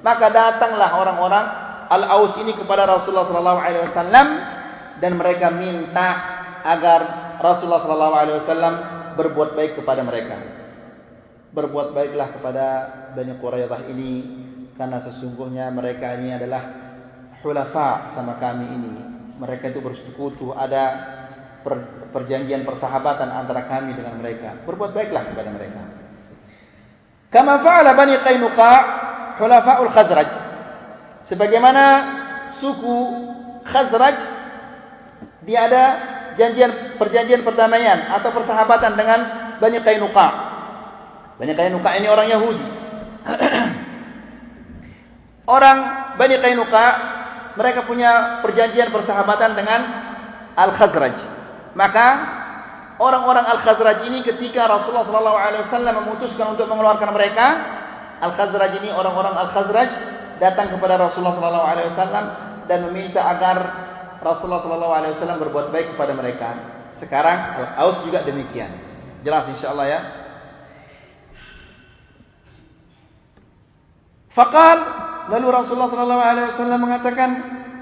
Maka 0.00 0.32
datanglah 0.32 0.96
orang-orang 0.96 1.46
Al-Aus 1.92 2.40
ini 2.40 2.56
kepada 2.56 2.88
Rasulullah 2.88 3.28
sallallahu 3.28 3.60
alaihi 3.60 3.84
wasallam 3.92 4.28
dan 5.02 5.12
mereka 5.20 5.52
minta 5.52 6.39
agar 6.64 7.00
Rasulullah 7.40 7.84
wasallam 7.84 8.74
berbuat 9.16 9.56
baik 9.56 9.80
kepada 9.80 10.04
mereka. 10.04 10.36
Berbuat 11.50 11.96
baiklah 11.96 12.28
kepada 12.38 12.66
Bani 13.16 13.34
Quraidah 13.42 13.90
ini 13.90 14.12
karena 14.78 15.02
sesungguhnya 15.02 15.68
mereka 15.74 16.14
ini 16.14 16.36
adalah 16.36 16.62
hulafa 17.42 18.14
sama 18.14 18.38
kami 18.38 18.66
ini. 18.70 18.94
Mereka 19.40 19.72
itu 19.72 19.80
bersekutu, 19.80 20.52
ada 20.52 21.16
perjanjian 22.12 22.62
persahabatan 22.64 23.28
antara 23.32 23.66
kami 23.66 23.96
dengan 23.96 24.20
mereka. 24.20 24.62
Berbuat 24.68 24.92
baiklah 24.92 25.32
kepada 25.32 25.50
mereka. 25.50 25.82
Kama 27.30 27.62
fa'ala 27.62 27.94
Bani 27.94 28.14
Qainuqa 28.20 28.72
hulafa'ul 29.38 29.90
Khazraj. 29.94 30.30
Sebagaimana 31.30 31.84
suku 32.58 32.96
Khazraj 33.70 34.16
dia 35.46 35.66
ada 35.70 35.84
janjian 36.40 36.96
perjanjian 36.96 37.44
perdamaian 37.44 38.16
atau 38.16 38.32
persahabatan 38.32 38.96
dengan 38.96 39.20
Bani 39.60 39.76
Qainuqa. 39.84 40.28
Bani 41.36 41.52
Qainuqa 41.52 41.90
ini 42.00 42.08
orang 42.08 42.28
Yahudi. 42.32 42.66
orang 45.60 45.78
Bani 46.16 46.36
Qainuqa 46.40 46.86
mereka 47.60 47.84
punya 47.84 48.40
perjanjian 48.40 48.88
persahabatan 48.88 49.52
dengan 49.52 49.80
Al-Khazraj. 50.56 51.16
Maka 51.76 52.06
orang-orang 52.96 53.44
Al-Khazraj 53.44 54.08
ini 54.08 54.24
ketika 54.24 54.64
Rasulullah 54.64 55.04
SAW 55.04 56.00
memutuskan 56.00 56.56
untuk 56.56 56.64
mengeluarkan 56.72 57.12
mereka, 57.12 57.46
Al-Khazraj 58.24 58.80
ini 58.80 58.88
orang-orang 58.96 59.36
Al-Khazraj 59.36 59.90
datang 60.40 60.72
kepada 60.72 60.96
Rasulullah 60.96 61.36
SAW 61.36 62.08
dan 62.64 62.78
meminta 62.88 63.28
agar 63.28 63.89
Rasulullah 64.20 64.60
SAW 64.60 65.42
berbuat 65.48 65.72
baik 65.72 65.96
kepada 65.96 66.12
mereka. 66.12 66.48
Sekarang 67.00 67.56
Al-Aus 67.56 68.04
juga 68.04 68.20
demikian. 68.20 68.68
Jelas 69.24 69.48
insyaAllah 69.56 69.86
ya. 69.88 70.00
Fakal 74.36 74.78
lalu 75.32 75.46
Rasulullah 75.48 75.90
SAW 75.90 76.76
mengatakan, 76.76 77.30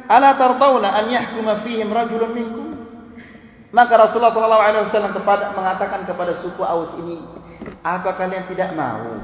Ala 0.08 0.40
tardawna 0.40 0.88
an 0.88 1.04
yahkuma 1.12 1.60
fihim 1.66 1.92
rajulun 1.92 2.32
minkum. 2.32 2.66
Maka 3.68 4.08
Rasulullah 4.08 4.32
SAW 4.32 5.12
kepada, 5.12 5.52
mengatakan 5.52 6.08
kepada 6.08 6.40
suku 6.40 6.64
Aus 6.64 6.88
ini, 7.04 7.20
apa 7.84 8.16
kalian 8.16 8.48
tidak 8.48 8.72
mau? 8.72 9.20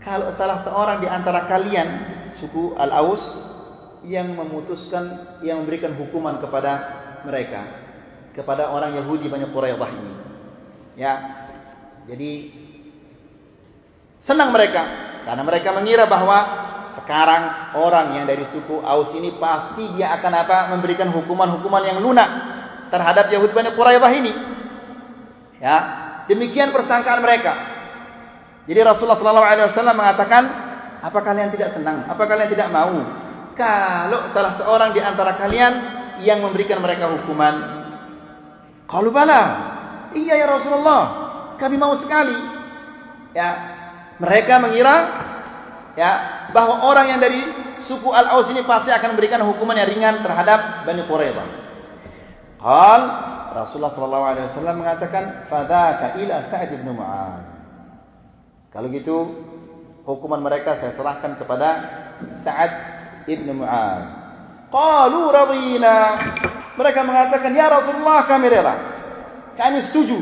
Kalau 0.00 0.32
salah 0.40 0.64
seorang 0.64 1.04
di 1.04 1.08
antara 1.10 1.44
kalian, 1.44 1.88
suku 2.40 2.72
Al-Aus, 2.80 3.20
yang 4.06 4.34
memutuskan, 4.36 5.38
yang 5.42 5.64
memberikan 5.64 5.96
hukuman 5.98 6.38
kepada 6.38 6.72
mereka. 7.26 7.62
Kepada 8.36 8.70
orang 8.70 8.94
Yahudi 8.94 9.26
banyak 9.26 9.50
Quraidah 9.50 9.90
ini. 9.90 10.12
Ya, 10.94 11.14
jadi 12.06 12.30
senang 14.26 14.54
mereka. 14.54 14.82
Karena 15.26 15.42
mereka 15.42 15.74
mengira 15.74 16.06
bahwa 16.06 16.38
sekarang 17.02 17.74
orang 17.78 18.20
yang 18.20 18.24
dari 18.26 18.46
suku 18.54 18.80
Aus 18.84 19.10
ini 19.16 19.34
pasti 19.36 19.86
dia 19.98 20.14
akan 20.18 20.32
apa 20.34 20.58
memberikan 20.76 21.10
hukuman-hukuman 21.10 21.82
yang 21.84 21.98
lunak 21.98 22.28
terhadap 22.94 23.30
Yahud 23.32 23.50
Bani 23.50 23.74
Quraidah 23.74 24.12
ini. 24.14 24.32
Ya, 25.58 25.76
demikian 26.30 26.70
persangkaan 26.70 27.18
mereka. 27.18 27.52
Jadi 28.68 28.80
Rasulullah 28.84 29.18
SAW 29.18 29.96
mengatakan, 29.96 30.42
apa 31.00 31.18
kalian 31.24 31.48
tidak 31.50 31.72
senang? 31.74 32.04
Apa 32.06 32.28
kalian 32.28 32.52
tidak 32.52 32.68
mau? 32.68 32.92
Kalau 33.58 34.30
salah 34.30 34.54
seorang 34.54 34.94
di 34.94 35.02
antara 35.02 35.34
kalian 35.34 35.74
yang 36.22 36.46
memberikan 36.46 36.78
mereka 36.78 37.10
hukuman, 37.10 37.54
kalau 38.86 39.10
bala, 39.10 39.42
iya 40.14 40.38
ya 40.38 40.46
Rasulullah, 40.46 41.02
kami 41.58 41.74
mau 41.74 41.98
sekali. 41.98 42.38
Ya, 43.34 43.48
mereka 44.22 44.62
mengira 44.62 44.94
ya 45.98 46.10
bahwa 46.54 46.86
orang 46.86 47.12
yang 47.12 47.20
dari 47.20 47.42
suku 47.90 48.08
Al 48.14 48.30
Aus 48.38 48.48
ini 48.48 48.62
pasti 48.62 48.94
akan 48.94 49.18
memberikan 49.18 49.42
hukuman 49.42 49.76
yang 49.76 49.90
ringan 49.90 50.22
terhadap 50.22 50.86
Bani 50.86 51.02
Quraidah. 51.04 51.48
Qal 52.62 53.02
Rasulullah 53.58 53.94
sallallahu 53.94 54.24
alaihi 54.24 54.46
wasallam 54.54 54.76
mengatakan 54.80 55.22
fadzaka 55.50 56.14
ila 56.22 56.34
Sa'd 56.48 56.70
bin 56.72 56.94
Mu'adz. 56.94 57.46
Kalau 58.70 58.86
gitu 58.92 59.16
hukuman 60.06 60.40
mereka 60.40 60.80
saya 60.80 60.96
serahkan 60.96 61.36
kepada 61.36 61.68
Sa'ad 62.44 62.97
bin 63.36 63.58
Mu'adz. 63.58 64.08
Qalu 64.72 65.20
radina. 65.28 65.96
Mereka 66.78 67.00
mengatakan 67.02 67.50
ya 67.52 67.66
Rasulullah 67.68 68.24
kami 68.24 68.46
rela. 68.48 68.74
Kami 69.58 69.90
setuju. 69.90 70.18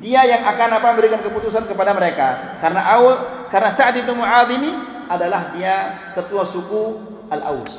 Dia 0.00 0.24
yang 0.28 0.44
akan 0.44 0.68
apa 0.80 0.86
memberikan 0.92 1.24
keputusan 1.24 1.64
kepada 1.66 1.96
mereka. 1.96 2.60
Karena 2.60 2.80
awal 2.84 3.14
karena 3.48 3.74
Sa'ad 3.74 3.96
bin 3.98 4.14
Mu'adz 4.14 4.52
ini 4.54 4.70
adalah 5.10 5.52
dia 5.56 5.74
ketua 6.14 6.52
suku 6.54 6.82
Al-Aus. 7.30 7.74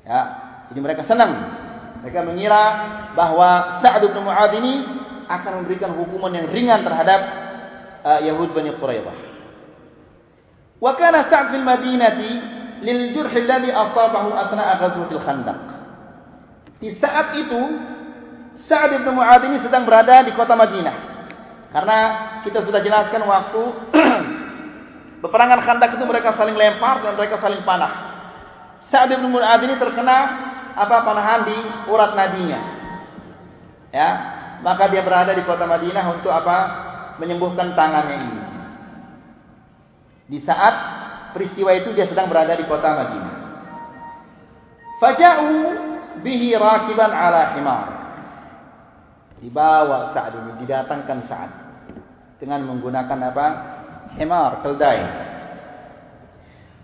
Ya, 0.00 0.20
jadi 0.72 0.80
mereka 0.80 1.04
senang 1.04 1.60
mereka 2.00 2.24
mengira 2.24 2.62
bahawa 3.12 3.80
Sa'ad 3.84 4.02
bin 4.02 4.24
Mu'adz 4.24 4.56
ini 4.56 4.74
akan 5.30 5.62
memberikan 5.62 5.94
hukuman 5.94 6.32
yang 6.34 6.50
ringan 6.50 6.82
terhadap 6.82 7.20
uh, 8.02 8.20
Yahud 8.24 8.50
Bani 8.50 8.74
Quraidah. 8.80 9.16
Wa 10.80 10.96
kana 10.96 11.28
Sa'ad 11.28 11.54
fil 11.54 11.62
Madinati 11.62 12.59
lil 12.80 13.12
jurh 13.16 13.30
alladhi 13.30 13.70
asabahu 13.72 14.32
athna'a 14.34 14.72
ghazwatil 14.80 15.22
Khandaq. 15.22 15.58
Di 16.80 16.96
saat 16.96 17.36
itu 17.36 17.60
Sa'ad 18.68 18.92
bin 19.02 19.14
Mu'adz 19.16 19.46
ini 19.50 19.58
sedang 19.64 19.82
berada 19.88 20.22
di 20.22 20.32
kota 20.36 20.54
Madinah. 20.54 20.96
Karena 21.70 21.98
kita 22.42 22.66
sudah 22.66 22.82
jelaskan 22.82 23.22
waktu 23.24 23.62
peperangan 25.22 25.60
Khandaq 25.64 25.90
itu 25.96 26.04
mereka 26.04 26.34
saling 26.34 26.54
lempar 26.58 27.02
dan 27.02 27.14
mereka 27.14 27.38
saling 27.42 27.62
panah. 27.66 27.92
Sa'ad 28.90 29.10
bin 29.10 29.30
Mu'adz 29.30 29.64
ini 29.64 29.74
terkena 29.78 30.18
apa 30.74 30.96
panahan 31.02 31.40
di 31.46 31.58
urat 31.90 32.14
nadinya. 32.14 32.60
Ya, 33.90 34.10
maka 34.62 34.86
dia 34.86 35.02
berada 35.02 35.34
di 35.34 35.42
kota 35.42 35.66
Madinah 35.66 36.04
untuk 36.14 36.30
apa? 36.30 36.58
Menyembuhkan 37.18 37.76
tangannya 37.76 38.16
ini. 38.16 38.42
Di 40.30 40.38
saat 40.46 40.99
peristiwa 41.32 41.70
itu 41.76 41.94
dia 41.94 42.06
sedang 42.10 42.28
berada 42.30 42.54
di 42.54 42.64
kota 42.66 42.88
Madinah. 42.90 43.36
Faja'u 45.00 45.50
bihi 46.20 46.52
rakiban 46.54 47.10
ala 47.10 47.56
himar. 47.56 47.86
Dibawa 49.40 50.12
saat 50.12 50.36
ini, 50.36 50.52
didatangkan 50.60 51.18
saat 51.24 51.50
dengan 52.36 52.68
menggunakan 52.68 53.18
apa? 53.32 53.46
Himar, 54.20 54.60
keldai. 54.60 55.00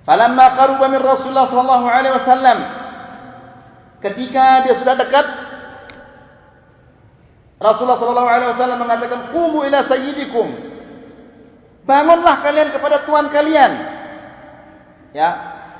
Falamma 0.06 0.46
qaruba 0.54 0.86
min 0.88 1.02
Rasulullah 1.02 1.50
sallallahu 1.50 1.86
alaihi 1.90 2.14
wasallam 2.14 2.58
ketika 3.98 4.62
dia 4.62 4.78
sudah 4.78 4.94
dekat 4.94 5.26
Rasulullah 7.58 7.98
sallallahu 7.98 8.30
alaihi 8.30 8.50
wasallam 8.54 8.78
mengatakan 8.86 9.20
qumu 9.34 9.66
ila 9.66 9.82
sayyidikum 9.90 10.46
bangunlah 11.90 12.38
kalian 12.38 12.70
kepada 12.70 13.02
tuan 13.02 13.34
kalian 13.34 13.95
ya 15.12 15.28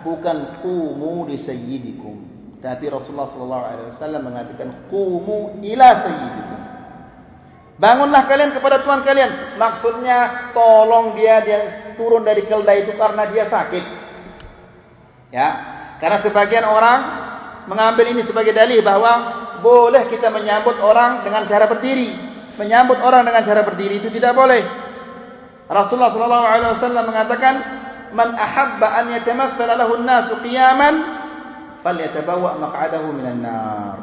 bukan 0.05 0.61
qumu 0.62 1.27
li 1.31 1.43
sayyidikum 1.43 2.27
tapi 2.62 2.91
Rasulullah 2.91 3.31
sallallahu 3.35 3.64
alaihi 3.64 3.89
wasallam 3.97 4.22
mengatakan 4.27 4.68
qumu 4.93 5.59
ila 5.62 5.89
sayyidikum 6.05 6.61
bangunlah 7.77 8.22
kalian 8.29 8.51
kepada 8.57 8.85
tuan 8.85 9.03
kalian 9.03 9.57
maksudnya 9.57 10.51
tolong 10.53 11.18
dia 11.18 11.43
dia 11.43 11.59
turun 11.99 12.22
dari 12.22 12.47
keldai 12.47 12.87
itu 12.87 12.93
karena 12.97 13.22
dia 13.29 13.45
sakit 13.49 13.85
ya 15.33 15.49
karena 16.01 16.18
sebagian 16.20 16.64
orang 16.64 17.01
mengambil 17.66 18.07
ini 18.09 18.22
sebagai 18.24 18.55
dalih 18.55 18.81
bahwa 18.81 19.12
boleh 19.61 20.09
kita 20.12 20.29
menyambut 20.31 20.77
orang 20.81 21.24
dengan 21.24 21.49
cara 21.49 21.66
berdiri. 21.66 22.11
Menyambut 22.57 22.99
orang 23.01 23.27
dengan 23.27 23.43
cara 23.45 23.61
berdiri 23.64 24.01
itu 24.01 24.09
tidak 24.12 24.33
boleh. 24.33 24.64
Rasulullah 25.66 26.14
sallallahu 26.14 26.47
alaihi 26.47 26.72
wasallam 26.79 27.05
mengatakan, 27.05 27.55
"Man 28.14 28.36
ahabba 28.36 29.02
an 29.02 29.04
yatamassala 29.14 29.74
lahu 29.78 29.98
an-nasu 30.02 30.38
qiyaman, 30.44 30.94
falyatabawwa 31.82 32.61
maq'adahu 32.62 33.14
minan 33.16 33.42
nar." 33.42 33.98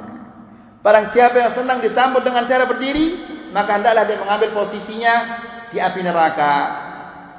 Barang 0.84 1.16
siapa 1.16 1.40
yang 1.40 1.56
senang 1.56 1.80
disambut 1.80 2.28
dengan 2.28 2.44
cara 2.44 2.68
berdiri, 2.68 3.16
maka 3.56 3.80
hendaklah 3.80 4.04
dia 4.04 4.20
mengambil 4.20 4.50
posisinya 4.52 5.16
di 5.72 5.80
api 5.80 6.00
neraka. 6.04 6.56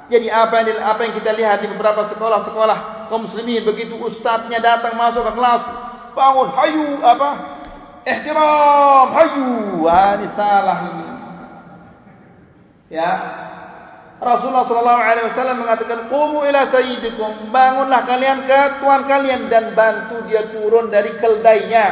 Jadi 0.09 0.29
apa 0.29 0.65
yang 0.65 0.81
apa 0.81 1.01
yang 1.05 1.13
kita 1.17 1.31
lihat 1.33 1.61
di 1.61 1.69
beberapa 1.69 2.09
sekolah-sekolah 2.13 3.09
kaum 3.09 3.25
muslimin 3.29 3.65
begitu 3.65 3.97
ustaznya 4.01 4.61
datang 4.61 4.97
masuk 4.97 5.25
ke 5.25 5.33
kelas, 5.33 5.61
bangun 6.13 6.49
hayu 6.57 6.89
apa? 7.01 7.29
Ihtiram 8.05 9.07
hayu. 9.13 9.45
Wah, 9.81 10.13
ini 10.17 10.27
salah 10.37 10.77
ini. 10.89 11.05
Ya. 12.93 13.11
Rasulullah 14.15 14.63
wasallam 15.27 15.67
mengatakan, 15.67 16.07
"Qumu 16.07 16.47
ila 16.47 16.71
sayyidikum." 16.71 17.51
Bangunlah 17.51 18.07
kalian 18.07 18.47
ke 18.47 18.79
tuan 18.79 19.03
kalian 19.03 19.51
dan 19.51 19.75
bantu 19.75 20.23
dia 20.31 20.55
turun 20.55 20.87
dari 20.87 21.19
keldainya. 21.19 21.85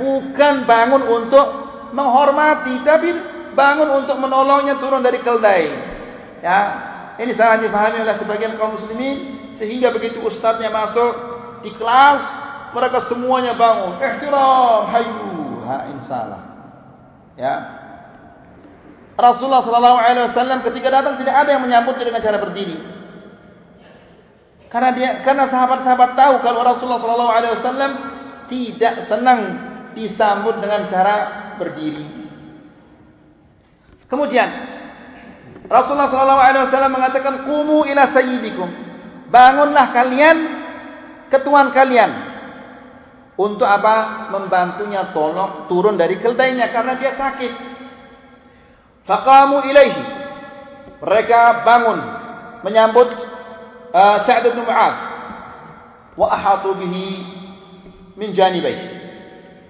Bukan 0.00 0.64
bangun 0.64 1.04
untuk 1.04 1.46
menghormati 1.92 2.80
tapi 2.84 3.12
bangun 3.52 4.04
untuk 4.04 4.16
menolongnya 4.20 4.80
turun 4.80 5.04
dari 5.04 5.20
keldai. 5.20 5.64
Ya 6.40 6.60
ini 7.20 7.32
sangat 7.36 7.68
dipahami 7.68 8.04
oleh 8.04 8.16
sebagian 8.20 8.56
kaum 8.60 8.76
muslimin 8.80 9.16
sehingga 9.56 9.92
begitu 9.92 10.20
ustaznya 10.20 10.68
masuk 10.68 11.12
di 11.64 11.72
kelas 11.76 12.20
mereka 12.72 13.08
semuanya 13.08 13.56
bangun. 13.56 14.00
Ihtiram 14.00 14.84
hayu. 14.92 15.64
Ha 15.66 15.76
insalah 15.92 16.42
ya 17.36 17.75
Rasulullah 19.16 19.64
sallallahu 19.64 19.98
alaihi 19.98 20.28
wasallam 20.32 20.60
ketika 20.68 20.88
datang 20.92 21.16
tidak 21.16 21.34
ada 21.34 21.56
yang 21.56 21.64
menyambutnya 21.64 22.04
dengan 22.04 22.22
cara 22.22 22.38
berdiri 22.40 22.76
karena 24.68 24.90
dia 24.92 25.10
karena 25.24 25.48
sahabat-sahabat 25.48 26.10
tahu 26.14 26.34
kalau 26.44 26.60
Rasulullah 26.60 27.00
sallallahu 27.00 27.32
alaihi 27.32 27.54
wasallam 27.60 27.92
tidak 28.46 28.94
senang 29.08 29.40
disambut 29.96 30.60
dengan 30.60 30.86
cara 30.92 31.16
berdiri. 31.56 32.28
Kemudian 34.06 34.48
Rasulullah 35.66 36.06
SAW 36.06 36.94
mengatakan, 36.94 37.42
"Kumu 37.42 37.88
ila 37.90 38.14
sayyidikum." 38.14 38.70
Bangunlah 39.26 39.90
kalian 39.90 40.36
ketuan 41.26 41.74
kalian 41.74 42.10
untuk 43.34 43.66
apa? 43.66 44.30
Membantunya 44.30 45.10
tolong 45.10 45.66
turun 45.66 45.98
dari 45.98 46.22
keldainya 46.22 46.70
karena 46.70 46.94
dia 46.94 47.18
sakit. 47.18 47.75
Faqamu 49.06 49.62
ilaihi. 49.66 50.02
Mereka 51.00 51.40
bangun 51.62 51.98
menyambut 52.66 53.08
uh, 53.94 54.26
Sa'd 54.26 54.44
bin 54.50 54.64
Mu'adz 54.64 54.98
wa 56.16 56.26
ahatu 56.32 56.74
bihi 56.74 57.08
min 58.16 58.32
janibaihi 58.32 58.96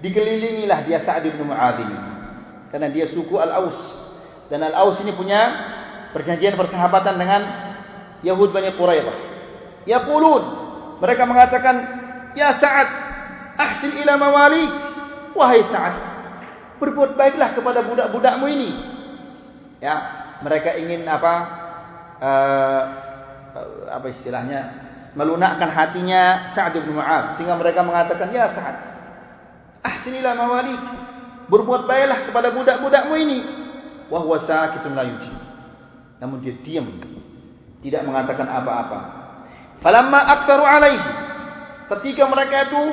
dikelilingilah 0.01 0.85
dia 0.85 1.01
Sa'd 1.03 1.25
bin 1.25 1.41
Mu'adz 1.45 1.81
ini. 1.81 1.97
Karena 2.69 2.91
dia 2.91 3.07
suku 3.09 3.35
Al-Aus. 3.39 3.77
Dan 4.51 4.63
Al-Aus 4.63 4.99
ini 5.01 5.15
punya 5.15 5.39
perjanjian 6.11 6.55
persahabatan 6.59 7.15
dengan 7.15 7.41
Yahud 8.23 8.51
Bani 8.51 8.75
Quraidah. 8.75 9.17
Ya 9.87 10.03
pulun. 10.03 10.43
Mereka 10.99 11.23
mengatakan, 11.29 11.75
Ya 12.35 12.57
Sa'ad, 12.59 12.89
ahsin 13.55 13.95
ila 14.03 14.19
mawalik. 14.19 14.71
Wahai 15.37 15.63
Sa'ad, 15.69 15.95
berbuat 16.81 17.15
baiklah 17.15 17.55
kepada 17.55 17.85
budak-budakmu 17.85 18.45
ini. 18.51 18.96
Ya, 19.77 19.95
mereka 20.41 20.73
ingin 20.77 21.05
apa? 21.05 21.33
Uh, 22.17 22.83
apa 23.93 24.05
istilahnya? 24.13 24.85
Melunakkan 25.17 25.69
hatinya 25.73 26.53
Sa'ad 26.53 26.77
bin 26.77 26.93
Mu'adz. 26.93 27.37
Sehingga 27.37 27.57
mereka 27.57 27.81
mengatakan, 27.81 28.29
Ya 28.29 28.53
Sa'ad, 28.53 28.77
ahsinilah 29.81 30.33
mawalik 30.37 30.81
berbuat 31.47 31.87
baiklah 31.87 32.27
kepada 32.27 32.51
budak-budakmu 32.51 33.15
ini 33.15 33.39
wa 34.11 34.19
huwa 34.23 34.43
sakitun 34.43 34.95
la 34.95 35.03
yuji 35.07 35.31
namun 36.19 36.43
dia 36.43 36.55
diam 36.63 36.87
tidak 37.83 38.03
mengatakan 38.03 38.47
apa-apa 38.47 38.99
falamma 39.79 40.19
aktsaru 40.39 40.63
alaihi 40.63 41.07
ketika 41.95 42.27
mereka 42.27 42.67
itu 42.67 42.83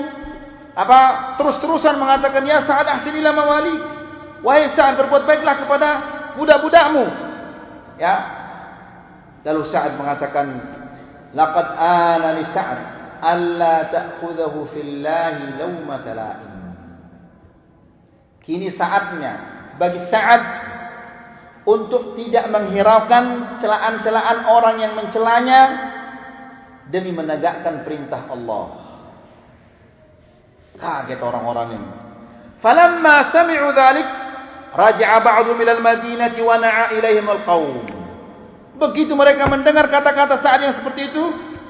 apa 0.74 0.99
terus-terusan 1.39 1.99
mengatakan 1.99 2.43
ya 2.47 2.66
sa'ad 2.66 2.87
ahsinilah 2.87 3.32
mawalik 3.35 3.78
wahai 4.43 4.70
sa'ad 4.74 4.99
berbuat 5.03 5.22
baiklah 5.26 5.66
kepada 5.66 5.89
budak-budakmu 6.37 7.05
ya 7.99 8.14
lalu 9.45 9.62
sa'ad 9.70 9.95
mengatakan 9.99 10.47
laqad 11.35 11.66
ana 11.78 12.28
li 12.39 12.45
sa'ad 12.51 12.80
alla 13.24 13.89
ta'khudhahu 13.89 14.68
fillahi 14.74 15.57
lawmata 15.59 16.12
la'im 16.12 16.55
Kini 18.45 18.76
saatnya 18.76 19.32
bagi 19.80 20.05
Sa'ad 20.12 20.43
untuk 21.64 22.12
tidak 22.12 22.45
menghiraukan 22.53 23.57
celaan-celaan 23.64 24.39
orang 24.45 24.76
yang 24.85 24.93
mencelanya 24.93 25.61
demi 26.93 27.16
menegakkan 27.16 27.89
perintah 27.89 28.28
Allah. 28.28 28.64
Kaget 30.76 31.20
orang-orang 31.24 31.68
ini. 31.80 31.89
Falamma 32.61 33.32
sami'u 33.32 33.68
dhalik 33.72 34.09
raja'a 34.74 35.18
ba'du 35.22 35.54
minal 35.54 35.80
madinati 35.80 36.42
wa 36.42 36.58
na'a 36.58 36.92
ilaihim 36.98 37.26
al-qawm. 37.30 38.04
Begitu 38.74 39.14
mereka 39.14 39.46
mendengar 39.46 39.86
kata-kata 39.86 40.42
Sa'ad 40.42 40.60
yang 40.66 40.74
seperti 40.82 41.14
itu, 41.14 41.24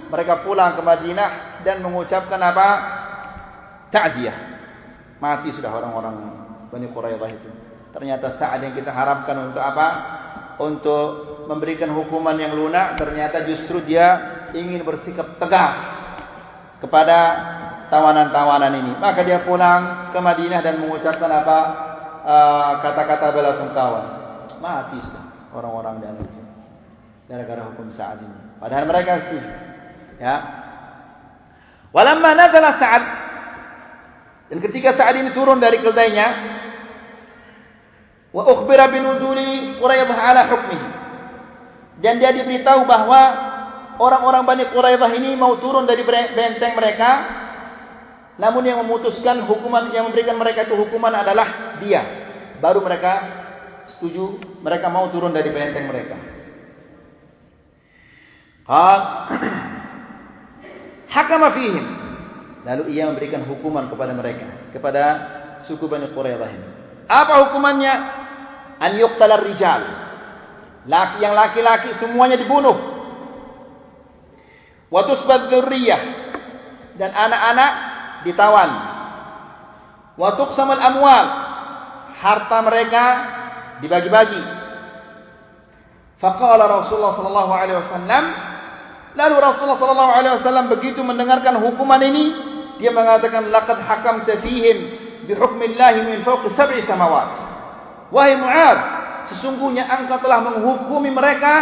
mereka 0.09 0.41
pulang 0.41 0.73
ke 0.73 0.83
Madinah 0.83 1.61
dan 1.61 1.85
mengucapkan 1.85 2.41
apa? 2.41 2.69
Ta'diyah. 3.93 4.37
Mati 5.21 5.53
sudah 5.53 5.69
orang-orang 5.69 6.17
Bani 6.73 6.89
Quraidah 6.91 7.31
itu. 7.31 7.51
Ternyata 7.93 8.41
saat 8.41 8.59
yang 8.65 8.75
kita 8.75 8.91
harapkan 8.91 9.53
untuk 9.53 9.63
apa? 9.63 9.87
Untuk 10.59 11.09
memberikan 11.47 11.93
hukuman 11.93 12.35
yang 12.41 12.57
lunak, 12.57 12.97
ternyata 12.97 13.45
justru 13.45 13.85
dia 13.85 14.07
ingin 14.57 14.81
bersikap 14.83 15.37
tegas 15.37 15.77
kepada 16.81 17.19
tawanan-tawanan 17.93 18.73
ini. 18.81 18.93
Maka 18.99 19.23
dia 19.23 19.45
pulang 19.45 20.11
ke 20.11 20.19
Madinah 20.19 20.61
dan 20.65 20.81
mengucapkan 20.81 21.31
apa? 21.31 21.59
Uh, 22.25 22.81
kata-kata 22.81 23.37
bela 23.37 23.61
sungkawa. 23.61 24.01
Mati 24.65 24.97
orang-orang 25.53 26.01
di 26.01 26.07
atas. 26.09 26.33
Gara-gara 27.29 27.63
hukum 27.69 27.93
saat 27.93 28.17
ini. 28.25 28.39
Padahal 28.57 28.89
mereka 28.89 29.29
setuju. 29.29 29.49
Ya. 30.17 30.37
Walamma 31.93 32.33
nazala 32.33 32.81
Sa'ad 32.81 33.05
dan 34.55 34.59
ketika 34.61 34.95
Sa'ad 34.95 35.17
ini 35.17 35.33
turun 35.33 35.57
dari 35.57 35.81
keldainya, 35.81 36.27
wa 38.31 38.43
ukhbira 38.45 38.93
bi 38.93 39.01
nuzuli 39.01 39.81
Quraidah 39.81 40.19
ala 40.21 40.43
hukmihi. 40.53 40.89
Dan 42.05 42.21
dia 42.21 42.35
diberitahu 42.35 42.85
bahwa 42.85 43.21
orang-orang 43.97 44.45
Bani 44.45 44.65
Quraidah 44.69 45.11
ini 45.17 45.33
mau 45.35 45.57
turun 45.59 45.89
dari 45.89 46.05
benteng 46.07 46.77
mereka, 46.77 47.11
namun 48.37 48.67
yang 48.67 48.85
memutuskan 48.85 49.43
hukuman 49.49 49.89
yang 49.95 50.11
memberikan 50.11 50.37
mereka 50.37 50.71
itu 50.71 50.77
hukuman 50.77 51.15
adalah 51.15 51.74
dia. 51.85 52.03
Baru 52.65 52.81
mereka 52.81 53.13
setuju 53.97 54.41
mereka 54.65 54.89
mau 54.89 55.13
turun 55.13 55.37
dari 55.37 55.53
benteng 55.53 55.85
mereka. 55.85 56.17
Hakama 61.15 61.53
fihim 61.53 61.85
Lalu 62.65 62.97
ia 62.97 63.05
memberikan 63.05 63.45
hukuman 63.45 63.93
kepada 63.93 64.17
mereka, 64.17 64.73
kepada 64.73 65.05
suku 65.69 65.85
Bani 65.85 66.09
Quraidah 66.17 66.49
ini. 66.49 66.69
Apa 67.05 67.45
hukumannya? 67.45 67.95
An 68.81 68.97
yuqtalar 68.97 69.45
rijal. 69.45 69.83
Laki 70.89 71.21
yang 71.21 71.37
laki-laki 71.37 71.93
semuanya 72.01 72.41
dibunuh. 72.41 72.73
Wa 74.89 75.05
tusbad 75.05 75.53
dzurriyyah. 75.53 76.03
Dan 76.97 77.13
anak-anak 77.13 77.73
ditawan. 78.25 78.71
Wa 80.17 80.29
tuqsamal 80.41 80.81
amwal. 80.81 81.27
Harta 82.25 82.59
mereka 82.65 83.05
dibagi-bagi. 83.85 84.43
Faqala 86.25 86.65
Rasulullah 86.65 87.13
sallallahu 87.21 87.53
alaihi 87.53 87.79
wasallam 87.85 88.25
Lalu 89.15 89.35
Rasulullah 89.39 89.79
sallallahu 89.79 90.13
alaihi 90.13 90.35
wasallam 90.43 90.67
begitu 90.75 91.01
mendengarkan 91.07 91.63
hukuman 91.63 92.03
ini, 92.03 92.25
dia 92.83 92.91
mengatakan 92.91 93.47
laqad 93.47 93.79
hakamta 93.79 94.43
fihim 94.43 94.79
bi 95.31 95.33
hukmillahi 95.39 96.03
min 96.03 96.19
fawqi 96.27 96.51
sab'i 96.59 96.83
samawat. 96.83 97.31
Wahai 98.11 98.35
Mu'ad, 98.35 98.79
sesungguhnya 99.31 99.87
engkau 99.87 100.19
telah 100.19 100.43
menghukumi 100.43 101.15
mereka 101.15 101.55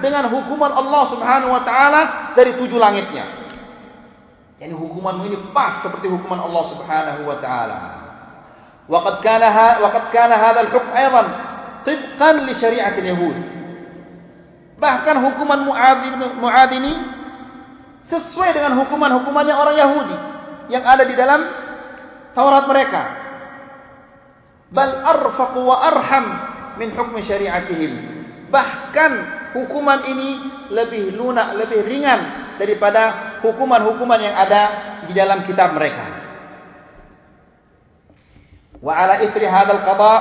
dengan 0.00 0.32
hukuman 0.32 0.72
Allah 0.72 1.02
Subhanahu 1.12 1.52
wa 1.52 1.62
taala 1.62 2.00
dari 2.32 2.56
tujuh 2.56 2.80
langitnya. 2.80 3.44
Yani 4.64 4.72
hukumanmu 4.72 5.28
ini 5.28 5.36
pas 5.52 5.84
seperti 5.84 6.08
hukuman 6.08 6.40
Allah 6.40 6.64
Subhanahu 6.72 7.20
wa 7.28 7.36
taala. 7.44 7.78
Kana 8.84 9.80
waqad 9.80 10.04
kana 10.12 10.34
hadha 10.36 10.60
al-hukm 10.68 10.92
aidan 10.92 11.26
tibqan 11.88 12.36
li 12.44 12.52
syari'at 12.60 12.96
al-yahud. 13.00 13.36
Bahkan 14.76 15.16
hukuman 15.24 15.60
Mu'adz 15.64 16.02
bin 16.04 16.20
ini 16.82 16.92
sesuai 18.12 18.50
dengan 18.52 18.76
hukuman-hukumannya 18.84 19.54
orang 19.54 19.76
Yahudi 19.80 20.16
yang 20.68 20.84
ada 20.84 21.08
di 21.08 21.14
dalam 21.16 21.40
Taurat 22.34 22.66
mereka. 22.66 23.02
Bal 24.74 24.90
arfaq 25.06 25.54
wa 25.54 25.78
arham 25.78 26.26
min 26.82 26.90
hukm 26.92 27.14
syari'atihim. 27.22 27.92
Bahkan 28.50 29.12
hukuman 29.54 30.02
ini 30.10 30.30
lebih 30.74 31.14
lunak, 31.14 31.54
lebih 31.54 31.86
ringan 31.86 32.20
daripada 32.58 33.38
hukuman-hukuman 33.46 34.18
yang 34.18 34.34
ada 34.34 34.62
di 35.06 35.14
dalam 35.14 35.46
kitab 35.46 35.78
mereka. 35.78 36.23
Ala 38.84 39.24
ithri 39.24 39.48
hadzal 39.48 39.80
qada 39.80 40.12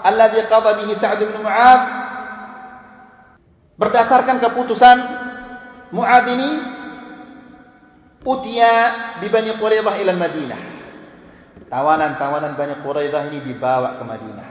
alladhi 0.00 0.40
qada 0.48 0.70
bihi 0.80 0.96
Sa'd 0.96 1.20
bin 1.20 1.36
Mu'adz 1.44 1.84
berdasarkan 3.76 4.40
keputusan 4.40 4.96
Mu'adz 5.92 6.26
ini 6.32 6.50
utia 8.26 8.72
bi 9.22 9.28
Bani 9.30 9.54
Quraidah 9.60 9.94
ila 10.02 10.12
Madinah. 10.16 10.60
Tawanan-tawanan 11.66 12.58
Bani 12.58 12.74
Quraidah 12.82 13.22
ini 13.30 13.38
dibawa 13.46 14.00
ke 14.00 14.04
Madinah. 14.04 14.48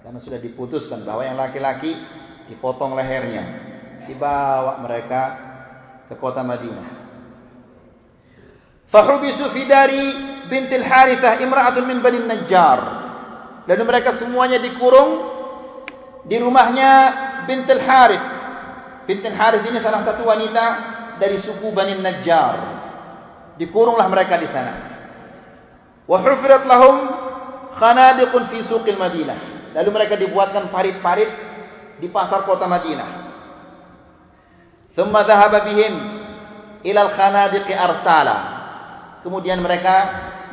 Karena 0.00 0.18
sudah 0.20 0.40
diputuskan 0.40 1.04
bahwa 1.04 1.22
yang 1.24 1.36
laki-laki 1.36 1.92
dipotong 2.48 2.96
lehernya, 2.96 3.44
dibawa 4.08 4.80
mereka 4.80 5.22
ke 6.08 6.14
kota 6.16 6.42
Madinah. 6.42 6.88
Fahubisu 8.90 9.54
fi 9.54 9.62
dari 9.70 10.04
bintil 10.50 10.82
Harithah 10.82 11.38
imra'atun 11.38 11.86
min 11.86 12.02
Bani 12.02 12.20
Najjar. 12.26 12.78
Dan 13.70 13.86
mereka 13.86 14.18
semuanya 14.18 14.58
dikurung 14.58 15.10
di 16.26 16.36
rumahnya 16.42 16.90
bintil 17.46 17.80
Harith. 17.80 18.26
Bintil 19.06 19.32
Harith 19.38 19.64
ini 19.64 19.78
salah 19.78 20.02
satu 20.02 20.26
wanita 20.26 20.64
dari 21.22 21.38
suku 21.46 21.70
Bani 21.70 21.96
Najjar. 22.02 22.54
Dikurunglah 23.56 24.10
mereka 24.10 24.36
di 24.36 24.48
sana. 24.50 24.74
Wa 26.10 26.18
hufirat 26.18 26.66
lahum 26.66 26.96
khanadiqun 27.78 28.50
fi 28.50 28.58
suqil 28.66 28.98
Madinah. 28.98 29.72
Lalu 29.78 29.90
mereka 29.94 30.18
dibuatkan 30.18 30.74
parit-parit 30.74 31.30
di 32.02 32.10
pasar 32.10 32.42
kota 32.42 32.66
Madinah. 32.66 33.30
Thumma 34.98 35.22
dhahaba 35.22 35.62
bihim 35.70 35.94
ila 36.82 37.00
al-khanadiq 37.06 37.68
arsala 37.70 38.60
kemudian 39.22 39.60
mereka 39.60 39.94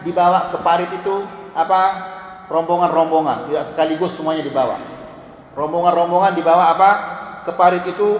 dibawa 0.05 0.53
ke 0.53 0.57
parit 0.61 0.91
itu 0.93 1.15
apa? 1.57 1.81
Rombongan-rombongan. 2.47 3.51
Tidak 3.51 3.65
sekaligus 3.73 4.15
semuanya 4.15 4.43
dibawa. 4.45 4.77
Rombongan-rombongan 5.57 6.33
dibawa 6.37 6.63
apa? 6.77 6.91
Ke 7.47 7.51
parit 7.55 7.83
itu 7.87 8.19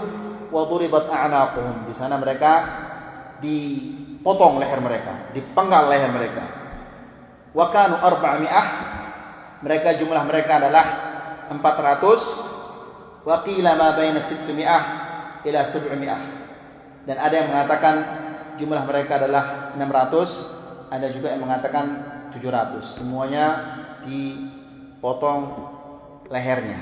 wa 0.49 0.63
duribat 0.65 1.11
a'naquhum. 1.11 1.91
Di 1.91 1.93
sana 1.99 2.17
mereka 2.17 2.53
dipotong 3.37 4.57
leher 4.57 4.81
mereka 4.81 5.17
dipenggal 5.37 5.85
leher 5.89 6.09
mereka. 6.09 6.43
Wa 7.53 7.69
kanu 7.69 8.01
400 8.01 9.61
mereka 9.65 9.97
jumlah 9.97 10.23
mereka 10.29 10.61
adalah 10.61 10.85
400 11.49 13.25
wa 13.25 13.35
qila 13.43 13.71
ma 13.75 13.97
baina 13.97 14.29
600 14.29 15.47
ila 15.47 15.59
700 15.73 17.07
dan 17.07 17.17
ada 17.17 17.33
yang 17.33 17.47
mengatakan 17.49 17.95
jumlah 18.59 18.83
mereka 18.85 19.17
adalah 19.21 19.73
600 19.79 20.56
ada 20.87 21.07
juga 21.11 21.35
yang 21.35 21.43
mengatakan 21.43 21.85
700 22.31 22.99
semuanya 22.99 23.45
dipotong 24.07 25.41
lehernya. 26.31 26.79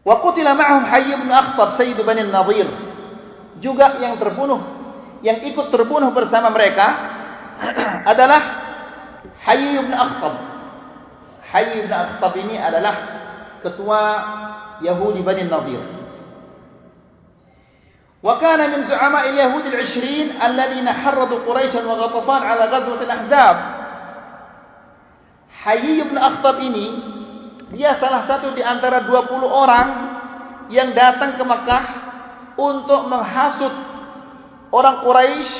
Wa 0.00 0.24
qutila 0.24 0.56
ma'hum 0.56 0.88
hayy 0.88 1.12
ibn 1.12 1.28
akhtab 1.28 1.76
sayyid 1.76 2.00
bani 2.00 2.24
nadir. 2.24 2.68
Juga 3.60 4.00
yang 4.00 4.16
terbunuh 4.16 4.80
yang 5.20 5.44
ikut 5.44 5.68
terbunuh 5.68 6.16
bersama 6.16 6.48
mereka 6.48 6.86
adalah 8.12 8.40
hayy 9.44 9.76
ibn 9.76 9.92
akhtab. 9.92 10.34
Hayy 11.52 11.84
ibn 11.84 11.92
akhtab 11.92 12.32
ini 12.40 12.56
adalah 12.56 12.94
ketua 13.60 14.00
Yahudi 14.80 15.20
Bani 15.20 15.44
Nadir 15.44 15.99
وكان 18.25 18.71
من 18.71 18.81
زعماء 18.89 19.29
اليهود 19.29 19.65
العشرين 19.65 20.41
الذين 20.41 20.87
حرضوا 20.93 21.39
قريشا 21.45 21.81
وغطفان 21.85 22.41
على 22.43 22.63
غزوة 22.65 23.01
الأحزاب 23.01 23.57
Hayy 25.65 25.97
bin 26.05 26.13
Akhtab 26.13 26.61
ini 26.61 26.87
dia 27.73 27.97
salah 27.97 28.29
satu 28.29 28.53
di 28.53 28.61
antara 28.61 29.01
20 29.09 29.33
orang 29.49 29.87
yang 30.69 30.93
datang 30.93 31.33
ke 31.33 31.41
Mekah 31.41 31.83
untuk 32.53 33.09
menghasut 33.09 33.73
orang 34.69 35.01
Quraisy 35.01 35.51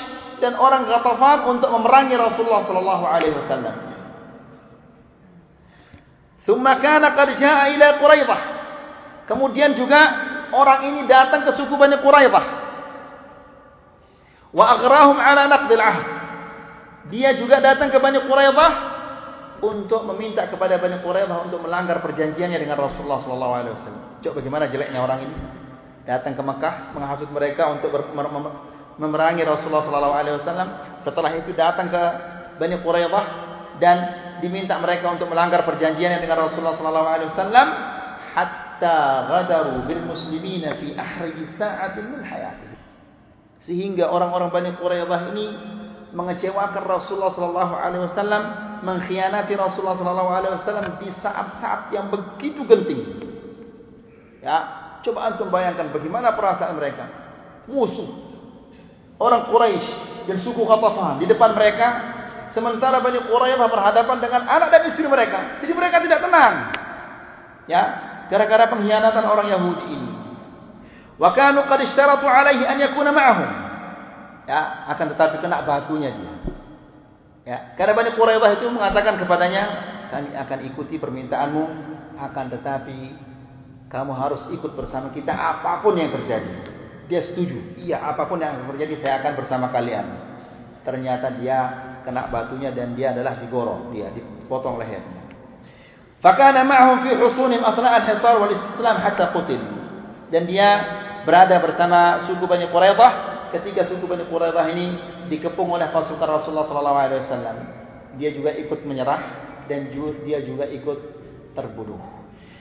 dan 0.45 0.61
orang 0.61 0.85
Ghatafan 0.85 1.49
untuk 1.49 1.73
memerangi 1.73 2.15
Rasulullah 2.21 2.69
sallallahu 2.69 3.03
alaihi 3.09 3.33
wasallam. 3.33 3.75
Thumma 6.45 6.77
kana 6.77 7.17
qad 7.17 7.41
jaa 7.41 7.73
ila 7.73 7.87
Quraidah. 7.97 8.41
Kemudian 9.25 9.73
juga 9.73 10.01
orang 10.54 10.90
ini 10.92 11.00
datang 11.06 11.46
ke 11.46 11.54
suku 11.56 11.74
Bani 11.74 11.98
Quraidah. 11.98 12.44
Wa 14.50 14.64
aghrahum 14.78 15.18
ala 15.18 15.46
naqd 15.46 15.70
al-ahd. 15.74 16.06
Dia 17.10 17.34
juga 17.38 17.58
datang 17.62 17.90
ke 17.90 17.98
Bani 17.98 18.22
Quraidah 18.26 18.72
untuk 19.62 20.06
meminta 20.10 20.46
kepada 20.46 20.78
Bani 20.78 21.02
Quraidah 21.02 21.46
untuk 21.46 21.62
melanggar 21.62 22.02
perjanjiannya 22.02 22.58
dengan 22.58 22.78
Rasulullah 22.78 23.22
sallallahu 23.22 23.54
alaihi 23.54 23.74
wasallam. 23.78 24.02
Coba 24.20 24.32
bagaimana 24.42 24.64
jeleknya 24.68 25.00
orang 25.00 25.18
ini? 25.26 25.36
Datang 26.04 26.32
ke 26.34 26.42
Mekah 26.42 26.74
menghasut 26.96 27.30
mereka 27.30 27.70
untuk 27.70 27.92
memerangi 28.98 29.42
Rasulullah 29.44 29.84
sallallahu 29.86 30.16
alaihi 30.16 30.36
wasallam. 30.42 30.68
Setelah 31.06 31.30
itu 31.38 31.50
datang 31.54 31.88
ke 31.88 32.02
Bani 32.58 32.76
Quraidah 32.82 33.24
dan 33.80 33.96
diminta 34.44 34.76
mereka 34.80 35.12
untuk 35.12 35.28
melanggar 35.28 35.64
perjanjiannya 35.64 36.20
dengan 36.20 36.48
Rasulullah 36.48 36.76
sallallahu 36.76 37.08
alaihi 37.08 37.30
wasallam 37.32 37.66
hatta 38.36 38.69
ghadaru 39.28 39.84
bil 39.84 40.02
muslimina 40.08 40.80
fi 40.80 40.96
ahrij 40.96 41.36
sa'atin 41.60 42.04
min 42.08 42.22
hayatih 42.24 42.70
sehingga 43.68 44.08
orang-orang 44.08 44.48
Bani 44.50 44.70
Quraidah 44.80 45.30
ini 45.36 45.46
mengecewakan 46.10 46.82
Rasulullah 46.82 47.32
sallallahu 47.36 47.74
alaihi 47.76 48.02
wasallam 48.10 48.42
mengkhianati 48.82 49.52
Rasulullah 49.54 49.94
sallallahu 50.00 50.30
alaihi 50.32 50.54
wasallam 50.58 50.86
di 50.98 51.08
saat-saat 51.20 51.92
yang 51.94 52.08
begitu 52.10 52.64
genting. 52.66 53.30
Ya 54.40 54.56
coba 55.04 55.32
antum 55.32 55.52
bayangkan 55.52 55.92
bagaimana 55.92 56.34
perasaan 56.34 56.76
mereka. 56.80 57.04
Musuh. 57.70 58.10
Orang 59.20 59.52
Quraisy 59.52 60.24
dan 60.24 60.40
suku 60.40 60.64
Ghatafan 60.64 61.20
di 61.20 61.28
depan 61.28 61.52
mereka 61.52 61.88
sementara 62.56 62.98
Bani 63.04 63.20
Quraidah 63.22 63.68
berhadapan 63.68 64.16
dengan 64.18 64.42
anak 64.48 64.68
dan 64.72 64.82
istri 64.90 65.06
mereka. 65.06 65.60
Jadi 65.60 65.72
mereka 65.76 66.00
tidak 66.00 66.24
tenang. 66.24 66.54
Ya 67.68 68.09
gara-gara 68.30 68.70
pengkhianatan 68.70 69.24
orang 69.26 69.46
Yahudi 69.50 69.86
ini. 69.90 70.10
Wa 71.20 71.34
kanu 71.36 71.66
qad 71.66 71.84
ishtaratu 71.84 72.24
alaihi 72.24 72.64
an 72.64 72.78
yakuna 72.80 73.10
ma'ahum. 73.12 73.50
Ya, 74.48 74.88
akan 74.96 75.06
tetapi 75.14 75.42
kena 75.44 75.66
bakunya 75.66 76.14
dia. 76.14 76.34
Ya, 77.44 77.58
karena 77.74 77.92
Bani 77.98 78.10
Quraidah 78.14 78.56
itu 78.56 78.66
mengatakan 78.70 79.18
kepadanya, 79.20 79.62
kami 80.08 80.30
akan 80.32 80.58
ikuti 80.70 80.96
permintaanmu, 80.96 81.64
akan 82.16 82.46
tetapi 82.56 82.98
kamu 83.90 84.12
harus 84.14 84.42
ikut 84.54 84.72
bersama 84.78 85.10
kita 85.10 85.34
apapun 85.34 85.98
yang 85.98 86.14
terjadi. 86.14 86.54
Dia 87.10 87.26
setuju. 87.26 87.74
Iya, 87.82 87.98
apapun 88.06 88.38
yang 88.38 88.62
terjadi 88.70 89.02
saya 89.02 89.14
akan 89.22 89.32
bersama 89.34 89.66
kalian. 89.74 90.06
Ternyata 90.86 91.36
dia 91.42 91.58
kena 92.06 92.30
batunya 92.30 92.70
dan 92.70 92.94
dia 92.94 93.12
adalah 93.12 93.36
digorong, 93.42 93.92
dia 93.92 94.08
dipotong 94.14 94.78
lehernya. 94.78 95.19
Fakana 96.20 96.68
ma'hum 96.68 97.00
fi 97.00 97.16
husunim 97.16 97.64
asna 97.64 97.96
al-hisar 97.96 98.36
wal 98.36 98.52
islam 98.52 98.96
hatta 99.00 99.32
qutil. 99.32 99.60
Dan 100.28 100.44
dia 100.44 100.68
berada 101.24 101.56
bersama 101.64 102.28
suku 102.28 102.44
Bani 102.44 102.68
Quraidah 102.68 103.12
ketika 103.56 103.88
suku 103.88 104.04
Bani 104.04 104.28
Quraidah 104.28 104.68
ini 104.68 104.86
dikepung 105.32 105.72
oleh 105.72 105.88
pasukan 105.88 106.28
Rasulullah 106.28 106.68
sallallahu 106.68 106.98
alaihi 107.00 107.20
wasallam. 107.24 107.56
Dia 108.20 108.30
juga 108.36 108.52
ikut 108.52 108.84
menyerah 108.84 109.20
dan 109.64 109.88
dia 109.96 110.38
juga 110.44 110.68
ikut 110.68 110.98
terbunuh. 111.56 112.20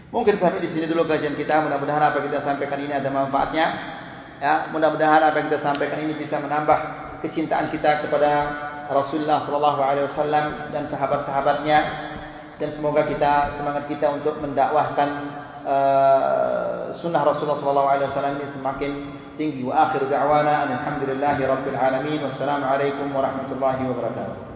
Mungkin 0.10 0.42
sampai 0.42 0.64
di 0.64 0.72
sini 0.74 0.88
dulu 0.90 1.06
kajian 1.06 1.36
kita. 1.36 1.62
Mudah-mudahan 1.62 2.02
apa 2.02 2.16
yang 2.24 2.26
kita 2.32 2.40
sampaikan 2.42 2.80
ini 2.82 2.94
ada 2.96 3.10
manfaatnya. 3.12 3.66
Ya, 4.40 4.72
mudah-mudahan 4.72 5.20
apa 5.20 5.36
yang 5.36 5.48
kita 5.52 5.62
sampaikan 5.62 6.00
ini 6.00 6.16
bisa 6.16 6.40
menambah 6.40 6.80
kecintaan 7.28 7.70
kita 7.76 8.08
kepada 8.08 8.32
Rasulullah 8.90 9.44
sallallahu 9.46 9.82
alaihi 9.84 10.08
wasallam 10.10 10.72
dan 10.72 10.88
sahabat-sahabatnya 10.90 11.78
dan 12.60 12.76
semoga 12.76 13.08
kita 13.08 13.56
semangat 13.56 13.88
kita 13.88 14.20
untuk 14.20 14.36
mendakwahkan 14.44 15.10
uh, 15.64 16.92
sunnah 17.00 17.24
Rasulullah 17.24 17.56
SAW 17.64 18.36
ini 18.36 18.46
semakin 18.52 18.92
tinggi. 19.40 19.64
Wa 19.64 19.88
akhir 19.88 20.12
da'wana 20.12 20.68
alhamdulillahi 20.68 21.48
rabbil 21.48 21.80
alamin. 21.80 22.20
Wassalamualaikum 22.20 23.16
warahmatullahi 23.16 23.88
wabarakatuh. 23.88 24.49